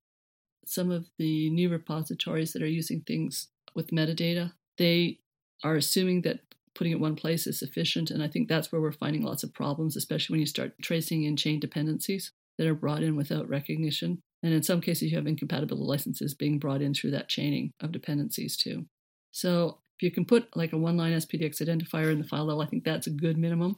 Some 0.65 0.91
of 0.91 1.07
the 1.17 1.49
new 1.49 1.69
repositories 1.69 2.53
that 2.53 2.61
are 2.61 2.67
using 2.67 3.01
things 3.01 3.47
with 3.73 3.91
metadata, 3.91 4.53
they 4.77 5.19
are 5.63 5.75
assuming 5.75 6.21
that 6.21 6.41
putting 6.75 6.93
it 6.93 6.99
one 6.99 7.15
place 7.15 7.47
is 7.47 7.57
sufficient, 7.57 8.11
and 8.11 8.21
I 8.21 8.27
think 8.27 8.47
that's 8.47 8.71
where 8.71 8.81
we're 8.81 8.91
finding 8.91 9.23
lots 9.23 9.43
of 9.43 9.53
problems, 9.53 9.95
especially 9.95 10.33
when 10.33 10.39
you 10.39 10.45
start 10.45 10.73
tracing 10.81 11.23
in 11.23 11.35
chain 11.35 11.59
dependencies 11.59 12.31
that 12.57 12.67
are 12.67 12.75
brought 12.75 13.03
in 13.03 13.15
without 13.15 13.49
recognition. 13.49 14.19
And 14.41 14.53
in 14.53 14.63
some 14.63 14.81
cases, 14.81 15.11
you 15.11 15.17
have 15.17 15.27
incompatible 15.27 15.77
licenses 15.77 16.33
being 16.33 16.59
brought 16.59 16.81
in 16.81 16.93
through 16.93 17.11
that 17.11 17.29
chaining 17.29 17.71
of 17.79 17.91
dependencies 17.91 18.57
too. 18.57 18.85
So 19.31 19.79
if 19.97 20.03
you 20.03 20.11
can 20.11 20.25
put 20.25 20.55
like 20.55 20.73
a 20.73 20.77
one 20.77 20.97
line 20.97 21.13
SPDX 21.13 21.61
identifier 21.61 22.11
in 22.11 22.19
the 22.19 22.27
file 22.27 22.45
level, 22.45 22.61
I 22.61 22.67
think 22.67 22.83
that's 22.83 23.07
a 23.07 23.11
good 23.11 23.37
minimum. 23.37 23.77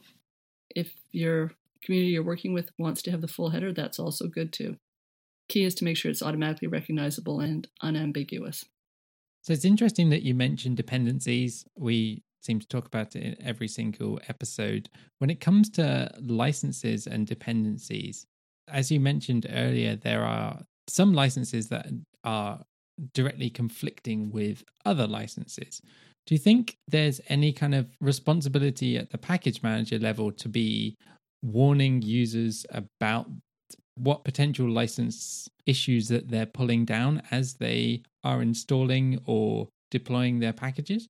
If 0.74 0.92
your 1.12 1.52
community 1.82 2.12
you're 2.12 2.22
working 2.22 2.52
with 2.52 2.70
wants 2.78 3.02
to 3.02 3.10
have 3.10 3.20
the 3.20 3.28
full 3.28 3.50
header, 3.50 3.72
that's 3.72 3.98
also 3.98 4.26
good 4.26 4.52
too. 4.52 4.76
Key 5.48 5.64
is 5.64 5.74
to 5.76 5.84
make 5.84 5.96
sure 5.96 6.10
it's 6.10 6.22
automatically 6.22 6.68
recognizable 6.68 7.40
and 7.40 7.68
unambiguous. 7.80 8.64
So 9.42 9.52
it's 9.52 9.64
interesting 9.64 10.10
that 10.10 10.22
you 10.22 10.34
mentioned 10.34 10.76
dependencies. 10.76 11.64
We 11.76 12.24
seem 12.40 12.58
to 12.58 12.66
talk 12.66 12.86
about 12.86 13.14
it 13.14 13.22
in 13.22 13.46
every 13.46 13.68
single 13.68 14.20
episode. 14.28 14.88
When 15.18 15.30
it 15.30 15.40
comes 15.40 15.70
to 15.70 16.10
licenses 16.20 17.06
and 17.06 17.26
dependencies, 17.26 18.26
as 18.68 18.90
you 18.90 19.00
mentioned 19.00 19.46
earlier, 19.50 19.96
there 19.96 20.24
are 20.24 20.60
some 20.88 21.14
licenses 21.14 21.68
that 21.68 21.86
are 22.24 22.64
directly 23.14 23.50
conflicting 23.50 24.30
with 24.30 24.64
other 24.84 25.06
licenses. 25.06 25.80
Do 26.26 26.34
you 26.34 26.38
think 26.38 26.76
there's 26.88 27.20
any 27.28 27.52
kind 27.52 27.74
of 27.74 27.88
responsibility 28.00 28.96
at 28.96 29.10
the 29.10 29.18
package 29.18 29.62
manager 29.62 29.98
level 29.98 30.32
to 30.32 30.48
be 30.48 30.96
warning 31.42 32.02
users 32.02 32.66
about 32.70 33.30
what 33.96 34.24
potential 34.24 34.68
license 34.68 35.48
issues 35.66 36.08
that 36.08 36.28
they're 36.28 36.46
pulling 36.46 36.84
down 36.84 37.22
as 37.30 37.54
they 37.54 38.02
are 38.24 38.42
installing 38.42 39.20
or 39.24 39.68
deploying 39.90 40.40
their 40.40 40.52
packages? 40.52 41.06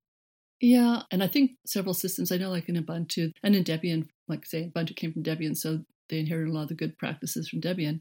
Yeah, 0.61 1.03
and 1.11 1.23
I 1.23 1.29
think 1.29 1.53
several 1.67 1.95
systems 1.95 2.33
I 2.33 2.39
know, 2.39 2.51
like 2.51 2.69
in 2.69 2.77
Ubuntu 2.77 3.31
and 3.43 3.55
in 3.55 3.65
Debian, 3.65 4.09
like 4.29 4.47
say 4.47 4.71
Ubuntu 4.75 4.97
came 4.97 5.13
from 5.13 5.23
Debian, 5.23 5.57
so 5.57 5.81
they 6.09 6.19
inherit 6.19 6.49
a 6.49 6.53
lot 6.53 6.63
of 6.63 6.69
the 6.69 6.75
good 6.75 6.99
practices 6.99 7.49
from 7.49 7.61
Debian. 7.61 8.01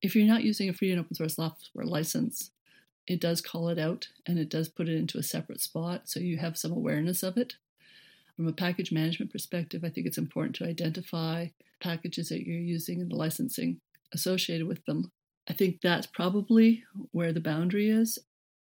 If 0.00 0.16
you're 0.16 0.26
not 0.26 0.42
using 0.42 0.68
a 0.68 0.72
free 0.72 0.90
and 0.90 1.00
open 1.00 1.14
source 1.14 1.36
software 1.36 1.86
license, 1.86 2.50
it 3.06 3.20
does 3.20 3.40
call 3.40 3.68
it 3.68 3.78
out 3.78 4.08
and 4.26 4.38
it 4.38 4.48
does 4.48 4.68
put 4.68 4.88
it 4.88 4.96
into 4.96 5.18
a 5.18 5.22
separate 5.22 5.60
spot 5.60 6.08
so 6.08 6.20
you 6.20 6.38
have 6.38 6.56
some 6.56 6.72
awareness 6.72 7.22
of 7.22 7.36
it. 7.36 7.54
From 8.36 8.48
a 8.48 8.52
package 8.52 8.92
management 8.92 9.30
perspective, 9.30 9.84
I 9.84 9.90
think 9.90 10.06
it's 10.06 10.18
important 10.18 10.56
to 10.56 10.66
identify 10.66 11.48
packages 11.80 12.28
that 12.28 12.46
you're 12.46 12.56
using 12.58 13.00
and 13.00 13.10
the 13.10 13.16
licensing 13.16 13.80
associated 14.12 14.66
with 14.66 14.84
them. 14.86 15.10
I 15.48 15.52
think 15.52 15.80
that's 15.80 16.06
probably 16.06 16.84
where 17.10 17.32
the 17.32 17.40
boundary 17.40 17.90
is. 17.90 18.18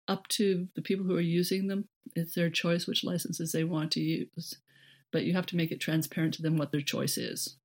Up 0.08 0.28
to 0.30 0.68
the 0.76 0.82
people 0.82 1.06
who 1.06 1.16
are 1.16 1.22
using 1.22 1.68
them, 1.68 1.88
it's 2.16 2.36
their 2.36 2.50
choice 2.50 2.88
which 2.88 3.04
licenses 3.04 3.52
they 3.52 3.64
want 3.64 3.92
to 3.92 4.02
use, 4.02 4.58
but 5.12 5.24
you 5.24 5.34
have 5.34 5.46
to 5.48 5.56
make 5.56 5.72
it 5.72 5.80
transparent 5.80 6.34
to 6.34 6.42
them 6.42 6.58
what 6.58 6.72
their 6.72 6.82
choice 6.82 7.18
is 7.18 7.56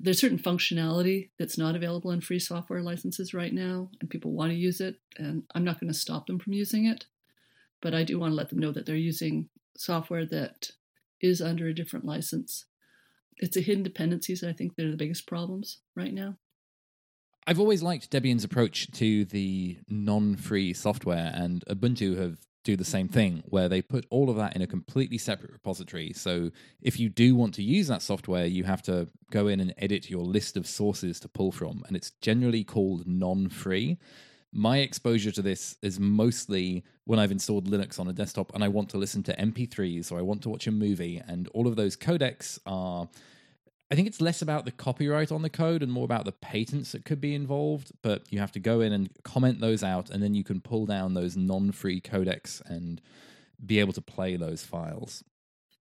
there's 0.00 0.20
certain 0.20 0.38
functionality 0.38 1.30
that's 1.38 1.58
not 1.58 1.74
available 1.74 2.10
in 2.10 2.20
free 2.20 2.38
software 2.38 2.82
licenses 2.82 3.34
right 3.34 3.52
now, 3.52 3.90
and 4.00 4.10
people 4.10 4.32
want 4.32 4.50
to 4.50 4.56
use 4.56 4.80
it, 4.80 4.96
and 5.16 5.44
I'm 5.54 5.64
not 5.64 5.80
going 5.80 5.92
to 5.92 5.98
stop 5.98 6.26
them 6.26 6.38
from 6.38 6.52
using 6.52 6.86
it, 6.86 7.06
but 7.80 7.94
I 7.94 8.04
do 8.04 8.18
want 8.18 8.32
to 8.32 8.36
let 8.36 8.50
them 8.50 8.58
know 8.58 8.72
that 8.72 8.86
they're 8.86 8.96
using 8.96 9.48
software 9.76 10.26
that 10.26 10.70
is 11.20 11.40
under 11.40 11.66
a 11.66 11.74
different 11.74 12.04
license. 12.04 12.66
It's 13.38 13.54
the 13.54 13.62
hidden 13.62 13.82
dependencies 13.82 14.44
I 14.44 14.52
think 14.52 14.76
that 14.76 14.86
are 14.86 14.90
the 14.90 14.96
biggest 14.96 15.26
problems 15.26 15.78
right 15.94 16.12
now. 16.12 16.36
I've 17.46 17.60
always 17.60 17.82
liked 17.82 18.10
Debian's 18.10 18.44
approach 18.44 18.90
to 18.92 19.24
the 19.24 19.78
non-free 19.88 20.74
software, 20.74 21.32
and 21.34 21.64
Ubuntu 21.68 22.18
have 22.18 22.38
do 22.62 22.76
the 22.76 22.84
same 22.84 23.08
thing 23.08 23.42
where 23.46 23.68
they 23.68 23.80
put 23.80 24.06
all 24.10 24.28
of 24.28 24.36
that 24.36 24.54
in 24.54 24.62
a 24.62 24.66
completely 24.66 25.18
separate 25.18 25.52
repository. 25.52 26.12
So 26.12 26.50
if 26.82 27.00
you 27.00 27.08
do 27.08 27.34
want 27.34 27.54
to 27.54 27.62
use 27.62 27.88
that 27.88 28.02
software, 28.02 28.46
you 28.46 28.64
have 28.64 28.82
to 28.82 29.08
go 29.30 29.48
in 29.48 29.60
and 29.60 29.74
edit 29.78 30.10
your 30.10 30.24
list 30.24 30.56
of 30.56 30.66
sources 30.66 31.20
to 31.20 31.28
pull 31.28 31.52
from, 31.52 31.84
and 31.86 31.96
it's 31.96 32.10
generally 32.20 32.64
called 32.64 33.06
non 33.06 33.48
free. 33.48 33.98
My 34.52 34.78
exposure 34.78 35.30
to 35.30 35.42
this 35.42 35.76
is 35.80 36.00
mostly 36.00 36.84
when 37.04 37.18
I've 37.18 37.30
installed 37.30 37.68
Linux 37.68 38.00
on 38.00 38.08
a 38.08 38.12
desktop 38.12 38.52
and 38.54 38.64
I 38.64 38.68
want 38.68 38.88
to 38.90 38.98
listen 38.98 39.22
to 39.24 39.36
MP3s 39.36 40.10
or 40.10 40.18
I 40.18 40.22
want 40.22 40.42
to 40.42 40.48
watch 40.48 40.66
a 40.66 40.72
movie, 40.72 41.22
and 41.26 41.48
all 41.48 41.66
of 41.66 41.76
those 41.76 41.96
codecs 41.96 42.58
are 42.66 43.08
I 43.90 43.96
think 43.96 44.06
it's 44.06 44.20
less 44.20 44.40
about 44.40 44.64
the 44.64 44.70
copyright 44.70 45.32
on 45.32 45.42
the 45.42 45.50
code 45.50 45.82
and 45.82 45.90
more 45.90 46.04
about 46.04 46.24
the 46.24 46.32
patents 46.32 46.92
that 46.92 47.04
could 47.04 47.20
be 47.20 47.34
involved. 47.34 47.90
But 48.02 48.22
you 48.30 48.38
have 48.38 48.52
to 48.52 48.60
go 48.60 48.80
in 48.80 48.92
and 48.92 49.10
comment 49.24 49.60
those 49.60 49.82
out, 49.82 50.10
and 50.10 50.22
then 50.22 50.34
you 50.34 50.44
can 50.44 50.60
pull 50.60 50.86
down 50.86 51.14
those 51.14 51.36
non 51.36 51.72
free 51.72 52.00
codecs 52.00 52.60
and 52.64 53.00
be 53.64 53.80
able 53.80 53.92
to 53.94 54.00
play 54.00 54.36
those 54.36 54.62
files. 54.62 55.24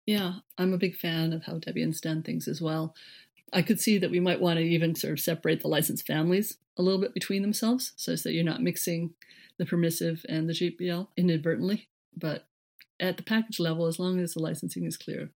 Yeah, 0.06 0.34
I'm 0.58 0.74
a 0.74 0.78
big 0.78 0.96
fan 0.96 1.34
of 1.34 1.44
how 1.44 1.54
Debian's 1.54 2.02
done 2.02 2.24
things 2.24 2.48
as 2.48 2.62
well. 2.62 2.96
I 3.54 3.62
could 3.62 3.80
see 3.80 4.00
that 4.00 4.12
we 4.12 4.20
might 4.20 4.42
want 4.42 4.58
to 4.58 4.66
even 4.66 4.96
sort 4.96 5.14
of 5.14 5.20
separate 5.20 5.62
the 5.62 5.68
license 5.68 6.02
families 6.02 6.58
a 6.78 6.82
little 6.82 7.00
bit 7.00 7.14
between 7.14 7.44
themselves 7.44 7.94
so 7.96 8.16
that 8.16 8.34
you're 8.34 8.44
not 8.44 8.64
mixing 8.64 9.14
the 9.58 9.66
permissive 9.66 10.26
and 10.28 10.50
the 10.50 10.54
GPL 10.54 11.08
inadvertently. 11.16 11.88
But 12.18 12.48
at 13.00 13.18
the 13.18 13.24
package 13.24 13.60
level, 13.60 13.86
as 13.86 14.00
long 14.00 14.20
as 14.20 14.34
the 14.34 14.42
licensing 14.42 14.86
is 14.86 14.98
clear 14.98 15.30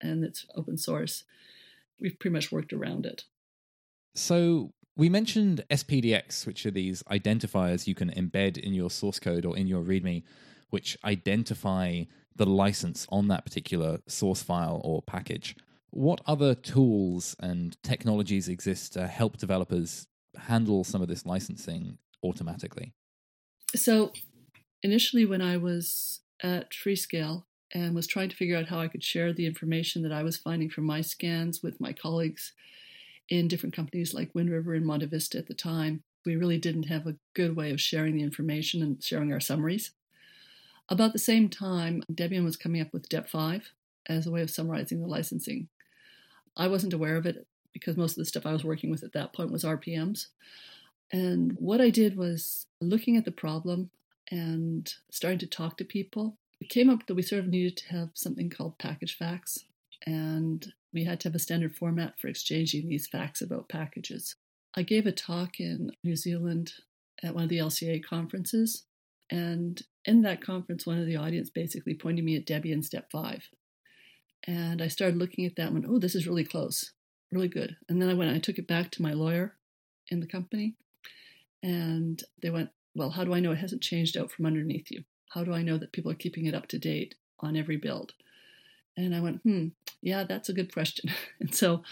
and 0.00 0.22
it's 0.22 0.46
open 0.54 0.76
source, 0.76 1.24
we've 2.02 2.18
pretty 2.18 2.34
much 2.34 2.52
worked 2.52 2.72
around 2.72 3.06
it. 3.06 3.22
So 4.14 4.72
we 4.96 5.08
mentioned 5.08 5.64
SPDX, 5.70 6.46
which 6.46 6.66
are 6.66 6.70
these 6.70 7.02
identifiers 7.04 7.86
you 7.86 7.94
can 7.94 8.10
embed 8.10 8.58
in 8.58 8.74
your 8.74 8.90
source 8.90 9.18
code 9.18 9.46
or 9.46 9.56
in 9.56 9.66
your 9.66 9.82
README, 9.82 10.22
which 10.70 10.98
identify 11.04 12.02
the 12.36 12.46
license 12.46 13.06
on 13.10 13.28
that 13.28 13.44
particular 13.44 14.00
source 14.06 14.42
file 14.42 14.80
or 14.84 15.00
package. 15.02 15.56
What 15.90 16.20
other 16.26 16.54
tools 16.54 17.36
and 17.40 17.76
technologies 17.82 18.48
exist 18.48 18.94
to 18.94 19.06
help 19.06 19.36
developers 19.36 20.06
handle 20.36 20.84
some 20.84 21.02
of 21.02 21.08
this 21.08 21.26
licensing 21.26 21.98
automatically? 22.22 22.94
So, 23.74 24.12
initially, 24.82 25.26
when 25.26 25.42
I 25.42 25.58
was 25.58 26.20
at 26.42 26.72
Freescale 26.72 27.44
and 27.72 27.94
was 27.94 28.06
trying 28.06 28.28
to 28.28 28.36
figure 28.36 28.56
out 28.56 28.68
how 28.68 28.80
I 28.80 28.88
could 28.88 29.02
share 29.02 29.32
the 29.32 29.46
information 29.46 30.02
that 30.02 30.12
I 30.12 30.22
was 30.22 30.36
finding 30.36 30.68
from 30.68 30.84
my 30.84 31.00
scans 31.00 31.62
with 31.62 31.80
my 31.80 31.92
colleagues 31.92 32.52
in 33.28 33.48
different 33.48 33.74
companies 33.74 34.12
like 34.12 34.34
Wind 34.34 34.50
River 34.50 34.74
and 34.74 34.84
MontaVista 34.84 35.36
at 35.36 35.46
the 35.46 35.54
time, 35.54 36.02
we 36.24 36.36
really 36.36 36.58
didn't 36.58 36.84
have 36.84 37.06
a 37.06 37.16
good 37.34 37.56
way 37.56 37.70
of 37.70 37.80
sharing 37.80 38.14
the 38.14 38.22
information 38.22 38.82
and 38.82 39.02
sharing 39.02 39.32
our 39.32 39.40
summaries. 39.40 39.92
About 40.88 41.12
the 41.12 41.18
same 41.18 41.48
time, 41.48 42.02
Debian 42.12 42.44
was 42.44 42.56
coming 42.56 42.80
up 42.80 42.92
with 42.92 43.08
DEP5 43.08 43.62
as 44.06 44.26
a 44.26 44.30
way 44.30 44.42
of 44.42 44.50
summarizing 44.50 45.00
the 45.00 45.06
licensing. 45.06 45.68
I 46.56 46.68
wasn't 46.68 46.92
aware 46.92 47.16
of 47.16 47.24
it 47.24 47.46
because 47.72 47.96
most 47.96 48.12
of 48.12 48.16
the 48.16 48.26
stuff 48.26 48.44
I 48.44 48.52
was 48.52 48.64
working 48.64 48.90
with 48.90 49.02
at 49.02 49.14
that 49.14 49.32
point 49.32 49.50
was 49.50 49.64
RPMs. 49.64 50.26
And 51.10 51.56
what 51.58 51.80
I 51.80 51.90
did 51.90 52.16
was 52.16 52.66
looking 52.80 53.16
at 53.16 53.24
the 53.24 53.32
problem 53.32 53.90
and 54.30 54.92
starting 55.10 55.38
to 55.40 55.46
talk 55.46 55.76
to 55.78 55.84
people. 55.84 56.36
It 56.62 56.68
came 56.68 56.88
up 56.88 57.06
that 57.06 57.16
we 57.16 57.22
sort 57.22 57.42
of 57.42 57.48
needed 57.48 57.76
to 57.78 57.88
have 57.88 58.10
something 58.14 58.48
called 58.48 58.78
package 58.78 59.16
facts, 59.16 59.64
and 60.06 60.72
we 60.92 61.02
had 61.02 61.18
to 61.20 61.28
have 61.28 61.34
a 61.34 61.40
standard 61.40 61.74
format 61.74 62.20
for 62.20 62.28
exchanging 62.28 62.88
these 62.88 63.08
facts 63.08 63.42
about 63.42 63.68
packages. 63.68 64.36
I 64.76 64.84
gave 64.84 65.04
a 65.04 65.10
talk 65.10 65.58
in 65.58 65.90
New 66.04 66.14
Zealand 66.14 66.74
at 67.20 67.34
one 67.34 67.42
of 67.42 67.50
the 67.50 67.58
LCA 67.58 68.04
conferences, 68.04 68.84
and 69.28 69.82
in 70.04 70.22
that 70.22 70.40
conference, 70.40 70.86
one 70.86 71.00
of 71.00 71.06
the 71.06 71.16
audience 71.16 71.50
basically 71.50 71.94
pointed 71.94 72.24
me 72.24 72.36
at 72.36 72.46
Debian 72.46 72.88
DEP5. 72.88 73.42
And 74.46 74.80
I 74.80 74.86
started 74.86 75.18
looking 75.18 75.44
at 75.44 75.56
that 75.56 75.66
and 75.66 75.72
went, 75.72 75.86
oh, 75.88 75.98
this 75.98 76.14
is 76.14 76.28
really 76.28 76.44
close, 76.44 76.92
really 77.32 77.48
good. 77.48 77.76
And 77.88 78.00
then 78.00 78.08
I 78.08 78.14
went 78.14 78.30
and 78.30 78.36
I 78.36 78.40
took 78.40 78.58
it 78.58 78.68
back 78.68 78.92
to 78.92 79.02
my 79.02 79.14
lawyer 79.14 79.56
in 80.12 80.20
the 80.20 80.28
company, 80.28 80.76
and 81.60 82.22
they 82.40 82.50
went, 82.50 82.70
well, 82.94 83.10
how 83.10 83.24
do 83.24 83.34
I 83.34 83.40
know 83.40 83.50
it 83.50 83.58
hasn't 83.58 83.82
changed 83.82 84.16
out 84.16 84.30
from 84.30 84.46
underneath 84.46 84.92
you? 84.92 85.02
How 85.34 85.44
do 85.44 85.52
I 85.52 85.62
know 85.62 85.78
that 85.78 85.92
people 85.92 86.10
are 86.10 86.16
keeping 86.16 86.46
it 86.46 86.54
up 86.54 86.66
to 86.68 86.78
date 86.78 87.14
on 87.40 87.56
every 87.56 87.76
build? 87.76 88.12
And 88.96 89.14
I 89.14 89.20
went, 89.20 89.40
hmm, 89.42 89.68
yeah, 90.02 90.24
that's 90.24 90.48
a 90.48 90.52
good 90.52 90.72
question. 90.72 91.10
and 91.40 91.54
so 91.54 91.82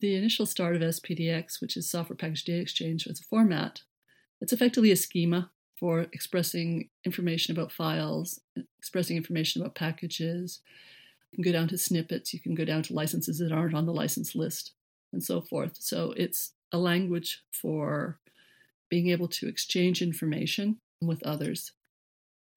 the 0.00 0.14
initial 0.14 0.46
start 0.46 0.76
of 0.76 0.82
SPDX, 0.82 1.60
which 1.60 1.76
is 1.76 1.90
Software 1.90 2.16
Package 2.16 2.44
Data 2.44 2.60
Exchange, 2.60 3.06
was 3.06 3.20
a 3.20 3.24
format. 3.24 3.82
It's 4.40 4.52
effectively 4.52 4.92
a 4.92 4.96
schema 4.96 5.50
for 5.80 6.06
expressing 6.12 6.88
information 7.04 7.56
about 7.56 7.72
files, 7.72 8.40
expressing 8.78 9.16
information 9.16 9.62
about 9.62 9.74
packages. 9.74 10.60
You 11.32 11.42
can 11.42 11.52
go 11.52 11.58
down 11.58 11.68
to 11.68 11.78
snippets, 11.78 12.32
you 12.32 12.40
can 12.40 12.54
go 12.54 12.64
down 12.64 12.82
to 12.84 12.94
licenses 12.94 13.38
that 13.38 13.52
aren't 13.52 13.74
on 13.74 13.86
the 13.86 13.92
license 13.92 14.34
list, 14.34 14.72
and 15.12 15.22
so 15.22 15.40
forth. 15.40 15.76
So 15.80 16.12
it's 16.16 16.52
a 16.72 16.78
language 16.78 17.42
for 17.50 18.20
being 18.88 19.08
able 19.08 19.28
to 19.28 19.48
exchange 19.48 20.02
information 20.02 20.78
with 21.00 21.22
others. 21.24 21.72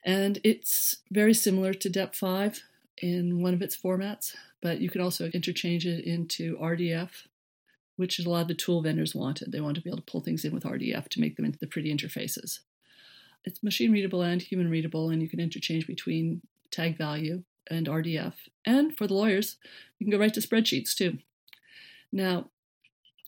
And 0.06 0.39
it's 0.43 0.97
very 1.12 1.34
similar 1.34 1.74
to 1.74 1.89
DEP5 1.89 2.62
in 3.02 3.41
one 3.41 3.54
of 3.54 3.62
its 3.62 3.78
formats, 3.78 4.36
but 4.62 4.80
you 4.80 4.89
can 4.89 5.02
also 5.02 5.28
interchange 5.28 5.86
it 5.86 6.06
into 6.06 6.58
RDF, 6.58 7.10
which 7.95 8.20
is 8.20 8.26
a 8.26 8.30
lot 8.30 8.41
of 8.41 8.47
the 8.47 8.54
tool 8.54 8.82
vendors 8.82 9.16
wanted. 9.16 9.52
They 9.52 9.62
want 9.62 9.76
to 9.76 9.82
be 9.82 9.89
able 9.89 9.97
to 9.97 10.04
pull 10.04 10.22
things 10.22 10.45
in 10.45 10.54
with 10.54 10.64
RDF 10.64 11.10
to 11.10 11.20
make 11.20 11.36
them 11.36 11.45
into 11.45 11.60
the 11.60 11.68
pretty 11.68 11.93
interfaces. 11.93 12.60
It's 13.45 13.64
machine 13.64 13.91
readable 13.91 14.22
and 14.22 14.41
human 14.41 14.70
readable, 14.70 15.10
and 15.10 15.22
you 15.22 15.30
can 15.30 15.39
interchange 15.39 15.88
between 15.88 16.41
tag 16.72 16.97
value 16.97 17.43
and 17.70 17.88
RDF. 17.88 18.34
And 18.66 18.97
for 18.97 19.08
the 19.08 19.14
lawyers, 19.14 19.58
you 19.97 20.06
can 20.06 20.12
go 20.12 20.20
right 20.20 20.34
to 20.34 20.41
spreadsheets 20.41 20.93
too. 20.95 21.20
Now, 22.12 22.50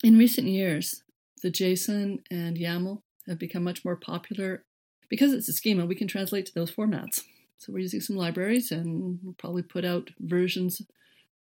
in 0.03 0.17
recent 0.17 0.47
years, 0.47 1.03
the 1.43 1.51
JSON 1.51 2.19
and 2.29 2.57
YAML 2.57 3.01
have 3.27 3.39
become 3.39 3.63
much 3.63 3.85
more 3.85 3.95
popular. 3.95 4.63
Because 5.11 5.33
it's 5.33 5.49
a 5.49 5.53
schema, 5.53 5.85
we 5.85 5.95
can 5.95 6.07
translate 6.07 6.45
to 6.45 6.53
those 6.55 6.71
formats. 6.71 7.25
So 7.57 7.73
we're 7.73 7.79
using 7.79 7.99
some 7.99 8.15
libraries 8.15 8.71
and 8.71 9.19
we'll 9.21 9.33
probably 9.33 9.61
put 9.61 9.83
out 9.83 10.09
versions 10.19 10.81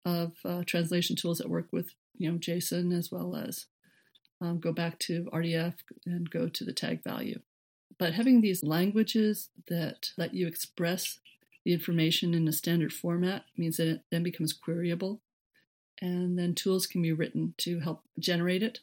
of 0.06 0.32
uh, 0.42 0.62
translation 0.66 1.16
tools 1.16 1.36
that 1.36 1.50
work 1.50 1.66
with 1.70 1.90
you 2.16 2.32
know 2.32 2.38
JSON 2.38 2.96
as 2.96 3.12
well 3.12 3.36
as 3.36 3.66
um, 4.40 4.58
go 4.58 4.72
back 4.72 4.98
to 5.00 5.28
RDF 5.34 5.74
and 6.06 6.30
go 6.30 6.48
to 6.48 6.64
the 6.64 6.72
tag 6.72 7.04
value. 7.04 7.40
But 7.98 8.14
having 8.14 8.40
these 8.40 8.64
languages 8.64 9.50
that 9.68 10.12
let 10.16 10.32
you 10.32 10.46
express 10.46 11.18
the 11.64 11.74
information 11.74 12.32
in 12.32 12.48
a 12.48 12.52
standard 12.52 12.94
format 12.94 13.44
means 13.54 13.76
that 13.76 13.88
it 13.88 14.00
then 14.10 14.22
becomes 14.22 14.58
queryable. 14.58 15.18
And 16.00 16.38
then 16.38 16.54
tools 16.54 16.86
can 16.86 17.02
be 17.02 17.12
written 17.12 17.52
to 17.58 17.80
help 17.80 18.02
generate 18.18 18.62
it 18.62 18.78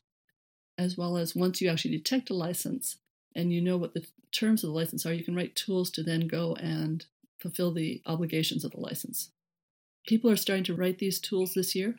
as 0.78 0.96
well 0.96 1.18
as 1.18 1.36
once 1.36 1.60
you 1.60 1.70
actually 1.70 1.98
detect 1.98 2.30
a 2.30 2.36
license 2.36 2.98
and 3.36 3.52
you 3.52 3.62
know 3.62 3.78
what 3.78 3.94
the 3.94 4.06
terms 4.32 4.64
of 4.64 4.70
the 4.70 4.76
license 4.76 5.06
are, 5.06 5.14
you 5.14 5.24
can 5.24 5.36
write 5.36 5.56
tools 5.56 5.92
to 5.92 6.04
then 6.04 6.28
go 6.28 6.56
and 6.56 7.06
fulfill 7.40 7.74
the 7.74 8.02
obligations 8.06 8.64
of 8.64 8.72
the 8.72 8.80
license. 8.80 9.30
People 10.08 10.30
are 10.30 10.38
starting 10.38 10.64
to 10.66 10.76
write 10.76 11.00
these 11.00 11.20
tools 11.20 11.54
this 11.54 11.76
year. 11.76 11.96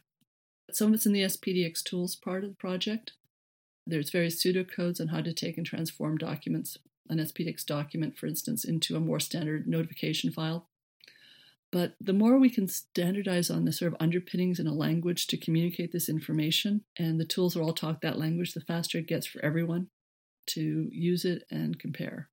Some 0.72 0.88
of 0.88 0.94
it's 0.94 1.06
in 1.06 1.12
the 1.12 1.22
SPDX 1.22 1.82
tools 1.82 2.16
part 2.16 2.42
of 2.42 2.50
the 2.50 2.56
project. 2.56 3.12
There's 3.86 4.10
various 4.10 4.42
pseudocodes 4.42 5.00
on 5.00 5.08
how 5.08 5.20
to 5.20 5.32
take 5.32 5.56
and 5.56 5.66
transform 5.66 6.18
documents, 6.18 6.78
an 7.08 7.18
SPDX 7.18 7.64
document, 7.64 8.16
for 8.16 8.26
instance, 8.26 8.64
into 8.64 8.96
a 8.96 9.00
more 9.00 9.20
standard 9.20 9.68
notification 9.68 10.32
file. 10.32 10.68
But 11.70 11.94
the 12.00 12.12
more 12.12 12.38
we 12.38 12.48
can 12.48 12.68
standardize 12.68 13.50
on 13.50 13.64
the 13.64 13.72
sort 13.72 13.92
of 13.92 14.00
underpinnings 14.00 14.58
in 14.58 14.66
a 14.66 14.72
language 14.72 15.26
to 15.28 15.36
communicate 15.36 15.92
this 15.92 16.08
information, 16.08 16.82
and 16.98 17.20
the 17.20 17.24
tools 17.24 17.56
are 17.56 17.62
all 17.62 17.74
talk 17.74 18.00
that 18.00 18.18
language, 18.18 18.54
the 18.54 18.60
faster 18.60 18.98
it 18.98 19.08
gets 19.08 19.26
for 19.26 19.44
everyone 19.44 19.88
to 20.48 20.88
use 20.90 21.24
it 21.24 21.44
and 21.50 21.78
compare. 21.78 22.28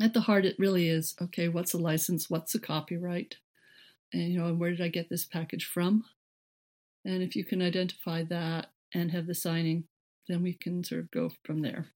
At 0.00 0.12
the 0.12 0.22
heart, 0.22 0.44
it 0.44 0.56
really 0.58 0.88
is 0.88 1.14
okay, 1.20 1.48
what's 1.48 1.74
a 1.74 1.78
license? 1.78 2.28
What's 2.28 2.54
a 2.54 2.60
copyright? 2.60 3.36
And, 4.12 4.32
you 4.32 4.40
know, 4.40 4.54
where 4.54 4.70
did 4.70 4.80
I 4.80 4.88
get 4.88 5.08
this 5.08 5.24
package 5.24 5.64
from? 5.64 6.04
And 7.04 7.22
if 7.22 7.36
you 7.36 7.44
can 7.44 7.62
identify 7.62 8.22
that 8.24 8.68
and 8.94 9.10
have 9.10 9.26
the 9.26 9.34
signing, 9.34 9.84
then 10.28 10.42
we 10.42 10.54
can 10.54 10.82
sort 10.84 11.02
of 11.02 11.10
go 11.10 11.30
from 11.44 11.60
there. 11.60 11.88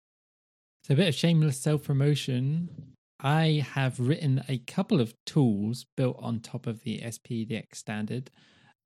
So, 0.85 0.95
a 0.95 0.97
bit 0.97 1.09
of 1.09 1.15
shameless 1.15 1.61
self 1.61 1.85
promotion. 1.85 2.95
I 3.21 3.65
have 3.73 3.99
written 3.99 4.45
a 4.49 4.59
couple 4.59 5.01
of 5.01 5.13
tools 5.27 5.87
built 5.97 6.17
on 6.21 6.39
top 6.39 6.69
of 6.69 6.83
the 6.85 7.01
SPDX 7.01 7.75
standard, 7.75 8.31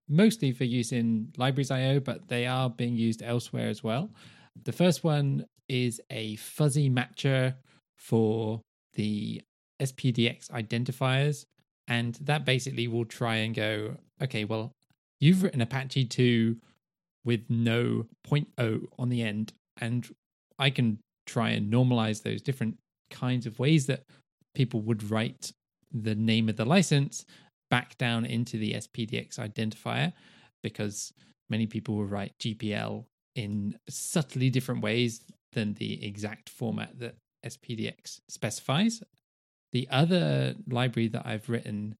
mostly 0.09 0.53
for 0.53 0.64
use 0.64 0.91
in 0.91 1.33
libraries.io, 1.37 2.01
but 2.01 2.29
they 2.29 2.47
are 2.47 2.70
being 2.70 2.97
used 2.97 3.23
elsewhere 3.23 3.68
as 3.68 3.85
well. 3.85 4.11
The 4.64 4.72
first 4.72 5.05
one 5.05 5.46
is 5.68 6.00
a 6.11 6.36
fuzzy 6.36 6.90
matcher 6.90 7.55
for 7.96 8.61
the 8.94 9.42
SPDX 9.80 10.50
identifiers. 10.50 11.44
And 11.88 12.14
that 12.22 12.44
basically 12.44 12.88
will 12.88 13.05
try 13.05 13.36
and 13.36 13.55
go, 13.55 13.96
okay, 14.22 14.44
well, 14.44 14.72
you've 15.20 15.42
written 15.42 15.61
Apache 15.61 16.07
2 16.07 16.57
with 17.24 17.44
no 17.48 18.07
point 18.24 18.48
.0 18.57 18.86
on 18.98 19.09
the 19.09 19.22
end. 19.22 19.53
And 19.80 20.09
I 20.59 20.70
can 20.70 20.98
try 21.26 21.50
and 21.50 21.72
normalize 21.72 22.22
those 22.22 22.42
different 22.42 22.78
kinds 23.11 23.46
of 23.46 23.59
ways 23.59 23.86
that 23.86 24.05
people 24.55 24.80
would 24.82 25.11
write 25.11 25.53
the 25.92 26.14
name 26.14 26.48
of 26.48 26.57
the 26.57 26.64
license 26.64 27.24
back 27.70 27.96
down 27.98 28.24
into 28.24 28.59
the 28.59 28.74
SPDX 28.74 29.38
identifier 29.38 30.12
because 30.62 31.12
many 31.50 31.66
people 31.66 31.96
will 31.96 32.07
write 32.07 32.32
GPL 32.38 33.05
in 33.35 33.78
subtly 33.89 34.51
different 34.51 34.83
ways 34.83 35.20
than 35.53 35.74
the 35.74 36.05
exact 36.05 36.49
format 36.49 36.99
that 36.99 37.16
SPDX 37.45 38.20
specifies. 38.28 39.03
The 39.72 39.89
other 39.91 40.55
library 40.68 41.09
that 41.09 41.26
I've 41.26 41.49
written 41.49 41.97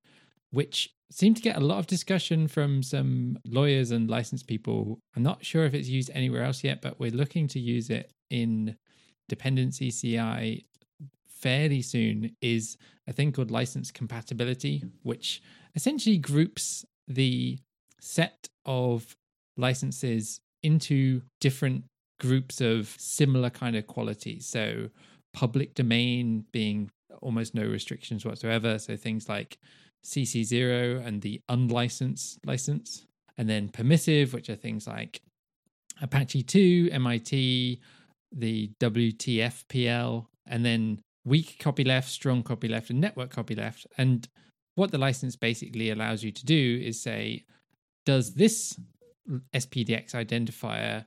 which 0.53 0.91
seemed 1.11 1.37
to 1.37 1.43
get 1.43 1.57
a 1.57 1.61
lot 1.61 1.79
of 1.79 1.87
discussion 1.87 2.47
from 2.47 2.83
some 2.83 3.39
lawyers 3.45 3.91
and 3.91 4.09
licensed 4.09 4.47
people. 4.47 5.01
I'm 5.17 5.23
not 5.23 5.45
sure 5.45 5.65
if 5.65 5.75
it's 5.75 5.89
used 5.89 6.11
anywhere 6.15 6.45
else 6.45 6.63
yet, 6.63 6.81
but 6.81 7.01
we're 7.01 7.11
looking 7.11 7.49
to 7.49 7.59
use 7.59 7.91
it 7.91 8.13
in 8.31 8.77
dependency 9.29 9.91
CI 9.91 10.65
fairly 11.27 11.83
soon 11.83 12.37
is 12.41 12.77
a 13.09 13.13
thing 13.13 13.33
called 13.33 13.51
license 13.51 13.91
compatibility, 13.91 14.85
which 15.03 15.43
essentially 15.75 16.19
groups 16.19 16.85
the 17.09 17.59
set 18.01 18.49
of 18.65 19.17
licenses 19.57 20.41
into 20.63 21.23
different 21.41 21.85
groups 22.21 22.61
of 22.61 22.95
similar 22.99 23.51
kind 23.51 23.77
of 23.77 23.87
qualities. 23.87 24.47
So, 24.47 24.89
public 25.33 25.75
domain 25.75 26.45
being 26.53 26.91
almost 27.21 27.55
no 27.55 27.65
restrictions 27.65 28.25
whatsoever. 28.25 28.79
So, 28.79 28.97
things 28.97 29.29
like 29.29 29.59
CC0 30.05 31.05
and 31.07 31.23
the 31.23 31.41
unlicensed 31.49 32.39
license, 32.47 33.07
and 33.39 33.49
then 33.49 33.69
permissive, 33.69 34.35
which 34.35 34.49
are 34.49 34.57
things 34.57 34.87
like 34.87 35.21
Apache 36.01 36.43
2, 36.43 36.91
MIT, 36.93 37.81
the 38.33 38.71
WTFPL, 38.81 40.27
and 40.47 40.65
then 40.65 41.01
weak 41.25 41.59
copyleft, 41.61 42.09
strong 42.09 42.43
copyleft, 42.43 42.91
and 42.91 43.01
network 43.01 43.35
copyleft. 43.35 43.87
And 43.99 44.29
what 44.75 44.91
the 44.91 44.99
license 44.99 45.37
basically 45.37 45.91
allows 45.91 46.25
you 46.25 46.33
to 46.33 46.45
do 46.45 46.81
is 46.83 47.01
say, 47.01 47.45
does 48.05 48.35
this 48.35 48.79
SPDX 49.55 50.15
identifier 50.15 51.05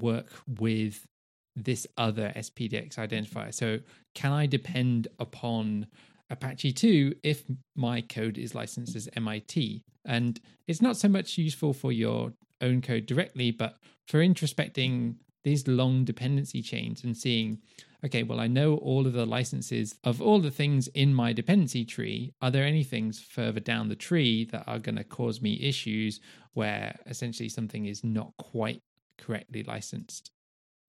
work 0.00 0.32
with 0.46 1.06
this 1.54 1.86
other 1.96 2.32
SPDX 2.36 2.96
identifier? 2.96 3.52
So, 3.52 3.80
can 4.14 4.32
I 4.32 4.46
depend 4.46 5.08
upon 5.18 5.86
Apache 6.30 6.72
2 6.72 7.14
if 7.22 7.44
my 7.76 8.00
code 8.00 8.38
is 8.38 8.54
licensed 8.54 8.96
as 8.96 9.08
MIT? 9.16 9.82
And 10.04 10.40
it's 10.66 10.82
not 10.82 10.96
so 10.96 11.08
much 11.08 11.38
useful 11.38 11.72
for 11.72 11.92
your 11.92 12.32
own 12.60 12.80
code 12.80 13.06
directly, 13.06 13.50
but 13.50 13.76
for 14.06 14.20
introspecting 14.20 15.16
these 15.44 15.66
long 15.66 16.04
dependency 16.04 16.62
chains 16.62 17.04
and 17.04 17.16
seeing 17.16 17.58
okay, 18.04 18.22
well, 18.22 18.40
I 18.40 18.46
know 18.46 18.76
all 18.76 19.06
of 19.06 19.12
the 19.12 19.26
licenses 19.26 19.96
of 20.04 20.20
all 20.20 20.40
the 20.40 20.50
things 20.50 20.88
in 20.88 21.14
my 21.14 21.32
dependency 21.32 21.84
tree. 21.84 22.34
Are 22.42 22.50
there 22.50 22.64
any 22.64 22.82
things 22.82 23.20
further 23.20 23.60
down 23.60 23.88
the 23.88 23.96
tree 23.96 24.44
that 24.46 24.64
are 24.66 24.78
going 24.78 24.96
to 24.96 25.04
cause 25.04 25.40
me 25.40 25.60
issues 25.62 26.20
where 26.54 26.98
essentially 27.06 27.48
something 27.48 27.86
is 27.86 28.02
not 28.02 28.32
quite 28.38 28.82
correctly 29.18 29.62
licensed? 29.62 30.30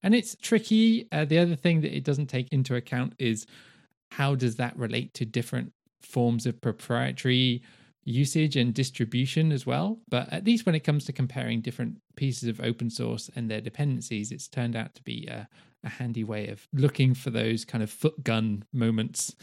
And 0.01 0.13
it's 0.13 0.35
tricky. 0.41 1.07
Uh, 1.11 1.25
the 1.25 1.39
other 1.39 1.55
thing 1.55 1.81
that 1.81 1.95
it 1.95 2.03
doesn't 2.03 2.27
take 2.27 2.49
into 2.51 2.75
account 2.75 3.13
is 3.19 3.45
how 4.11 4.35
does 4.35 4.55
that 4.57 4.77
relate 4.77 5.13
to 5.15 5.25
different 5.25 5.71
forms 6.01 6.45
of 6.45 6.61
proprietary 6.61 7.63
usage 8.05 8.57
and 8.57 8.73
distribution 8.73 9.51
as 9.51 9.65
well. 9.65 9.99
But 10.09 10.31
at 10.31 10.45
least 10.45 10.65
when 10.65 10.75
it 10.75 10.83
comes 10.83 11.05
to 11.05 11.13
comparing 11.13 11.61
different 11.61 11.97
pieces 12.15 12.49
of 12.49 12.59
open 12.59 12.89
source 12.89 13.29
and 13.35 13.49
their 13.49 13.61
dependencies, 13.61 14.31
it's 14.31 14.47
turned 14.47 14.75
out 14.75 14.93
to 14.95 15.03
be 15.03 15.27
a, 15.27 15.47
a 15.83 15.89
handy 15.89 16.23
way 16.23 16.47
of 16.47 16.67
looking 16.73 17.13
for 17.13 17.29
those 17.29 17.65
kind 17.65 17.83
of 17.83 17.89
foot 17.89 18.23
gun 18.23 18.63
moments. 18.71 19.35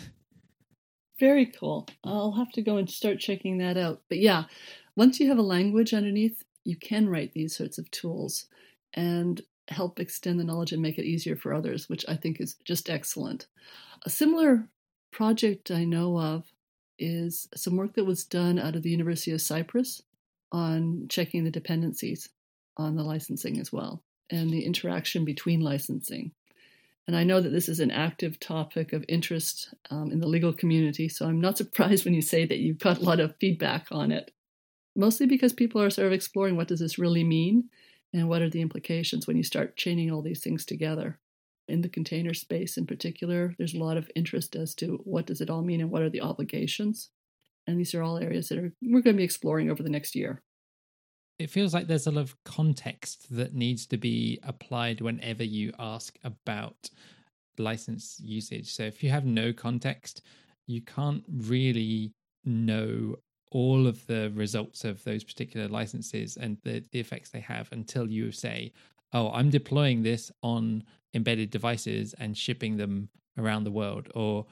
Very 1.18 1.46
cool. 1.46 1.86
I'll 2.02 2.32
have 2.32 2.50
to 2.52 2.62
go 2.62 2.78
and 2.78 2.88
start 2.88 3.18
checking 3.18 3.58
that 3.58 3.76
out. 3.76 4.02
But 4.08 4.18
yeah, 4.18 4.44
once 4.96 5.20
you 5.20 5.28
have 5.28 5.38
a 5.38 5.42
language 5.42 5.92
underneath, 5.92 6.42
you 6.64 6.76
can 6.76 7.08
write 7.08 7.32
these 7.32 7.54
sorts 7.54 7.78
of 7.78 7.90
tools 7.90 8.46
and 8.94 9.40
help 9.68 10.00
extend 10.00 10.40
the 10.40 10.44
knowledge 10.44 10.72
and 10.72 10.82
make 10.82 10.98
it 10.98 11.04
easier 11.04 11.36
for 11.36 11.52
others, 11.52 11.88
which 11.88 12.04
I 12.08 12.16
think 12.16 12.40
is 12.40 12.56
just 12.64 12.88
excellent. 12.88 13.46
A 14.04 14.10
similar 14.10 14.68
project 15.12 15.70
I 15.70 15.84
know 15.84 16.18
of 16.18 16.44
is 16.98 17.48
some 17.54 17.76
work 17.76 17.94
that 17.94 18.04
was 18.04 18.24
done 18.24 18.58
out 18.58 18.76
of 18.76 18.82
the 18.82 18.90
University 18.90 19.32
of 19.32 19.42
Cyprus 19.42 20.02
on 20.52 21.06
checking 21.08 21.44
the 21.44 21.50
dependencies 21.50 22.28
on 22.76 22.96
the 22.96 23.02
licensing 23.02 23.60
as 23.60 23.72
well 23.72 24.02
and 24.30 24.50
the 24.50 24.64
interaction 24.64 25.24
between 25.24 25.60
licensing. 25.60 26.32
And 27.06 27.16
I 27.16 27.24
know 27.24 27.40
that 27.40 27.50
this 27.50 27.68
is 27.68 27.80
an 27.80 27.90
active 27.90 28.38
topic 28.38 28.92
of 28.92 29.04
interest 29.08 29.74
um, 29.90 30.12
in 30.12 30.20
the 30.20 30.28
legal 30.28 30.52
community, 30.52 31.08
so 31.08 31.26
I'm 31.26 31.40
not 31.40 31.56
surprised 31.58 32.04
when 32.04 32.14
you 32.14 32.22
say 32.22 32.46
that 32.46 32.58
you've 32.58 32.78
got 32.78 32.98
a 32.98 33.04
lot 33.04 33.20
of 33.20 33.36
feedback 33.40 33.86
on 33.90 34.12
it. 34.12 34.32
Mostly 34.96 35.26
because 35.26 35.52
people 35.52 35.80
are 35.80 35.90
sort 35.90 36.06
of 36.06 36.12
exploring 36.12 36.56
what 36.56 36.68
does 36.68 36.80
this 36.80 36.98
really 36.98 37.24
mean 37.24 37.68
and 38.12 38.28
what 38.28 38.42
are 38.42 38.50
the 38.50 38.60
implications 38.60 39.26
when 39.26 39.36
you 39.36 39.42
start 39.42 39.76
chaining 39.76 40.10
all 40.10 40.22
these 40.22 40.42
things 40.42 40.64
together 40.64 41.18
in 41.70 41.80
the 41.82 41.88
container 41.88 42.34
space 42.34 42.76
in 42.76 42.86
particular, 42.86 43.54
there's 43.56 43.74
a 43.74 43.78
lot 43.78 43.96
of 43.96 44.10
interest 44.14 44.56
as 44.56 44.74
to 44.74 45.00
what 45.04 45.26
does 45.26 45.40
it 45.40 45.48
all 45.48 45.62
mean 45.62 45.80
and 45.80 45.90
what 45.90 46.02
are 46.02 46.10
the 46.10 46.20
obligations. 46.20 47.10
And 47.66 47.78
these 47.78 47.94
are 47.94 48.02
all 48.02 48.18
areas 48.18 48.48
that 48.48 48.58
are, 48.58 48.72
we're 48.82 49.02
going 49.02 49.14
to 49.14 49.20
be 49.20 49.24
exploring 49.24 49.70
over 49.70 49.82
the 49.82 49.88
next 49.88 50.14
year. 50.14 50.42
It 51.40 51.48
feels 51.48 51.72
like 51.72 51.86
there's 51.86 52.06
a 52.06 52.10
lot 52.10 52.20
of 52.20 52.36
context 52.44 53.34
that 53.34 53.54
needs 53.54 53.86
to 53.86 53.96
be 53.96 54.38
applied 54.42 55.00
whenever 55.00 55.42
you 55.42 55.72
ask 55.78 56.18
about 56.22 56.90
license 57.56 58.20
usage. 58.22 58.70
So 58.70 58.82
if 58.82 59.02
you 59.02 59.08
have 59.08 59.24
no 59.24 59.50
context, 59.54 60.20
you 60.66 60.82
can't 60.82 61.24
really 61.26 62.12
know 62.44 63.16
all 63.52 63.86
of 63.86 64.06
the 64.06 64.30
results 64.34 64.84
of 64.84 65.02
those 65.04 65.24
particular 65.24 65.66
licenses 65.66 66.36
and 66.36 66.58
the, 66.62 66.84
the 66.92 67.00
effects 67.00 67.30
they 67.30 67.40
have 67.40 67.70
until 67.72 68.10
you 68.10 68.32
say, 68.32 68.74
oh, 69.14 69.30
I'm 69.32 69.48
deploying 69.48 70.02
this 70.02 70.30
on 70.42 70.84
embedded 71.14 71.50
devices 71.50 72.14
and 72.18 72.36
shipping 72.36 72.76
them 72.76 73.08
around 73.38 73.64
the 73.64 73.70
world, 73.70 74.08
or 74.14 74.44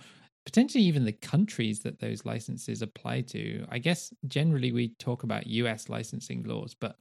potentially 0.48 0.84
even 0.84 1.04
the 1.04 1.12
countries 1.12 1.80
that 1.80 2.00
those 2.00 2.24
licenses 2.24 2.80
apply 2.80 3.20
to. 3.20 3.66
I 3.68 3.78
guess 3.78 4.14
generally 4.26 4.72
we 4.72 4.94
talk 4.98 5.22
about 5.22 5.46
US 5.46 5.90
licensing 5.90 6.42
laws, 6.44 6.72
but 6.72 6.96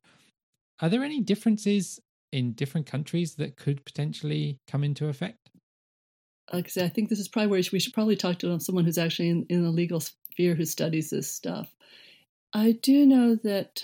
are 0.81 0.89
there 0.89 1.01
any 1.01 1.21
differences 1.21 1.97
in 2.33 2.51
different 2.51 2.87
countries 2.87 3.35
that 3.35 3.55
could 3.55 3.85
potentially 3.85 4.59
come 4.67 4.83
into 4.83 5.07
effect? 5.07 5.49
I 6.51 6.57
I 6.57 6.89
think 6.89 7.07
this 7.07 7.21
is 7.21 7.29
probably 7.29 7.47
where 7.47 7.63
we 7.71 7.79
should 7.79 7.93
probably 7.93 8.17
talk 8.17 8.37
to 8.39 8.59
someone 8.59 8.83
who's 8.83 8.97
actually 8.97 9.29
in, 9.29 9.45
in 9.47 9.63
the 9.63 9.71
legal 9.71 10.01
sphere 10.01 10.53
who 10.53 10.65
studies 10.65 11.11
this 11.11 11.31
stuff. 11.31 11.73
I 12.51 12.73
do 12.73 13.05
know 13.05 13.35
that 13.45 13.81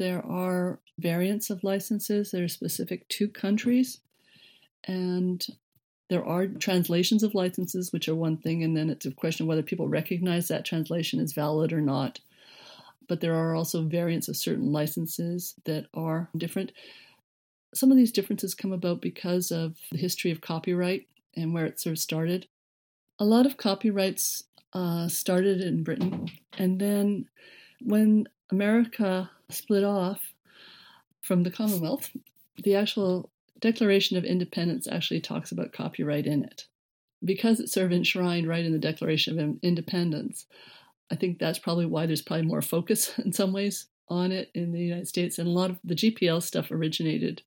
there 0.00 0.26
are 0.26 0.80
variants 0.98 1.48
of 1.50 1.62
licenses 1.62 2.32
that 2.32 2.42
are 2.42 2.48
specific 2.48 3.06
to 3.10 3.28
countries. 3.28 4.00
And 4.82 5.46
there 6.08 6.24
are 6.24 6.46
translations 6.46 7.22
of 7.22 7.34
licenses, 7.34 7.92
which 7.92 8.08
are 8.08 8.14
one 8.14 8.36
thing, 8.36 8.62
and 8.62 8.76
then 8.76 8.90
it's 8.90 9.06
a 9.06 9.10
question 9.10 9.44
of 9.44 9.48
whether 9.48 9.62
people 9.62 9.88
recognize 9.88 10.48
that 10.48 10.64
translation 10.64 11.18
is 11.18 11.32
valid 11.32 11.72
or 11.72 11.80
not. 11.80 12.20
But 13.08 13.20
there 13.20 13.34
are 13.34 13.54
also 13.54 13.82
variants 13.82 14.28
of 14.28 14.36
certain 14.36 14.72
licenses 14.72 15.54
that 15.64 15.86
are 15.94 16.28
different. 16.36 16.72
Some 17.74 17.90
of 17.90 17.96
these 17.96 18.12
differences 18.12 18.54
come 18.54 18.72
about 18.72 19.00
because 19.00 19.50
of 19.50 19.76
the 19.90 19.98
history 19.98 20.30
of 20.30 20.40
copyright 20.40 21.06
and 21.34 21.52
where 21.52 21.66
it 21.66 21.80
sort 21.80 21.92
of 21.92 21.98
started. 21.98 22.46
A 23.18 23.24
lot 23.24 23.46
of 23.46 23.56
copyrights 23.56 24.44
uh, 24.72 25.08
started 25.08 25.60
in 25.60 25.82
Britain, 25.82 26.30
and 26.58 26.80
then 26.80 27.28
when 27.80 28.28
America 28.50 29.30
split 29.48 29.84
off 29.84 30.20
from 31.22 31.42
the 31.42 31.50
Commonwealth, 31.50 32.10
the 32.62 32.76
actual 32.76 33.30
Declaration 33.60 34.16
of 34.16 34.24
Independence 34.24 34.86
actually 34.86 35.20
talks 35.20 35.52
about 35.52 35.72
copyright 35.72 36.26
in 36.26 36.44
it. 36.44 36.66
Because 37.24 37.60
it's 37.60 37.72
sort 37.72 37.86
of 37.86 37.92
enshrined 37.92 38.46
right 38.46 38.64
in 38.64 38.72
the 38.72 38.78
Declaration 38.78 39.38
of 39.38 39.58
Independence, 39.62 40.46
I 41.10 41.16
think 41.16 41.38
that's 41.38 41.58
probably 41.58 41.86
why 41.86 42.06
there's 42.06 42.22
probably 42.22 42.46
more 42.46 42.62
focus 42.62 43.18
in 43.24 43.32
some 43.32 43.52
ways 43.52 43.86
on 44.08 44.32
it 44.32 44.50
in 44.54 44.72
the 44.72 44.80
United 44.80 45.08
States. 45.08 45.38
And 45.38 45.48
a 45.48 45.52
lot 45.52 45.70
of 45.70 45.78
the 45.82 45.94
GPL 45.94 46.42
stuff 46.42 46.70
originated 46.70 47.42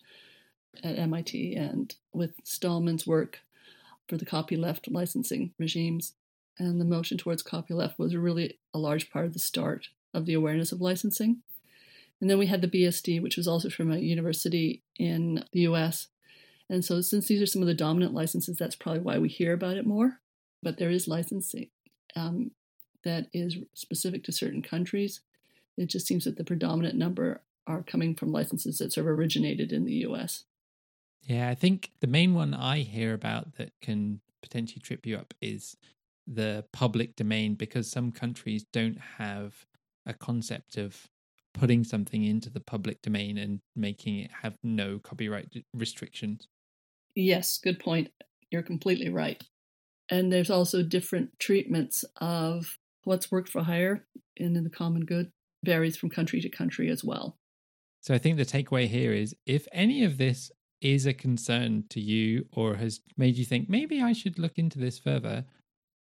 at 0.83 0.97
MIT 0.97 1.55
and 1.55 1.95
with 2.13 2.31
Stallman's 2.43 3.07
work 3.07 3.39
for 4.07 4.17
the 4.17 4.25
copyleft 4.25 4.91
licensing 4.91 5.51
regimes. 5.57 6.13
And 6.57 6.81
the 6.81 6.85
motion 6.85 7.17
towards 7.17 7.43
copyleft 7.43 7.97
was 7.97 8.15
really 8.15 8.59
a 8.73 8.79
large 8.79 9.09
part 9.09 9.25
of 9.25 9.33
the 9.33 9.39
start 9.39 9.89
of 10.13 10.25
the 10.25 10.33
awareness 10.33 10.71
of 10.71 10.81
licensing. 10.81 11.37
And 12.21 12.29
then 12.29 12.37
we 12.37 12.47
had 12.47 12.61
the 12.61 12.67
BSD, 12.67 13.21
which 13.21 13.37
was 13.37 13.47
also 13.47 13.69
from 13.69 13.91
a 13.91 13.97
university 13.97 14.83
in 14.97 15.43
the 15.53 15.61
US. 15.61 16.07
And 16.69 16.83
so, 16.83 17.01
since 17.01 17.27
these 17.27 17.41
are 17.41 17.45
some 17.45 17.61
of 17.61 17.67
the 17.67 17.73
dominant 17.73 18.13
licenses, 18.13 18.57
that's 18.57 18.75
probably 18.75 19.01
why 19.01 19.17
we 19.17 19.29
hear 19.29 19.53
about 19.53 19.77
it 19.77 19.85
more. 19.85 20.19
But 20.61 20.77
there 20.77 20.91
is 20.91 21.07
licensing 21.07 21.69
um, 22.15 22.51
that 23.03 23.27
is 23.33 23.57
specific 23.73 24.23
to 24.25 24.31
certain 24.31 24.61
countries. 24.61 25.21
It 25.77 25.87
just 25.87 26.05
seems 26.05 26.25
that 26.25 26.37
the 26.37 26.43
predominant 26.43 26.95
number 26.95 27.41
are 27.65 27.83
coming 27.83 28.15
from 28.15 28.31
licenses 28.31 28.79
that 28.79 28.91
sort 28.91 29.07
of 29.07 29.17
originated 29.17 29.71
in 29.71 29.85
the 29.85 30.05
US. 30.05 30.43
Yeah, 31.23 31.49
I 31.49 31.55
think 31.55 31.91
the 32.01 32.07
main 32.07 32.33
one 32.33 32.53
I 32.53 32.79
hear 32.79 33.13
about 33.13 33.55
that 33.55 33.71
can 33.81 34.21
potentially 34.41 34.81
trip 34.81 35.05
you 35.05 35.17
up 35.17 35.33
is 35.41 35.77
the 36.27 36.65
public 36.71 37.15
domain 37.15 37.55
because 37.55 37.89
some 37.89 38.11
countries 38.11 38.65
don't 38.71 38.99
have 39.17 39.65
a 40.05 40.13
concept 40.13 40.77
of 40.77 41.07
putting 41.53 41.83
something 41.83 42.23
into 42.23 42.49
the 42.49 42.59
public 42.59 43.01
domain 43.01 43.37
and 43.37 43.59
making 43.75 44.19
it 44.19 44.31
have 44.41 44.55
no 44.63 44.99
copyright 44.99 45.47
restrictions. 45.73 46.47
Yes, 47.15 47.57
good 47.57 47.79
point. 47.79 48.09
You're 48.51 48.63
completely 48.63 49.09
right. 49.09 49.43
And 50.09 50.31
there's 50.31 50.49
also 50.49 50.81
different 50.81 51.39
treatments 51.39 52.03
of 52.19 52.77
what's 53.03 53.31
work 53.31 53.47
for 53.47 53.63
hire 53.63 54.05
and 54.37 54.55
in 54.57 54.63
the 54.63 54.69
common 54.69 55.05
good 55.05 55.31
varies 55.65 55.97
from 55.97 56.09
country 56.09 56.41
to 56.41 56.49
country 56.49 56.89
as 56.89 57.03
well. 57.03 57.37
So 58.01 58.13
I 58.13 58.17
think 58.17 58.37
the 58.37 58.45
takeaway 58.45 58.87
here 58.87 59.11
is 59.11 59.35
if 59.45 59.67
any 59.71 60.03
of 60.03 60.17
this 60.17 60.51
is 60.81 61.05
a 61.05 61.13
concern 61.13 61.83
to 61.89 61.99
you 61.99 62.45
or 62.53 62.75
has 62.75 63.01
made 63.17 63.35
you 63.35 63.45
think 63.45 63.69
maybe 63.69 64.01
I 64.01 64.13
should 64.13 64.39
look 64.39 64.57
into 64.57 64.79
this 64.79 64.97
further, 64.97 65.45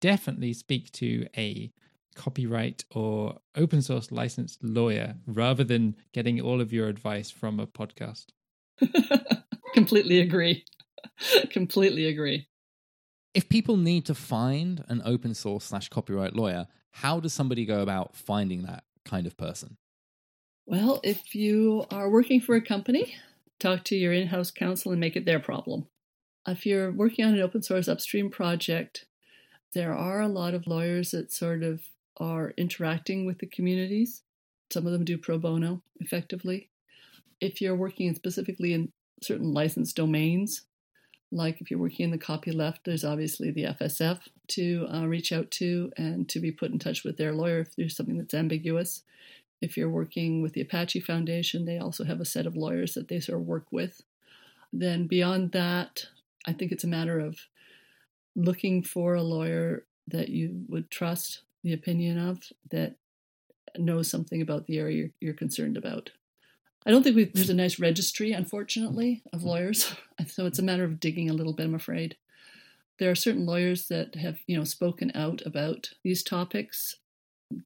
definitely 0.01 0.53
speak 0.53 0.93
to 0.93 1.27
a 1.37 1.73
copyright 2.19 2.85
or 2.91 3.39
open 3.57 3.81
source 3.81 4.13
licensed 4.13 4.63
lawyer 4.63 5.15
rather 5.27 5.65
than 5.65 5.97
getting 6.13 6.41
all 6.41 6.61
of 6.61 6.73
your 6.73 6.89
advice 6.89 7.31
from 7.31 7.59
a 7.59 7.67
podcast. 7.67 8.27
Completely 9.75 10.21
agree. 10.21 10.65
Completely 11.51 12.07
agree. 12.07 12.49
If 13.35 13.49
people 13.49 13.77
need 13.77 14.05
to 14.07 14.15
find 14.15 14.85
an 14.89 15.01
open 15.05 15.33
source 15.35 15.67
slash 15.67 15.89
copyright 15.89 16.35
lawyer, 16.35 16.67
how 16.91 17.21
does 17.21 17.33
somebody 17.33 17.65
go 17.65 17.81
about 17.81 18.17
finding 18.17 18.63
that 18.63 18.85
kind 19.05 19.27
of 19.27 19.37
person? 19.37 19.77
Well, 20.67 21.01
if 21.05 21.35
you 21.35 21.87
are 21.91 22.11
working 22.11 22.41
for 22.41 22.57
a 22.57 22.61
company, 22.61 23.15
talk 23.61 23.85
to 23.85 23.97
your 23.97 24.13
in 24.13 24.29
house 24.29 24.51
counsel 24.51 24.93
and 24.93 25.01
make 25.01 25.17
it 25.17 25.25
their 25.25 25.41
problem. 25.41 25.87
If 26.47 26.67
you're 26.67 26.93
working 26.93 27.25
on 27.25 27.35
an 27.35 27.41
open 27.41 27.63
source 27.63 27.89
upstream 27.89 28.31
project, 28.31 29.07
there 29.75 29.95
are 29.95 30.21
a 30.21 30.29
lot 30.29 30.55
of 30.55 30.67
lawyers 30.67 31.11
that 31.13 31.33
sort 31.33 31.63
of 31.63 31.83
are 32.19 32.53
interacting 32.57 33.25
with 33.25 33.39
the 33.39 33.47
communities. 33.47 34.23
Some 34.71 34.87
of 34.87 34.93
them 34.93 35.05
do 35.05 35.17
pro 35.19 35.39
bono 35.39 35.83
effectively. 36.01 36.69
If 37.41 37.61
you're 37.61 37.77
working 37.77 38.15
specifically 38.15 38.73
in 38.73 38.93
certain 39.23 39.53
licensed 39.53 39.97
domains, 39.97 40.63
like 41.31 41.61
if 41.61 41.71
you're 41.71 41.81
working 41.81 42.05
in 42.05 42.11
the 42.11 42.19
copyleft, 42.19 42.79
there's 42.85 43.05
obviously 43.05 43.51
the 43.51 43.65
FSF 43.65 44.21
to 44.49 44.87
uh, 44.93 45.07
reach 45.07 45.33
out 45.33 45.51
to 45.53 45.93
and 45.97 46.29
to 46.29 46.41
be 46.41 46.51
put 46.51 46.71
in 46.71 46.79
touch 46.79 47.05
with 47.05 47.17
their 47.17 47.33
lawyer 47.33 47.61
if 47.61 47.77
there's 47.77 47.97
something 47.97 48.17
that's 48.17 48.35
ambiguous. 48.35 49.03
If 49.61 49.77
you're 49.77 49.91
working 49.91 50.41
with 50.41 50.55
the 50.55 50.61
Apache 50.61 51.01
Foundation, 51.01 51.65
they 51.65 51.79
also 51.79 52.05
have 52.05 52.21
a 52.21 52.25
set 52.25 52.47
of 52.47 52.57
lawyers 52.57 52.95
that 52.95 53.09
they 53.09 53.21
sort 53.21 53.41
of 53.41 53.47
work 53.47 53.67
with. 53.71 54.03
Then 54.73 55.07
beyond 55.07 55.53
that, 55.53 56.07
I 56.47 56.53
think 56.53 56.73
it's 56.73 56.85
a 56.85 56.89
matter 56.89 57.19
of 57.19 57.39
looking 58.35 58.83
for 58.83 59.15
a 59.15 59.23
lawyer 59.23 59.85
that 60.07 60.29
you 60.29 60.65
would 60.69 60.91
trust 60.91 61.43
the 61.69 61.75
opinion 61.75 62.19
of 62.19 62.43
that 62.71 62.97
knows 63.77 64.11
something 64.11 64.41
about 64.41 64.67
the 64.67 64.79
area 64.79 64.97
you're, 64.97 65.11
you're 65.21 65.35
concerned 65.35 65.77
about. 65.77 66.11
I 66.87 66.91
don't 66.91 67.03
think 67.03 67.35
there's 67.35 67.51
a 67.51 67.55
nice 67.55 67.79
registry, 67.79 68.33
unfortunately, 68.33 69.23
of 69.33 69.45
lawyers. 69.45 69.95
So 70.27 70.47
it's 70.47 70.59
a 70.59 70.65
matter 70.65 70.83
of 70.83 70.99
digging 70.99 71.31
a 71.31 71.33
little 71.33 71.53
bit, 71.53 71.67
I'm 71.67 71.77
afraid. 71.77 72.17
There 72.99 73.09
are 73.09 73.15
certain 73.15 73.47
lawyers 73.47 73.87
that 73.87 74.17
have, 74.17 74.39
you 74.49 74.59
know, 74.59 74.65
spoken 74.65 75.13
out 75.15 75.43
about 75.47 75.91
these 76.03 76.25
topics. 76.25 76.97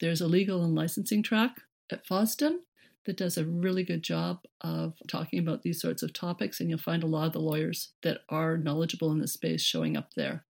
There's 0.00 0.20
a 0.20 0.26
legal 0.26 0.62
and 0.62 0.74
licensing 0.74 1.22
track 1.22 1.62
at 1.90 2.06
FOSDEM 2.06 2.58
that 3.06 3.16
does 3.16 3.38
a 3.38 3.46
really 3.46 3.84
good 3.84 4.02
job 4.02 4.40
of 4.60 4.94
talking 5.08 5.38
about 5.38 5.62
these 5.62 5.80
sorts 5.80 6.02
of 6.02 6.12
topics, 6.12 6.60
and 6.60 6.68
you'll 6.68 6.78
find 6.78 7.02
a 7.02 7.06
lot 7.06 7.28
of 7.28 7.32
the 7.32 7.40
lawyers 7.40 7.92
that 8.02 8.18
are 8.28 8.58
knowledgeable 8.58 9.10
in 9.10 9.20
this 9.20 9.32
space 9.32 9.62
showing 9.62 9.96
up 9.96 10.12
there. 10.14 10.44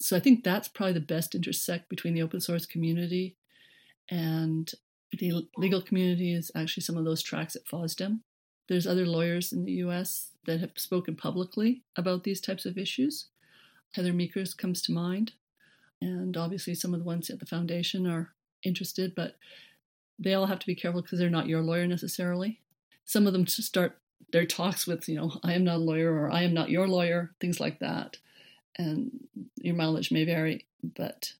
So 0.00 0.16
I 0.16 0.20
think 0.20 0.42
that's 0.42 0.68
probably 0.68 0.94
the 0.94 1.00
best 1.00 1.34
intersect 1.34 1.88
between 1.88 2.14
the 2.14 2.22
open 2.22 2.40
source 2.40 2.66
community 2.66 3.36
and 4.10 4.72
the 5.12 5.48
legal 5.56 5.82
community 5.82 6.32
is 6.34 6.50
actually 6.54 6.82
some 6.82 6.96
of 6.96 7.04
those 7.04 7.22
tracks 7.22 7.56
at 7.56 7.66
FOSDEM. 7.66 8.20
There's 8.68 8.86
other 8.86 9.06
lawyers 9.06 9.52
in 9.52 9.64
the 9.64 9.72
US 9.84 10.30
that 10.46 10.60
have 10.60 10.70
spoken 10.76 11.16
publicly 11.16 11.82
about 11.96 12.24
these 12.24 12.40
types 12.40 12.64
of 12.64 12.78
issues. 12.78 13.26
Heather 13.92 14.12
Meekers 14.12 14.54
comes 14.54 14.80
to 14.82 14.92
mind. 14.92 15.32
And 16.00 16.36
obviously, 16.36 16.74
some 16.74 16.94
of 16.94 17.00
the 17.00 17.06
ones 17.06 17.28
at 17.28 17.40
the 17.40 17.46
foundation 17.46 18.06
are 18.06 18.32
interested, 18.62 19.14
but 19.14 19.36
they 20.18 20.34
all 20.34 20.46
have 20.46 20.60
to 20.60 20.66
be 20.66 20.74
careful 20.74 21.02
because 21.02 21.18
they're 21.18 21.28
not 21.28 21.48
your 21.48 21.62
lawyer 21.62 21.86
necessarily. 21.86 22.60
Some 23.04 23.26
of 23.26 23.32
them 23.32 23.46
start 23.46 23.98
their 24.32 24.46
talks 24.46 24.86
with, 24.86 25.08
you 25.08 25.16
know, 25.16 25.38
I 25.42 25.54
am 25.54 25.64
not 25.64 25.76
a 25.76 25.78
lawyer 25.78 26.12
or 26.12 26.30
I 26.30 26.42
am 26.42 26.54
not 26.54 26.70
your 26.70 26.88
lawyer, 26.88 27.32
things 27.40 27.60
like 27.60 27.80
that. 27.80 28.16
And 28.78 29.10
your 29.56 29.74
mileage 29.74 30.10
may 30.10 30.24
vary, 30.24 30.66
but 30.82 31.32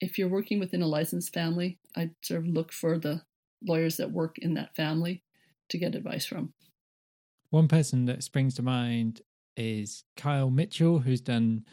if 0.00 0.18
you're 0.18 0.28
working 0.28 0.58
within 0.60 0.82
a 0.82 0.86
licensed 0.86 1.32
family, 1.32 1.78
I'd 1.96 2.14
sort 2.22 2.40
of 2.40 2.46
look 2.48 2.72
for 2.72 2.98
the 2.98 3.22
lawyers 3.64 3.96
that 3.96 4.10
work 4.10 4.38
in 4.38 4.54
that 4.54 4.74
family 4.74 5.22
to 5.68 5.78
get 5.78 5.94
advice 5.94 6.26
from. 6.26 6.52
One 7.50 7.68
person 7.68 8.06
that 8.06 8.22
springs 8.22 8.54
to 8.54 8.62
mind 8.62 9.22
is 9.56 10.04
Kyle 10.16 10.50
Mitchell, 10.50 11.00
who's 11.00 11.20
done 11.20 11.64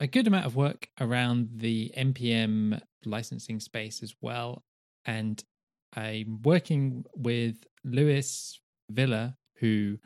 a 0.00 0.06
good 0.06 0.26
amount 0.26 0.46
of 0.46 0.56
work 0.56 0.88
around 1.00 1.48
the 1.56 1.92
NPM 1.96 2.80
licensing 3.04 3.60
space 3.60 4.02
as 4.02 4.14
well. 4.20 4.62
And 5.04 5.42
I'm 5.94 6.42
working 6.42 7.04
with 7.16 7.64
Luis 7.84 8.60
Villa, 8.90 9.36
who 9.56 9.98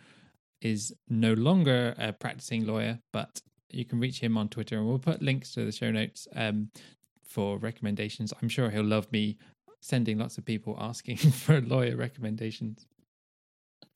is 0.60 0.94
no 1.08 1.32
longer 1.32 1.94
a 1.98 2.12
practicing 2.12 2.66
lawyer, 2.66 3.00
but 3.12 3.40
you 3.74 3.84
can 3.84 4.00
reach 4.00 4.20
him 4.20 4.36
on 4.36 4.48
Twitter, 4.48 4.76
and 4.78 4.86
we'll 4.86 4.98
put 4.98 5.22
links 5.22 5.52
to 5.54 5.64
the 5.64 5.72
show 5.72 5.90
notes 5.90 6.28
um, 6.34 6.70
for 7.24 7.58
recommendations. 7.58 8.32
I'm 8.40 8.48
sure 8.48 8.70
he'll 8.70 8.84
love 8.84 9.10
me 9.12 9.38
sending 9.80 10.18
lots 10.18 10.38
of 10.38 10.44
people 10.44 10.76
asking 10.78 11.16
for 11.16 11.60
lawyer 11.60 11.96
recommendations. 11.96 12.86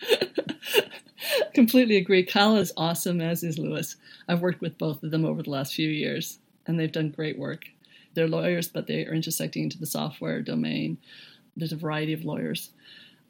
Completely 1.54 1.96
agree. 1.96 2.24
Kyle 2.24 2.56
is 2.56 2.72
awesome, 2.76 3.20
as 3.20 3.42
is 3.42 3.58
Luis. 3.58 3.96
I've 4.28 4.42
worked 4.42 4.60
with 4.60 4.78
both 4.78 5.02
of 5.02 5.10
them 5.10 5.24
over 5.24 5.42
the 5.42 5.50
last 5.50 5.74
few 5.74 5.88
years, 5.88 6.38
and 6.66 6.78
they've 6.78 6.92
done 6.92 7.10
great 7.10 7.38
work. 7.38 7.64
They're 8.14 8.28
lawyers, 8.28 8.68
but 8.68 8.86
they 8.86 9.06
are 9.06 9.14
intersecting 9.14 9.64
into 9.64 9.78
the 9.78 9.86
software 9.86 10.42
domain. 10.42 10.98
There's 11.56 11.72
a 11.72 11.76
variety 11.76 12.12
of 12.12 12.24
lawyers. 12.24 12.70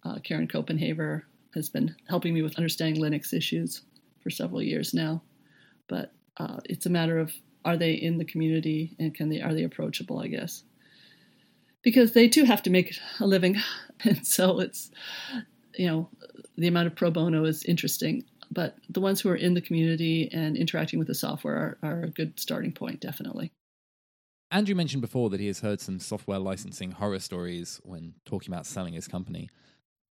Uh, 0.04 0.18
Karen 0.22 0.48
Copenhaver 0.48 1.22
has 1.54 1.68
been 1.68 1.94
helping 2.08 2.34
me 2.34 2.42
with 2.42 2.56
understanding 2.56 3.02
Linux 3.02 3.32
issues 3.32 3.82
for 4.22 4.30
several 4.30 4.62
years 4.62 4.94
now. 4.94 5.22
But 5.88 6.12
uh, 6.36 6.60
it's 6.64 6.86
a 6.86 6.90
matter 6.90 7.18
of 7.18 7.32
are 7.64 7.76
they 7.76 7.92
in 7.92 8.18
the 8.18 8.24
community 8.24 8.94
and 8.98 9.14
can 9.14 9.28
they 9.28 9.40
are 9.40 9.54
they 9.54 9.64
approachable? 9.64 10.20
I 10.20 10.28
guess 10.28 10.62
because 11.86 12.14
they 12.14 12.28
too 12.28 12.42
have 12.42 12.64
to 12.64 12.70
make 12.70 12.98
a 13.20 13.26
living, 13.26 13.56
and 14.04 14.26
so 14.26 14.58
it's 14.58 14.90
you 15.76 15.86
know 15.86 16.08
the 16.58 16.66
amount 16.66 16.88
of 16.88 16.96
pro 16.96 17.12
bono 17.12 17.44
is 17.44 17.64
interesting. 17.64 18.24
But 18.50 18.76
the 18.88 19.00
ones 19.00 19.20
who 19.20 19.28
are 19.28 19.36
in 19.36 19.54
the 19.54 19.60
community 19.60 20.28
and 20.32 20.56
interacting 20.56 20.98
with 20.98 21.08
the 21.08 21.14
software 21.14 21.78
are, 21.82 21.88
are 21.90 22.02
a 22.04 22.10
good 22.10 22.38
starting 22.38 22.72
point, 22.72 23.00
definitely. 23.00 23.52
Andrew 24.50 24.74
mentioned 24.74 25.00
before 25.00 25.30
that 25.30 25.40
he 25.40 25.48
has 25.48 25.60
heard 25.60 25.80
some 25.80 25.98
software 25.98 26.38
licensing 26.38 26.92
horror 26.92 27.18
stories 27.18 27.80
when 27.82 28.14
talking 28.24 28.52
about 28.52 28.66
selling 28.66 28.94
his 28.94 29.08
company. 29.08 29.50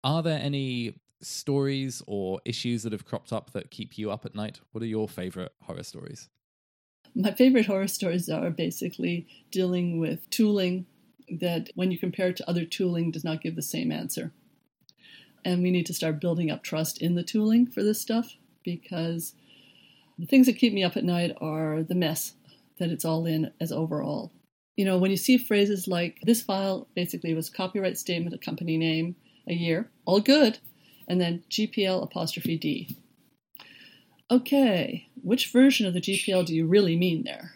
Are 0.03 0.23
there 0.23 0.39
any 0.41 0.95
stories 1.21 2.01
or 2.07 2.41
issues 2.45 2.83
that 2.83 2.91
have 2.91 3.05
cropped 3.05 3.31
up 3.31 3.51
that 3.51 3.71
keep 3.71 3.97
you 3.97 4.11
up 4.11 4.25
at 4.25 4.35
night? 4.35 4.59
What 4.71 4.83
are 4.83 4.87
your 4.87 5.07
favorite 5.07 5.53
horror 5.63 5.83
stories? 5.83 6.29
My 7.15 7.31
favorite 7.31 7.65
horror 7.65 7.87
stories 7.87 8.29
are 8.29 8.49
basically 8.49 9.27
dealing 9.51 9.99
with 9.99 10.29
tooling 10.29 10.85
that, 11.39 11.69
when 11.75 11.91
you 11.91 11.97
compare 11.97 12.29
it 12.29 12.37
to 12.37 12.49
other 12.49 12.65
tooling, 12.65 13.11
does 13.11 13.23
not 13.23 13.41
give 13.41 13.55
the 13.55 13.61
same 13.61 13.91
answer. 13.91 14.31
And 15.43 15.63
we 15.63 15.71
need 15.71 15.85
to 15.87 15.93
start 15.93 16.21
building 16.21 16.51
up 16.51 16.63
trust 16.63 17.01
in 17.01 17.15
the 17.15 17.23
tooling 17.23 17.65
for 17.67 17.83
this 17.83 17.99
stuff 17.99 18.35
because 18.63 19.33
the 20.19 20.25
things 20.25 20.45
that 20.45 20.57
keep 20.57 20.73
me 20.73 20.83
up 20.83 20.95
at 20.95 21.03
night 21.03 21.35
are 21.41 21.83
the 21.83 21.95
mess 21.95 22.33
that 22.77 22.91
it's 22.91 23.05
all 23.05 23.25
in 23.25 23.51
as 23.59 23.71
overall. 23.71 24.31
You 24.77 24.85
know, 24.85 24.97
when 24.97 25.11
you 25.11 25.17
see 25.17 25.37
phrases 25.37 25.87
like 25.87 26.19
this 26.23 26.41
file 26.41 26.87
basically 26.95 27.33
was 27.33 27.49
copyright 27.49 27.97
statement, 27.97 28.35
a 28.35 28.37
company 28.37 28.77
name, 28.77 29.15
a 29.47 29.53
year, 29.53 29.89
all 30.05 30.19
good, 30.19 30.59
and 31.07 31.19
then 31.19 31.43
GPL 31.49 32.03
apostrophe 32.03 32.57
D 32.57 32.95
okay, 34.31 35.09
which 35.21 35.51
version 35.51 35.85
of 35.85 35.93
the 35.93 36.01
GPL 36.01 36.45
do 36.45 36.55
you 36.55 36.65
really 36.65 36.95
mean 36.95 37.23
there? 37.23 37.53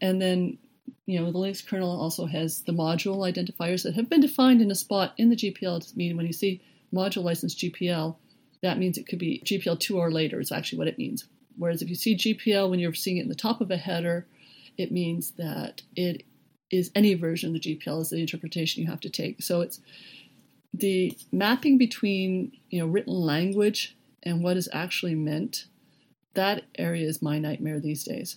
And 0.00 0.20
then, 0.20 0.58
you 1.06 1.20
know, 1.20 1.30
the 1.30 1.38
Linux 1.38 1.64
kernel 1.64 1.98
also 1.98 2.26
has 2.26 2.62
the 2.62 2.72
module 2.72 3.18
identifiers 3.18 3.84
that 3.84 3.94
have 3.94 4.10
been 4.10 4.20
defined 4.20 4.60
in 4.60 4.70
a 4.70 4.74
spot 4.74 5.14
in 5.16 5.30
the 5.30 5.36
GPL 5.36 5.88
to 5.88 5.96
mean 5.96 6.16
when 6.16 6.26
you 6.26 6.32
see 6.32 6.60
module 6.92 7.22
license 7.22 7.54
GPL, 7.54 8.16
that 8.62 8.78
means 8.78 8.98
it 8.98 9.06
could 9.06 9.20
be 9.20 9.42
GPL 9.44 9.78
2 9.78 9.96
or 9.96 10.10
later, 10.10 10.40
is 10.40 10.50
actually 10.50 10.78
what 10.78 10.88
it 10.88 10.98
means. 10.98 11.24
Whereas 11.56 11.82
if 11.82 11.88
you 11.88 11.94
see 11.94 12.16
GPL 12.16 12.68
when 12.68 12.80
you're 12.80 12.94
seeing 12.94 13.18
it 13.18 13.22
in 13.22 13.28
the 13.28 13.34
top 13.34 13.60
of 13.60 13.70
a 13.70 13.76
header, 13.76 14.26
it 14.76 14.90
means 14.90 15.32
that 15.32 15.82
it 15.94 16.24
is 16.70 16.90
any 16.94 17.14
version 17.14 17.54
of 17.54 17.62
the 17.62 17.76
GPL 17.76 18.00
is 18.00 18.10
the 18.10 18.20
interpretation 18.20 18.82
you 18.82 18.88
have 18.88 19.00
to 19.00 19.10
take. 19.10 19.42
So 19.42 19.60
it's 19.60 19.80
the 20.74 21.16
mapping 21.30 21.78
between 21.78 22.52
you 22.70 22.80
know 22.80 22.86
written 22.86 23.14
language 23.14 23.96
and 24.22 24.42
what 24.42 24.56
is 24.56 24.68
actually 24.72 25.14
meant 25.14 25.66
that 26.34 26.64
area 26.78 27.06
is 27.06 27.22
my 27.22 27.38
nightmare 27.38 27.80
these 27.80 28.04
days. 28.04 28.36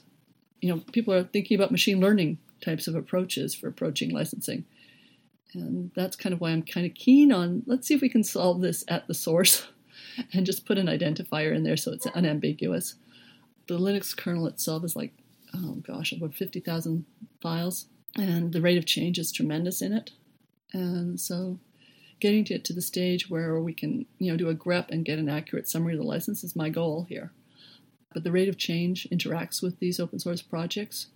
You 0.61 0.73
know, 0.73 0.81
people 0.91 1.13
are 1.13 1.23
thinking 1.23 1.55
about 1.55 1.71
machine 1.71 1.99
learning 1.99 2.39
types 2.63 2.87
of 2.87 2.95
approaches 2.95 3.53
for 3.53 3.67
approaching 3.67 4.09
licensing. 4.09 4.65
And 5.53 5.91
that's 5.95 6.15
kind 6.15 6.33
of 6.33 6.41
why 6.41 6.51
I'm 6.51 6.63
kind 6.63 6.85
of 6.85 6.93
keen 6.95 7.31
on 7.31 7.63
let's 7.65 7.87
see 7.87 7.93
if 7.93 8.01
we 8.01 8.09
can 8.09 8.23
solve 8.23 8.61
this 8.61 8.83
at 8.87 9.07
the 9.07 9.13
source 9.13 9.67
and 10.33 10.45
just 10.45 10.65
put 10.65 10.77
an 10.77 10.87
identifier 10.87 11.55
in 11.55 11.63
there 11.63 11.77
so 11.77 11.91
it's 11.91 12.07
unambiguous. 12.07 12.95
The 13.67 13.79
Linux 13.79 14.15
kernel 14.15 14.47
itself 14.47 14.83
is 14.83 14.95
like, 14.95 15.13
oh 15.53 15.75
gosh, 15.75 16.11
about 16.11 16.35
50,000 16.35 17.05
files. 17.41 17.85
and 18.17 18.51
the 18.51 18.61
rate 18.61 18.77
of 18.77 18.85
change 18.85 19.17
is 19.17 19.31
tremendous 19.31 19.81
in 19.81 19.93
it. 19.93 20.11
And 20.73 21.19
so 21.19 21.59
getting 22.19 22.45
it 22.47 22.63
to 22.65 22.73
the 22.73 22.81
stage 22.81 23.29
where 23.29 23.59
we 23.59 23.73
can, 23.73 24.05
you 24.19 24.31
know, 24.31 24.37
do 24.37 24.49
a 24.49 24.55
grep 24.55 24.89
and 24.89 25.05
get 25.05 25.19
an 25.19 25.29
accurate 25.29 25.67
summary 25.67 25.93
of 25.93 25.99
the 25.99 26.05
license 26.05 26.43
is 26.43 26.55
my 26.55 26.69
goal 26.69 27.05
here. 27.09 27.31
But 28.13 28.23
the 28.23 28.31
rate 28.31 28.49
of 28.49 28.57
change 28.57 29.07
interacts 29.11 29.61
with 29.61 29.79
these 29.79 29.99
open 29.99 30.19
source 30.19 30.41
projects. 30.41 31.07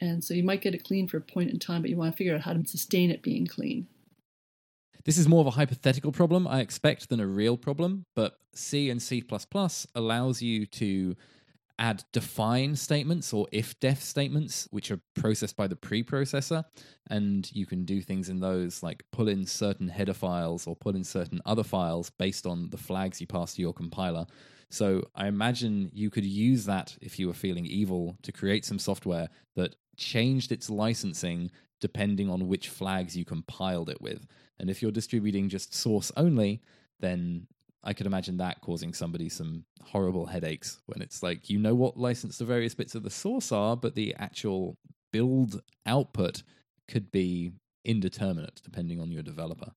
And 0.00 0.24
so 0.24 0.34
you 0.34 0.42
might 0.42 0.62
get 0.62 0.74
it 0.74 0.84
clean 0.84 1.06
for 1.06 1.18
a 1.18 1.20
point 1.20 1.50
in 1.50 1.58
time, 1.58 1.82
but 1.82 1.90
you 1.90 1.96
want 1.96 2.12
to 2.12 2.16
figure 2.16 2.34
out 2.34 2.40
how 2.40 2.54
to 2.54 2.66
sustain 2.66 3.10
it 3.10 3.22
being 3.22 3.46
clean. 3.46 3.86
This 5.04 5.18
is 5.18 5.28
more 5.28 5.40
of 5.40 5.46
a 5.48 5.52
hypothetical 5.52 6.12
problem, 6.12 6.46
I 6.46 6.60
expect, 6.60 7.08
than 7.08 7.20
a 7.20 7.26
real 7.26 7.56
problem, 7.56 8.06
but 8.14 8.38
C 8.54 8.88
and 8.88 9.02
C 9.02 9.22
allows 9.94 10.42
you 10.42 10.66
to 10.66 11.16
add 11.78 12.04
define 12.12 12.76
statements 12.76 13.32
or 13.32 13.46
if 13.52 13.78
def 13.80 14.02
statements, 14.02 14.68
which 14.70 14.90
are 14.90 15.00
processed 15.14 15.56
by 15.56 15.66
the 15.66 15.76
preprocessor. 15.76 16.64
And 17.10 17.50
you 17.52 17.66
can 17.66 17.84
do 17.84 18.00
things 18.00 18.28
in 18.28 18.40
those 18.40 18.82
like 18.82 19.02
pull 19.12 19.28
in 19.28 19.46
certain 19.46 19.88
header 19.88 20.14
files 20.14 20.66
or 20.66 20.76
pull 20.76 20.96
in 20.96 21.04
certain 21.04 21.40
other 21.44 21.64
files 21.64 22.10
based 22.10 22.46
on 22.46 22.70
the 22.70 22.76
flags 22.76 23.20
you 23.20 23.26
pass 23.26 23.54
to 23.54 23.62
your 23.62 23.72
compiler. 23.72 24.26
So 24.70 25.02
I 25.14 25.26
imagine 25.26 25.90
you 25.92 26.08
could 26.08 26.24
use 26.24 26.64
that 26.64 26.96
if 27.02 27.18
you 27.18 27.26
were 27.26 27.34
feeling 27.34 27.66
evil 27.66 28.16
to 28.22 28.32
create 28.32 28.64
some 28.64 28.78
software 28.78 29.28
that 29.56 29.76
changed 29.96 30.50
its 30.50 30.70
licensing 30.70 31.50
depending 31.80 32.30
on 32.30 32.46
which 32.46 32.68
flags 32.68 33.16
you 33.16 33.24
compiled 33.24 33.90
it 33.90 34.00
with. 34.00 34.24
And 34.58 34.70
if 34.70 34.80
you're 34.80 34.92
distributing 34.92 35.48
just 35.48 35.74
source 35.74 36.12
only, 36.16 36.62
then 37.00 37.48
I 37.84 37.92
could 37.92 38.06
imagine 38.06 38.36
that 38.36 38.60
causing 38.60 38.94
somebody 38.94 39.28
some 39.28 39.64
horrible 39.82 40.26
headaches 40.26 40.80
when 40.86 41.02
it's 41.02 41.22
like 41.22 41.50
you 41.50 41.58
know 41.58 41.74
what 41.74 41.96
license 41.96 42.38
the 42.38 42.44
various 42.44 42.74
bits 42.74 42.94
of 42.94 43.02
the 43.02 43.10
source 43.10 43.50
are, 43.50 43.76
but 43.76 43.94
the 43.94 44.14
actual 44.18 44.76
build 45.12 45.62
output 45.86 46.42
could 46.88 47.10
be 47.10 47.52
indeterminate 47.84 48.60
depending 48.64 49.00
on 49.00 49.10
your 49.10 49.22
developer. 49.22 49.72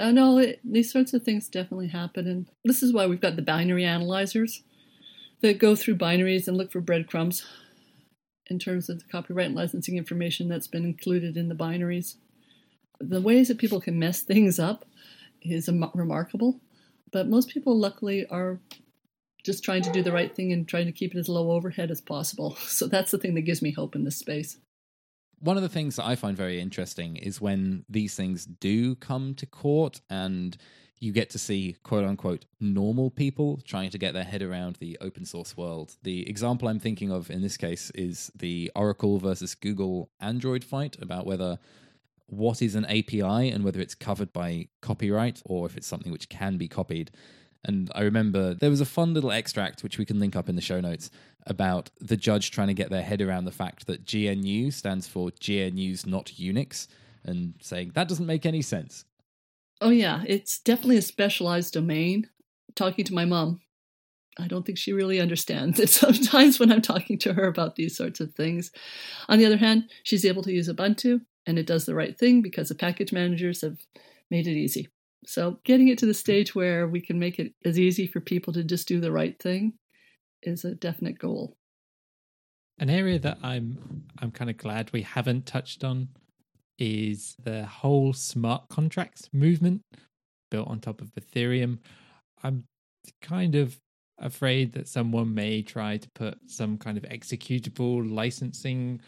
I 0.00 0.12
know 0.12 0.38
it, 0.38 0.60
these 0.64 0.90
sorts 0.90 1.12
of 1.12 1.22
things 1.22 1.48
definitely 1.48 1.88
happen, 1.88 2.26
and 2.26 2.48
this 2.64 2.82
is 2.82 2.92
why 2.92 3.06
we've 3.06 3.20
got 3.20 3.36
the 3.36 3.42
binary 3.42 3.84
analyzers 3.84 4.62
that 5.40 5.58
go 5.58 5.76
through 5.76 5.96
binaries 5.96 6.48
and 6.48 6.56
look 6.56 6.72
for 6.72 6.80
breadcrumbs 6.80 7.46
in 8.46 8.58
terms 8.58 8.88
of 8.88 8.98
the 8.98 9.04
copyright 9.10 9.46
and 9.46 9.54
licensing 9.54 9.96
information 9.96 10.48
that's 10.48 10.66
been 10.66 10.84
included 10.84 11.36
in 11.36 11.48
the 11.48 11.54
binaries. 11.54 12.16
The 12.98 13.20
ways 13.20 13.48
that 13.48 13.58
people 13.58 13.80
can 13.80 13.98
mess 13.98 14.22
things 14.22 14.58
up 14.58 14.84
is 15.42 15.68
remarkable. 15.68 16.60
But 17.10 17.28
most 17.28 17.48
people, 17.48 17.76
luckily, 17.76 18.26
are 18.26 18.60
just 19.44 19.64
trying 19.64 19.82
to 19.82 19.92
do 19.92 20.02
the 20.02 20.12
right 20.12 20.34
thing 20.34 20.52
and 20.52 20.68
trying 20.68 20.86
to 20.86 20.92
keep 20.92 21.14
it 21.14 21.18
as 21.18 21.28
low 21.28 21.52
overhead 21.52 21.90
as 21.90 22.00
possible. 22.00 22.56
So 22.68 22.86
that's 22.86 23.10
the 23.10 23.18
thing 23.18 23.34
that 23.34 23.42
gives 23.42 23.62
me 23.62 23.72
hope 23.72 23.94
in 23.94 24.04
this 24.04 24.16
space. 24.16 24.58
One 25.40 25.56
of 25.56 25.62
the 25.62 25.68
things 25.68 25.96
that 25.96 26.06
I 26.06 26.16
find 26.16 26.36
very 26.36 26.60
interesting 26.60 27.16
is 27.16 27.40
when 27.40 27.84
these 27.88 28.14
things 28.14 28.44
do 28.44 28.94
come 28.96 29.34
to 29.36 29.46
court 29.46 30.00
and 30.10 30.56
you 31.00 31.12
get 31.12 31.30
to 31.30 31.38
see 31.38 31.76
quote 31.82 32.04
unquote 32.04 32.44
normal 32.60 33.10
people 33.10 33.60
trying 33.64 33.90
to 33.90 33.98
get 33.98 34.14
their 34.14 34.24
head 34.24 34.42
around 34.42 34.76
the 34.76 34.98
open 35.00 35.24
source 35.24 35.56
world. 35.56 35.96
The 36.02 36.28
example 36.28 36.68
I'm 36.68 36.80
thinking 36.80 37.12
of 37.12 37.30
in 37.30 37.40
this 37.40 37.56
case 37.56 37.90
is 37.94 38.30
the 38.34 38.70
Oracle 38.74 39.18
versus 39.18 39.54
Google 39.54 40.10
Android 40.20 40.64
fight 40.64 40.96
about 41.00 41.26
whether 41.26 41.58
what 42.28 42.62
is 42.62 42.74
an 42.74 42.84
API 42.86 43.50
and 43.50 43.64
whether 43.64 43.80
it's 43.80 43.94
covered 43.94 44.32
by 44.32 44.68
copyright 44.80 45.42
or 45.44 45.66
if 45.66 45.76
it's 45.76 45.86
something 45.86 46.12
which 46.12 46.28
can 46.28 46.56
be 46.56 46.68
copied. 46.68 47.10
And 47.64 47.90
I 47.94 48.02
remember 48.02 48.54
there 48.54 48.70
was 48.70 48.80
a 48.80 48.86
fun 48.86 49.14
little 49.14 49.32
extract, 49.32 49.82
which 49.82 49.98
we 49.98 50.04
can 50.04 50.20
link 50.20 50.36
up 50.36 50.48
in 50.48 50.54
the 50.54 50.62
show 50.62 50.80
notes, 50.80 51.10
about 51.46 51.90
the 52.00 52.16
judge 52.16 52.50
trying 52.50 52.68
to 52.68 52.74
get 52.74 52.90
their 52.90 53.02
head 53.02 53.22
around 53.22 53.46
the 53.46 53.50
fact 53.50 53.86
that 53.86 54.12
GNU 54.12 54.70
stands 54.70 55.08
for 55.08 55.30
GNU's 55.30 56.06
not 56.06 56.26
Unix 56.26 56.86
and 57.24 57.54
saying 57.60 57.92
that 57.94 58.08
doesn't 58.08 58.26
make 58.26 58.46
any 58.46 58.62
sense. 58.62 59.04
Oh, 59.80 59.90
yeah, 59.90 60.22
it's 60.26 60.58
definitely 60.58 60.98
a 60.98 61.02
specialized 61.02 61.74
domain. 61.74 62.28
Talking 62.74 63.04
to 63.06 63.14
my 63.14 63.24
mom, 63.24 63.60
I 64.38 64.46
don't 64.46 64.64
think 64.64 64.78
she 64.78 64.92
really 64.92 65.20
understands 65.20 65.80
it 65.80 65.88
sometimes 65.90 66.60
when 66.60 66.70
I'm 66.70 66.82
talking 66.82 67.18
to 67.20 67.34
her 67.34 67.46
about 67.46 67.76
these 67.76 67.96
sorts 67.96 68.20
of 68.20 68.34
things. 68.34 68.70
On 69.28 69.38
the 69.38 69.46
other 69.46 69.56
hand, 69.56 69.84
she's 70.02 70.24
able 70.24 70.42
to 70.42 70.52
use 70.52 70.68
Ubuntu 70.68 71.22
and 71.48 71.58
it 71.58 71.66
does 71.66 71.86
the 71.86 71.94
right 71.94 72.16
thing 72.16 72.42
because 72.42 72.68
the 72.68 72.74
package 72.74 73.10
managers 73.10 73.62
have 73.62 73.78
made 74.30 74.46
it 74.46 74.52
easy. 74.52 74.86
So, 75.26 75.58
getting 75.64 75.88
it 75.88 75.98
to 75.98 76.06
the 76.06 76.14
stage 76.14 76.54
where 76.54 76.86
we 76.86 77.00
can 77.00 77.18
make 77.18 77.40
it 77.40 77.54
as 77.64 77.78
easy 77.78 78.06
for 78.06 78.20
people 78.20 78.52
to 78.52 78.62
just 78.62 78.86
do 78.86 79.00
the 79.00 79.10
right 79.10 79.36
thing 79.42 79.72
is 80.42 80.64
a 80.64 80.74
definite 80.74 81.18
goal. 81.18 81.56
An 82.78 82.90
area 82.90 83.18
that 83.18 83.38
I'm 83.42 84.04
I'm 84.20 84.30
kind 84.30 84.50
of 84.50 84.58
glad 84.58 84.92
we 84.92 85.02
haven't 85.02 85.46
touched 85.46 85.82
on 85.82 86.08
is 86.78 87.34
the 87.42 87.64
whole 87.64 88.12
smart 88.12 88.68
contracts 88.68 89.28
movement 89.32 89.80
built 90.50 90.68
on 90.68 90.78
top 90.78 91.00
of 91.00 91.10
Ethereum. 91.18 91.78
I'm 92.44 92.64
kind 93.22 93.56
of 93.56 93.76
afraid 94.18 94.72
that 94.74 94.86
someone 94.86 95.34
may 95.34 95.62
try 95.62 95.96
to 95.96 96.08
put 96.14 96.38
some 96.46 96.76
kind 96.76 96.98
of 96.98 97.04
executable 97.04 98.08
licensing 98.08 99.00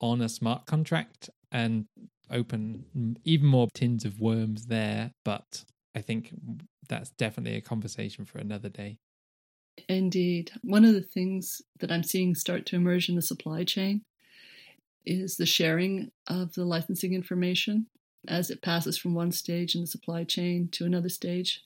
on 0.00 0.22
a 0.22 0.28
smart 0.28 0.66
contract 0.66 1.30
and 1.52 1.86
open 2.30 3.16
even 3.24 3.46
more 3.46 3.68
tins 3.74 4.04
of 4.04 4.20
worms 4.20 4.66
there. 4.66 5.12
But 5.24 5.64
I 5.94 6.00
think 6.00 6.32
that's 6.88 7.10
definitely 7.10 7.56
a 7.56 7.60
conversation 7.60 8.24
for 8.24 8.38
another 8.38 8.68
day. 8.68 8.98
Indeed. 9.88 10.52
One 10.62 10.84
of 10.84 10.94
the 10.94 11.02
things 11.02 11.60
that 11.80 11.90
I'm 11.90 12.04
seeing 12.04 12.34
start 12.34 12.66
to 12.66 12.76
emerge 12.76 13.08
in 13.08 13.16
the 13.16 13.22
supply 13.22 13.64
chain 13.64 14.02
is 15.04 15.36
the 15.36 15.46
sharing 15.46 16.10
of 16.26 16.54
the 16.54 16.64
licensing 16.64 17.12
information 17.12 17.86
as 18.26 18.50
it 18.50 18.62
passes 18.62 18.96
from 18.96 19.14
one 19.14 19.32
stage 19.32 19.74
in 19.74 19.82
the 19.82 19.86
supply 19.86 20.24
chain 20.24 20.68
to 20.72 20.86
another 20.86 21.10
stage, 21.10 21.62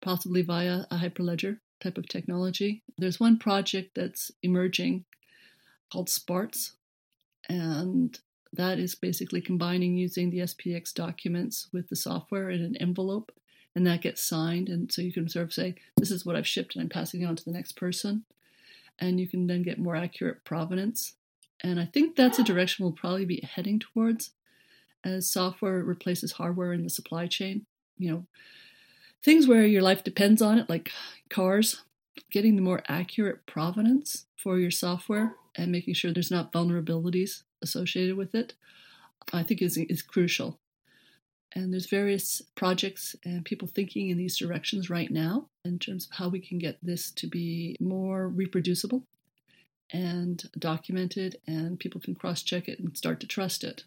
possibly 0.00 0.42
via 0.42 0.84
a 0.90 0.96
hyperledger 0.96 1.58
type 1.80 1.98
of 1.98 2.08
technology. 2.08 2.82
There's 2.96 3.18
one 3.18 3.38
project 3.38 3.92
that's 3.96 4.30
emerging 4.42 5.04
called 5.92 6.08
SPARTS, 6.08 6.74
and 7.48 8.18
that 8.52 8.78
is 8.78 8.94
basically 8.94 9.40
combining 9.40 9.96
using 9.96 10.30
the 10.30 10.38
SPDX 10.38 10.94
documents 10.94 11.68
with 11.72 11.88
the 11.88 11.96
software 11.96 12.50
in 12.50 12.62
an 12.62 12.76
envelope, 12.76 13.32
and 13.74 13.86
that 13.86 14.02
gets 14.02 14.22
signed. 14.22 14.68
And 14.68 14.90
so 14.90 15.02
you 15.02 15.12
can 15.12 15.28
sort 15.28 15.44
of 15.44 15.52
say, 15.52 15.74
This 15.96 16.10
is 16.10 16.24
what 16.24 16.36
I've 16.36 16.46
shipped, 16.46 16.74
and 16.74 16.82
I'm 16.82 16.88
passing 16.88 17.22
it 17.22 17.26
on 17.26 17.36
to 17.36 17.44
the 17.44 17.52
next 17.52 17.72
person. 17.72 18.24
And 18.98 19.20
you 19.20 19.28
can 19.28 19.46
then 19.46 19.62
get 19.62 19.78
more 19.78 19.94
accurate 19.94 20.44
provenance. 20.44 21.14
And 21.60 21.78
I 21.78 21.84
think 21.84 22.16
that's 22.16 22.38
a 22.38 22.44
direction 22.44 22.84
we'll 22.84 22.92
probably 22.92 23.24
be 23.24 23.48
heading 23.48 23.78
towards 23.78 24.30
as 25.04 25.30
software 25.30 25.82
replaces 25.84 26.32
hardware 26.32 26.72
in 26.72 26.82
the 26.82 26.90
supply 26.90 27.26
chain. 27.26 27.66
You 27.96 28.10
know, 28.10 28.26
things 29.22 29.46
where 29.46 29.64
your 29.64 29.82
life 29.82 30.02
depends 30.02 30.42
on 30.42 30.58
it, 30.58 30.68
like 30.68 30.90
cars, 31.28 31.82
getting 32.30 32.56
the 32.56 32.62
more 32.62 32.82
accurate 32.88 33.46
provenance 33.46 34.26
for 34.36 34.58
your 34.58 34.70
software 34.70 35.34
and 35.54 35.70
making 35.70 35.94
sure 35.94 36.12
there's 36.12 36.30
not 36.30 36.52
vulnerabilities 36.52 37.42
associated 37.62 38.16
with 38.16 38.34
it, 38.34 38.54
I 39.32 39.42
think 39.42 39.62
is, 39.62 39.76
is 39.76 40.02
crucial. 40.02 40.58
And 41.54 41.72
there's 41.72 41.88
various 41.88 42.42
projects 42.54 43.16
and 43.24 43.44
people 43.44 43.68
thinking 43.68 44.10
in 44.10 44.18
these 44.18 44.36
directions 44.36 44.90
right 44.90 45.10
now 45.10 45.48
in 45.64 45.78
terms 45.78 46.06
of 46.06 46.16
how 46.18 46.28
we 46.28 46.40
can 46.40 46.58
get 46.58 46.78
this 46.82 47.10
to 47.12 47.26
be 47.26 47.76
more 47.80 48.28
reproducible 48.28 49.02
and 49.90 50.44
documented, 50.58 51.38
and 51.46 51.80
people 51.80 52.00
can 52.00 52.14
cross 52.14 52.42
check 52.42 52.68
it 52.68 52.78
and 52.78 52.96
start 52.96 53.20
to 53.20 53.26
trust 53.26 53.64
it. 53.64 53.84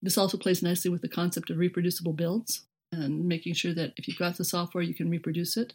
This 0.00 0.16
also 0.16 0.38
plays 0.38 0.62
nicely 0.62 0.90
with 0.90 1.02
the 1.02 1.08
concept 1.08 1.50
of 1.50 1.58
reproducible 1.58 2.14
builds 2.14 2.62
and 2.92 3.26
making 3.26 3.54
sure 3.54 3.74
that 3.74 3.92
if 3.96 4.08
you've 4.08 4.18
got 4.18 4.36
the 4.36 4.44
software, 4.44 4.82
you 4.82 4.94
can 4.94 5.10
reproduce 5.10 5.56
it. 5.56 5.74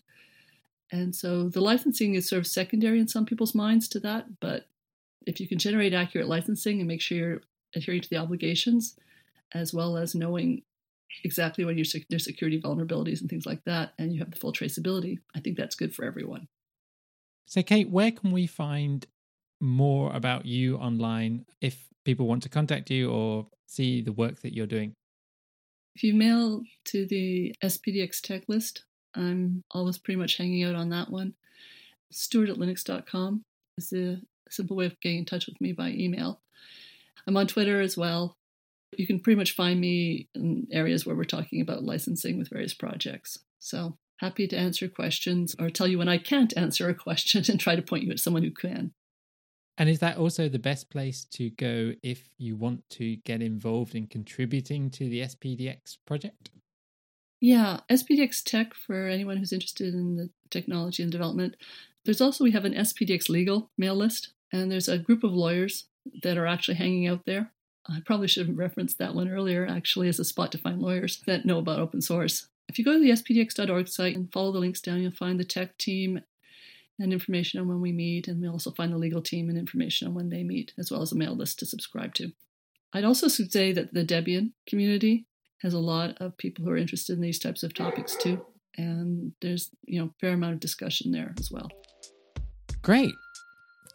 And 0.92 1.16
so 1.16 1.50
the 1.50 1.62
licensing 1.62 2.16
is 2.16 2.28
sort 2.28 2.40
of 2.40 2.48
secondary 2.48 3.00
in 3.00 3.08
some 3.08 3.26
people's 3.26 3.54
minds 3.54 3.88
to 3.90 4.00
that, 4.00 4.40
but 4.40 4.66
if 5.26 5.40
you 5.40 5.48
can 5.48 5.58
generate 5.58 5.94
accurate 5.94 6.28
licensing 6.28 6.80
and 6.80 6.88
make 6.88 7.02
sure 7.02 7.18
you're 7.18 7.42
adhering 7.76 8.02
to 8.02 8.10
the 8.10 8.18
obligations, 8.18 8.98
as 9.54 9.74
well 9.74 9.98
as 9.98 10.16
knowing 10.16 10.64
exactly 11.24 11.66
when 11.66 11.78
your 11.78 11.86
there's 12.10 12.24
security 12.24 12.60
vulnerabilities 12.62 13.22
and 13.22 13.30
things 13.30 13.46
like 13.46 13.64
that, 13.66 13.94
and 13.98 14.14
you 14.14 14.20
have 14.20 14.32
the 14.32 14.40
full 14.40 14.54
traceability, 14.54 15.20
I 15.36 15.40
think 15.40 15.58
that's 15.58 15.76
good 15.76 15.94
for 15.94 16.06
everyone. 16.06 16.48
So, 17.46 17.62
Kate, 17.62 17.90
where 17.90 18.12
can 18.12 18.32
we 18.32 18.48
find 18.48 19.06
more 19.60 20.14
about 20.16 20.46
you 20.46 20.78
online 20.78 21.46
if 21.60 21.88
people 22.06 22.28
want 22.28 22.44
to 22.44 22.50
contact 22.50 22.90
you 22.90 23.12
or 23.12 23.48
see 23.68 24.02
the 24.02 24.14
work 24.14 24.42
that 24.42 24.54
you're 24.54 24.68
doing? 24.68 24.94
If 25.96 26.04
you 26.04 26.14
mail 26.14 26.62
to 26.86 27.06
the 27.06 27.54
SPDX 27.64 28.22
tech 28.22 28.44
list, 28.48 28.86
I'm 29.14 29.64
always 29.72 29.98
pretty 29.98 30.18
much 30.18 30.38
hanging 30.38 30.64
out 30.64 30.76
on 30.76 30.90
that 30.90 31.10
one. 31.10 31.34
Stewart 32.12 32.50
at 32.50 32.56
linux.com 32.56 33.44
is 33.78 33.90
the 33.90 34.22
simple 34.52 34.78
way 34.78 34.86
of 34.86 35.00
getting 35.00 35.20
in 35.20 35.26
touch 35.26 35.48
with 35.48 35.60
me 35.60 35.72
by 35.72 35.90
email. 35.90 36.42
I'm 37.28 37.38
on 37.38 37.48
Twitter 37.48 37.82
as 37.82 37.98
well. 37.98 38.38
You 38.98 39.08
can 39.08 39.20
pretty 39.20 39.38
much 39.38 39.56
find 39.56 39.80
me 39.80 40.28
in 40.36 40.68
areas 40.72 41.06
where 41.06 41.16
we're 41.16 41.24
talking 41.24 41.62
about 41.62 41.84
licensing 41.84 42.38
with 42.38 42.50
various 42.50 42.74
projects. 42.74 43.38
So 43.60 43.98
happy 44.18 44.48
to 44.48 44.58
answer 44.58 44.88
questions 44.88 45.56
or 45.60 45.70
tell 45.70 45.88
you 45.88 45.98
when 45.98 46.10
I 46.10 46.18
can't 46.18 46.56
answer 46.58 46.90
a 46.90 46.96
question 46.96 47.44
and 47.50 47.60
try 47.60 47.76
to 47.76 47.82
point 47.82 48.04
you 48.04 48.12
at 48.12 48.20
someone 48.20 48.44
who 48.44 48.52
can. 48.52 48.94
And 49.78 49.90
is 49.90 50.00
that 50.00 50.18
also 50.18 50.50
the 50.50 50.60
best 50.60 50.90
place 50.90 51.26
to 51.32 51.50
go 51.50 51.94
if 52.04 52.30
you 52.38 52.56
want 52.56 52.88
to 52.92 53.16
get 53.18 53.42
involved 53.42 53.96
in 53.96 54.06
contributing 54.06 54.90
to 54.92 55.10
the 55.10 55.22
SPDX 55.22 55.98
project? 56.06 56.52
Yeah, 57.40 57.80
SPDX 57.90 58.44
Tech 58.44 58.76
for 58.76 59.08
anyone 59.08 59.38
who's 59.38 59.54
interested 59.54 59.96
in 59.96 60.18
the 60.18 60.30
technology 60.52 61.02
and 61.02 61.12
development. 61.12 61.56
There's 62.06 62.22
also, 62.22 62.44
we 62.44 62.52
have 62.52 62.66
an 62.66 62.76
SPDX 62.76 63.30
legal 63.30 63.72
mail 63.78 63.96
list, 63.96 64.34
and 64.52 64.72
there's 64.72 64.88
a 64.88 64.98
group 64.98 65.24
of 65.24 65.34
lawyers 65.34 65.88
that 66.24 66.38
are 66.38 66.48
actually 66.48 66.76
hanging 66.76 67.08
out 67.08 67.26
there. 67.26 67.52
I 67.88 68.00
probably 68.06 68.28
should 68.28 68.48
have 68.48 68.58
referenced 68.58 68.98
that 69.00 69.16
one 69.16 69.30
earlier, 69.30 69.66
actually, 69.66 70.08
as 70.08 70.20
a 70.20 70.26
spot 70.26 70.52
to 70.52 70.58
find 70.58 70.82
lawyers 70.82 71.22
that 71.26 71.46
know 71.46 71.60
about 71.60 71.80
open 71.80 72.02
source. 72.02 72.48
If 72.70 72.78
you 72.78 72.86
go 72.86 72.94
to 72.94 73.00
the 73.00 73.12
spdx.org 73.12 73.88
site 73.88 74.16
and 74.16 74.32
follow 74.32 74.52
the 74.52 74.60
links 74.60 74.82
down, 74.82 75.02
you'll 75.02 75.12
find 75.12 75.40
the 75.40 75.44
tech 75.44 75.78
team 75.78 76.22
and 77.00 77.12
information 77.12 77.60
on 77.60 77.68
when 77.68 77.82
we 77.82 77.92
meet, 77.92 78.28
and 78.28 78.42
we 78.42 78.48
also 78.48 78.72
find 78.72 78.94
the 78.94 78.98
legal 78.98 79.22
team 79.22 79.50
and 79.50 79.58
information 79.58 80.08
on 80.08 80.14
when 80.14 80.30
they 80.30 80.44
meet, 80.44 80.74
as 80.78 80.92
well 80.92 81.02
as 81.02 81.12
a 81.12 81.18
mail 81.18 81.36
list 81.36 81.60
to 81.60 81.66
subscribe 81.66 82.14
to. 82.16 82.32
I'd 82.94 83.04
also 83.04 83.28
say 83.28 83.72
that 83.74 83.94
the 83.94 84.06
Debian 84.06 84.52
community 84.68 85.26
has 85.62 85.74
a 85.74 85.80
lot 85.80 86.18
of 86.20 86.38
people 86.38 86.66
who 86.66 86.72
are 86.72 86.78
interested 86.78 87.14
in 87.14 87.22
these 87.22 87.40
types 87.40 87.64
of 87.64 87.74
topics 87.74 88.16
too, 88.16 88.46
and 88.78 89.34
there's 89.42 89.70
you 89.86 90.00
know 90.00 90.08
a 90.08 90.14
fair 90.20 90.34
amount 90.34 90.54
of 90.54 90.60
discussion 90.60 91.12
there 91.12 91.34
as 91.40 91.52
well. 91.52 91.70
Great. 92.82 93.14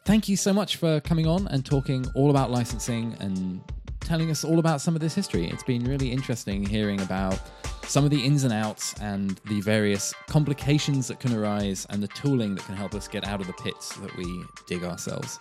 Thank 0.07 0.29
you 0.29 0.37
so 0.37 0.53
much 0.53 0.77
for 0.77 1.01
coming 1.01 1.27
on 1.27 1.49
and 1.49 1.67
talking 1.67 2.07
all 2.15 2.31
about 2.31 2.49
licensing 2.49 3.17
and 3.19 3.61
telling 3.99 4.31
us 4.31 4.45
all 4.45 4.61
about 4.61 4.81
some 4.81 4.95
of 4.95 5.01
this 5.01 5.17
history. 5.17 5.49
It's 5.49 5.65
been 5.65 5.83
really 5.83 6.13
interesting 6.13 6.65
hearing 6.65 7.01
about 7.01 7.41
some 7.83 8.05
of 8.05 8.11
the 8.11 8.25
ins 8.25 8.45
and 8.45 8.53
outs 8.53 8.95
and 9.01 9.41
the 9.47 9.61
various 9.63 10.15
complications 10.29 11.09
that 11.09 11.19
can 11.19 11.35
arise 11.35 11.89
and 11.91 12.01
the 12.01 12.07
tooling 12.07 12.55
that 12.55 12.65
can 12.67 12.77
help 12.77 12.95
us 12.95 13.09
get 13.09 13.27
out 13.27 13.41
of 13.41 13.49
the 13.49 13.53
pits 13.55 13.97
that 13.97 14.17
we 14.17 14.45
dig 14.69 14.85
ourselves. 14.85 15.41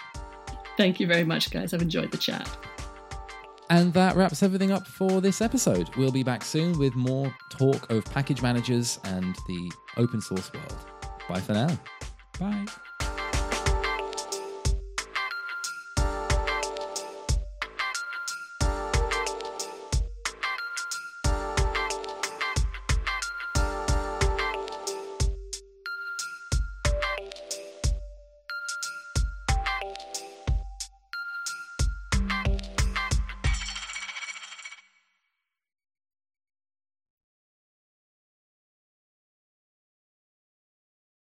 Thank 0.78 1.00
you 1.00 1.06
very 1.06 1.24
much, 1.24 1.52
guys. 1.52 1.72
I've 1.72 1.84
enjoyed 1.84 2.10
the 2.10 2.18
chat. 2.18 2.50
And 3.70 3.94
that 3.94 4.16
wraps 4.16 4.42
everything 4.42 4.72
up 4.72 4.88
for 4.88 5.22
this 5.22 5.42
episode. 5.42 5.96
We'll 5.96 6.12
be 6.12 6.24
back 6.24 6.44
soon 6.44 6.80
with 6.80 6.96
more 6.96 7.32
talk 7.52 7.92
of 7.92 8.04
package 8.06 8.42
managers 8.42 9.00
and 9.04 9.36
the 9.48 9.72
open 9.98 10.22
source 10.22 10.52
world. 10.52 10.76
Bye 11.30 11.40
for 11.40 11.54
now. 11.54 11.70
Bye. 12.40 12.66